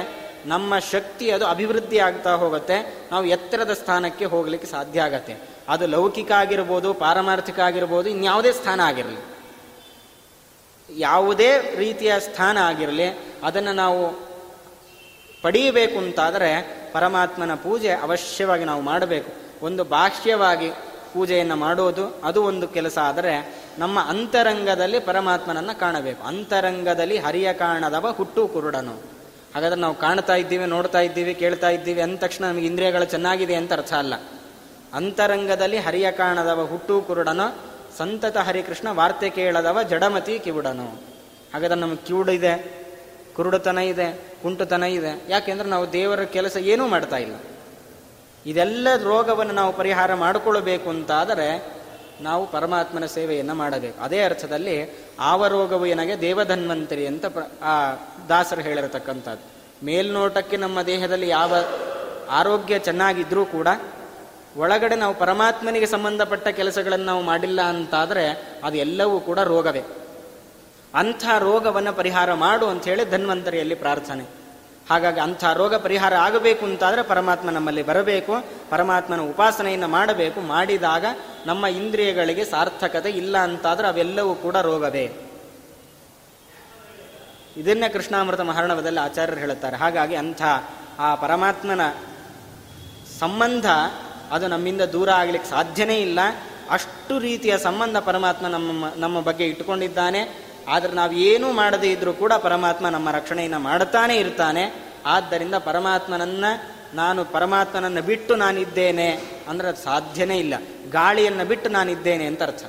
[0.46, 3.06] ನಮ್ಮ ಶಕ್ತಿ ಅದು ಅಭಿವೃದ್ಧಿ ಆಗ್ತಾ ಹೋಗುತ್ತೆ.
[3.10, 5.49] ನಾವು ಎತ್ತರದ ಸ್ಥಾನಕ್ಕೆ ಹೋಗಲಿಕ್ಕೆ ಸಾಧ್ಯ ಆಗತ್ತೆ.
[5.68, 9.40] ಅದು ಲೌಕಿಕ ಆಗಿರ್ಬೋದು, ಪಾರಮಾರ್ಥಿಕ ಆಗಿರ್ಬೋದು ಇನ್ಯಾವುದೇ ಸ್ಥಾನ ಆಗಿರಲಿ.
[10.98, 14.30] ಯಾವುದೇ ರೀತಿಯ ಸ್ಥಾನ ಆಗಿರಲಿ, ಅದನ್ನು ನಾವು
[15.42, 19.32] ಪಡೆಯಬೇಕು ಅಂತಾದರೆ ಪರಮಾತ್ಮನ ಪೂಜೆ ಅವಶ್ಯವಾಗಿ ನಾವು ಮಾಡಬೇಕು.
[19.66, 20.70] ಒಂದು ಬಾಹ್ಯವಾಗಿ
[21.12, 22.98] ಪೂಜೆಯನ್ನು ಮಾಡೋದು, ಅದು ಒಂದು ಕೆಲಸ.
[22.98, 26.24] ಆದರೆ ನಮ್ಮ ಅಂತರಂಗದಲ್ಲಿ ಪರಮಾತ್ಮನನ್ನು ಕಾಣಬೇಕು.
[26.24, 29.02] ಅಂತರಂಗದಲ್ಲಿ ಹರಿಯ ಕಾಣದವ ಹುಟ್ಟು ಕುರುಡನು.
[29.54, 33.94] ಹಾಗಾದ್ರೆ ನಾವು ಕಾಣ್ತಾ ಇದ್ದೀವಿ, ನೋಡ್ತಾ ಇದ್ದೀವಿ, ಕೇಳ್ತಾ ಇದ್ದೀವಿ ಅಂದ ತಕ್ಷಣ ನಮಗೆ ಇಂದ್ರಿಯಗಳು ಚೆನ್ನಾಗಿದೆ ಅಂತ ಅರ್ಥ
[33.94, 34.14] ಅಲ್ಲ.
[34.94, 37.58] ಅಂತರಂಗದಲ್ಲಿ ಹರಿಯ ಕಾಣದವ ಹುಟ್ಟು ಕುರುಡನು,
[37.98, 40.86] ಸಂತತ ಹರಿಕೃಷ್ಣ ವಾರ್ತೆ ಕೇಳದವ ಜಡಮತಿ ಕಿವುಡನು.
[41.54, 42.80] ಹಾಗಾದ್ರೆ ನಮಗೆ ಕಿವುಡಿದೆ
[43.36, 45.24] ಕುರುಡುತನ ಇದೆ, ಕುಂಟುತನ ಇದೆ.
[45.28, 47.34] ಯಾಕೆಂದ್ರೆ ನಾವು ದೇವರ ಕೆಲಸ ಏನೂ ಮಾಡ್ತಾ ಇಲ್ಲ.
[48.46, 51.80] ಇದೆಲ್ಲ ರೋಗವನ್ನು ನಾವು ಪರಿಹಾರ ಮಾಡಿಕೊಳ್ಳಬೇಕು ಅಂತಾದರೆ
[52.20, 54.02] ನಾವು ಪರಮಾತ್ಮನ ಸೇವೆಯನ್ನು ಮಾಡಬೇಕು.
[54.02, 57.24] ಅದೇ ಅರ್ಥದಲ್ಲಿ ಆವ ರೋಗವು ಏನಾಗೆ ದೇವಧನ್ವಂತರಿ ಅಂತ
[57.62, 57.92] ಆ
[58.28, 59.60] ದಾಸರು ಹೇಳಿರತಕ್ಕಂಥದ್ದು.
[59.86, 61.56] ಮೇಲ್ನೋಟಕ್ಕೆ ನಮ್ಮ ದೇಹದಲ್ಲಿ ಯಾವ
[62.30, 63.68] ಆರೋಗ್ಯ ಚೆನ್ನಾಗಿದ್ರೂ ಕೂಡ
[64.56, 69.82] ಒಳಗಡೆ ನಾವು ಪರಮಾತ್ಮನಿಗೆ ಸಂಬಂಧಪಟ್ಟ ಕೆಲಸಗಳನ್ನು ನಾವು ಮಾಡಿಲ್ಲ ಅಂತಾದರೆ ಅದು ಎಲ್ಲವೂ ಕೂಡ ರೋಗವೇ.
[70.94, 74.40] ಅಂಥ ರೋಗವನ್ನು ಪರಿಹಾರ ಮಾಡು ಅಂತ ಹೇಳಿ ಧನ್ವಂತರಿಯಲ್ಲಿ ಪ್ರಾರ್ಥನೆ.
[74.90, 78.32] ಹಾಗಾಗಿ ಅಂಥ ರೋಗ ಪರಿಹಾರ ಆಗಬೇಕು ಅಂತಾದರೆ ಪರಮಾತ್ಮ ನಮ್ಮಲ್ಲಿ ಬರಬೇಕು,
[78.70, 81.04] ಪರಮಾತ್ಮನ ಉಪಾಸನೆಯನ್ನು ಮಾಡಬೇಕು, ಮಾಡಿದಾಗ
[81.46, 85.12] ನಮ್ಮ ಇಂದ್ರಿಯಗಳಿಗೆ ಸಾರ್ಥಕತೆ ಇಲ್ಲ ಅಂತಾದರೆ ಅವೆಲ್ಲವೂ ಕೂಡ ರೋಗವೇ.
[87.56, 89.76] ಇದನ್ನೇ ಕೃಷ್ಣಾಮೃತ ಮಹರ್ಣವದಲ್ಲಿ ಆಚಾರ್ಯರು ಹೇಳುತ್ತಾರೆ.
[89.76, 90.42] ಹಾಗಾಗಿ ಅಂಥ
[90.98, 91.80] ಆ ಪರಮಾತ್ಮನ
[93.18, 93.66] ಸಂಬಂಧ
[94.30, 96.18] ಅದು ನಮ್ಮಿಂದ ದೂರ ಆಗ್ಲಿಕ್ಕೆ ಸಾಧ್ಯನೇ ಇಲ್ಲ.
[96.70, 100.50] ಅಷ್ಟು ರೀತಿಯ ಸಂಬಂಧ ಪರಮಾತ್ಮ ನಮ್ಮ ನಮ್ಮ ಬಗ್ಗೆ ಇಟ್ಟುಕೊಂಡಿದ್ದಾನೆ.
[100.68, 106.44] ಆದರೆ ನಾವು ಏನೂ ಮಾಡದೇ ಇದ್ರೂ ಕೂಡ ಪರಮಾತ್ಮ ನಮ್ಮ ರಕ್ಷಣೆಯನ್ನು ಮಾಡುತ್ತಾನೆ ಇರ್ತಾನೆ ಆದ್ದರಿಂದ ಪರಮಾತ್ಮನನ್ನ
[106.94, 110.54] ನಾನು ಪರಮಾತ್ಮನನ್ನು ಬಿಟ್ಟು ನಾನಿದ್ದೇನೆ ಅಂದ್ರೆ ಅದು ಸಾಧ್ಯನೇ ಇಲ್ಲ.
[110.90, 112.64] ಗಾಳಿಯನ್ನು ಬಿಟ್ಟು ನಾನಿದ್ದೇನೆ ಅಂತ ಅರ್ಥ.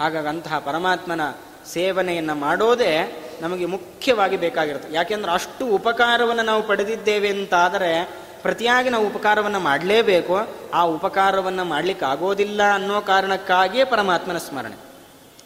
[0.00, 1.20] ಹಾಗಾಗಿ ಅಂತಹ ಪರಮಾತ್ಮನ
[1.66, 4.92] ಸೇವನೆಯನ್ನು ಮಾಡೋದೇ ನಮಗೆ ಮುಖ್ಯವಾಗಿ ಬೇಕಾಗಿರುತ್ತೆ.
[4.92, 8.10] ಯಾಕೆಂದ್ರೆ ಅಷ್ಟು ಉಪಕಾರವನ್ನು ನಾವು ಪಡೆದಿದ್ದೇವೆ ಅಂತಾದರೆ
[8.42, 10.36] ಪ್ರತಿಯಾಗಿ ನಾವು ಉಪಕಾರವನ್ನು ಮಾಡಲೇಬೇಕು.
[10.74, 14.76] ಆ ಉಪಕಾರವನ್ನು ಮಾಡಲಿಕ್ಕೆ ಆಗೋದಿಲ್ಲ ಅನ್ನೋ ಕಾರಣಕ್ಕಾಗಿಯೇ ಪರಮಾತ್ಮನ ಸ್ಮರಣೆ,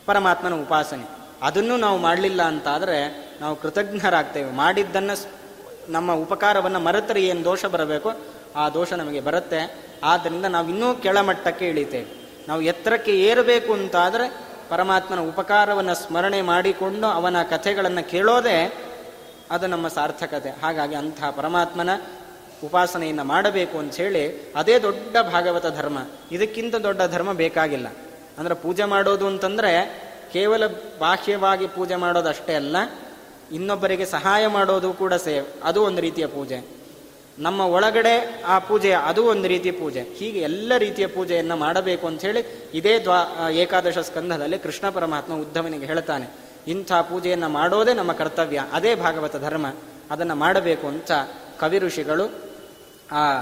[0.07, 1.05] ಪರಮಾತ್ಮನ ಉಪಾಸನೆ.
[1.43, 2.99] ಅದನ್ನು ನಾವು ಮಾಡಲಿಲ್ಲ ಅಂತಾದರೆ
[3.41, 4.51] ನಾವು ಕೃತಜ್ಞರಾಗ್ತೇವೆ.
[4.51, 5.29] ಮಾಡಿದ್ದನ್ನು
[5.89, 8.11] ನಮ್ಮ ಉಪಕಾರವನ್ನು ಮರೆತರೆ ಏನು ದೋಷ ಬರಬೇಕು?
[8.57, 9.87] ಆ ದೋಷ ನಮಗೆ ಬರುತ್ತೆ.
[10.05, 12.27] ಆದ್ದರಿಂದ ನಾವು ಇನ್ನೂ ಕೆಳಮಟ್ಟಕ್ಕೆ ಇಳಿತೇವೆ.
[12.49, 18.75] ನಾವು ಎತ್ತರಕ್ಕೆ ಏರಬೇಕು ಅಂತಾದರೆ ಪರಮಾತ್ಮನ ಉಪಕಾರವನ್ನು ಸ್ಮರಣೆ ಮಾಡಿಕೊಂಡು ಅವನ ಕಥೆಗಳನ್ನು ಕೇಳೋದೇ
[19.51, 20.51] ಅದು ನಮ್ಮ ಸಾರ್ಥಕತೆ.
[20.63, 21.91] ಹಾಗಾಗಿ ಅಂತಹ ಪರಮಾತ್ಮನ
[22.65, 25.99] ಉಪಾಸನೆಯನ್ನು ಮಾಡಬೇಕು ಅಂತ ಹೇಳಿ ಅದೇ ದೊಡ್ಡ ಭಾಗವತ ಧರ್ಮ.
[26.33, 27.89] ಇದಕ್ಕಿಂತ ದೊಡ್ಡ ಧರ್ಮ ಬೇಕಾಗಿಲ್ಲ.
[28.39, 29.73] ಅಂದ್ರೆ ಪೂಜೆ ಮಾಡೋದು ಅಂತಂದ್ರೆ
[30.33, 30.67] ಕೇವಲ
[30.99, 32.77] ಬಾಹ್ಯವಾಗಿ ಪೂಜೆ ಮಾಡೋದಷ್ಟೇ ಅಲ್ಲ,
[33.53, 35.47] ಇನ್ನೊಬ್ಬರಿಗೆ ಸಹಾಯ ಮಾಡೋದು ಕೂಡ ಸೇವ್.
[35.63, 36.77] ಅದು ಒಂದು ರೀತಿಯ ಪೂಜೆ.
[37.39, 40.01] ನಮ್ಮ ಒಳಗಡೆ ಆ ಪೂಜೆ, ಅದು ಒಂದು ರೀತಿಯ ಪೂಜೆ.
[40.01, 46.27] ಹೀಗೆ ಎಲ್ಲ ರೀತಿಯ ಪೂಜೆಯನ್ನು ಮಾಡಬೇಕು ಅಂತ ಹೇಳಿ ಇದೇ ದ್ವಾ, ಏಕಾದಶ ಸ್ಕಂಧದಲ್ಲಿ ಕೃಷ್ಣ ಪರಮಾತ್ಮ ಉದ್ಧವನಿಗೆ ಹೇಳ್ತಾನೆ,
[46.67, 48.65] ಇಂಥ ಪೂಜೆಯನ್ನು ಮಾಡೋದೇ ನಮ್ಮ ಕರ್ತವ್ಯ.
[48.73, 49.67] ಅದೇ ಭಾಗವತ ಧರ್ಮ.
[50.11, 51.13] ಅದನ್ನು ಮಾಡಬೇಕು ಅಂತ
[51.59, 52.46] ಕವಿ ಋಷಿಗಳು
[53.13, 53.41] ಆ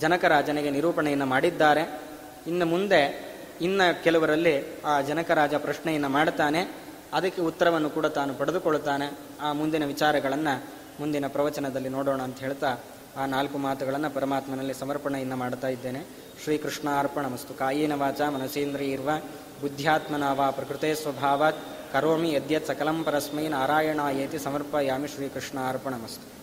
[0.00, 2.00] ಜನಕರಾಜನಿಗೆ ನಿರೂಪಣೆಯನ್ನು ಮಾಡಿದ್ದಾರೆ.
[2.46, 3.28] ಇನ್ನು ಮುಂದೆ
[3.60, 6.74] ಇನ್ನು ಕೆಲವರಲ್ಲಿ ಆ ಜನಕರಾಜ ಪ್ರಶ್ನೆಯನ್ನು ಮಾಡುತ್ತಾನೆ
[7.12, 9.18] ಅದಕ್ಕೆ ಉತ್ತರವನ್ನು ಕೂಡ ತಾನು ಪಡೆದುಕೊಳ್ಳುತ್ತಾನೆ.
[9.40, 10.66] ಆ ಮುಂದಿನ ವಿಚಾರಗಳನ್ನು
[11.00, 12.76] ಮುಂದಿನ ಪ್ರವಚನದಲ್ಲಿ ನೋಡೋಣ ಅಂತ ಹೇಳ್ತಾ
[13.16, 16.06] ಆ ನಾಲ್ಕು ಮಾತುಗಳನ್ನು ಪರಮಾತ್ಮನಲ್ಲಿ ಸಮರ್ಪಣೆಯನ್ನು ಮಾಡ್ತಾ ಇದ್ದೇನೆ.
[16.44, 19.10] ಶ್ರೀಕೃಷ್ಣ ಅರ್ಪಣ ಮಸ್ತು ಕಾಯೇನ ವಾಚ ಮನಸೇಂದ್ರಿಯರ್ವ
[19.60, 21.58] ಬುದ್ಧ್ಯಾತ್ಮನ ವಾ ಪ್ರಕೃತೆ ಸ್ವಭಾವಾತ್
[21.92, 26.37] ಕರೋಮಿ ಯದ್ಯತ್ ಸಕಲಂ ಪರಸ್ಮೈ ನಾರಾಯಣ ಏತಿ ಸಮರ್ಪಯಾಮಿ ಶ್ರೀಕೃಷ್ಣ ಅರ್ಪಣ ಮಸ್ತು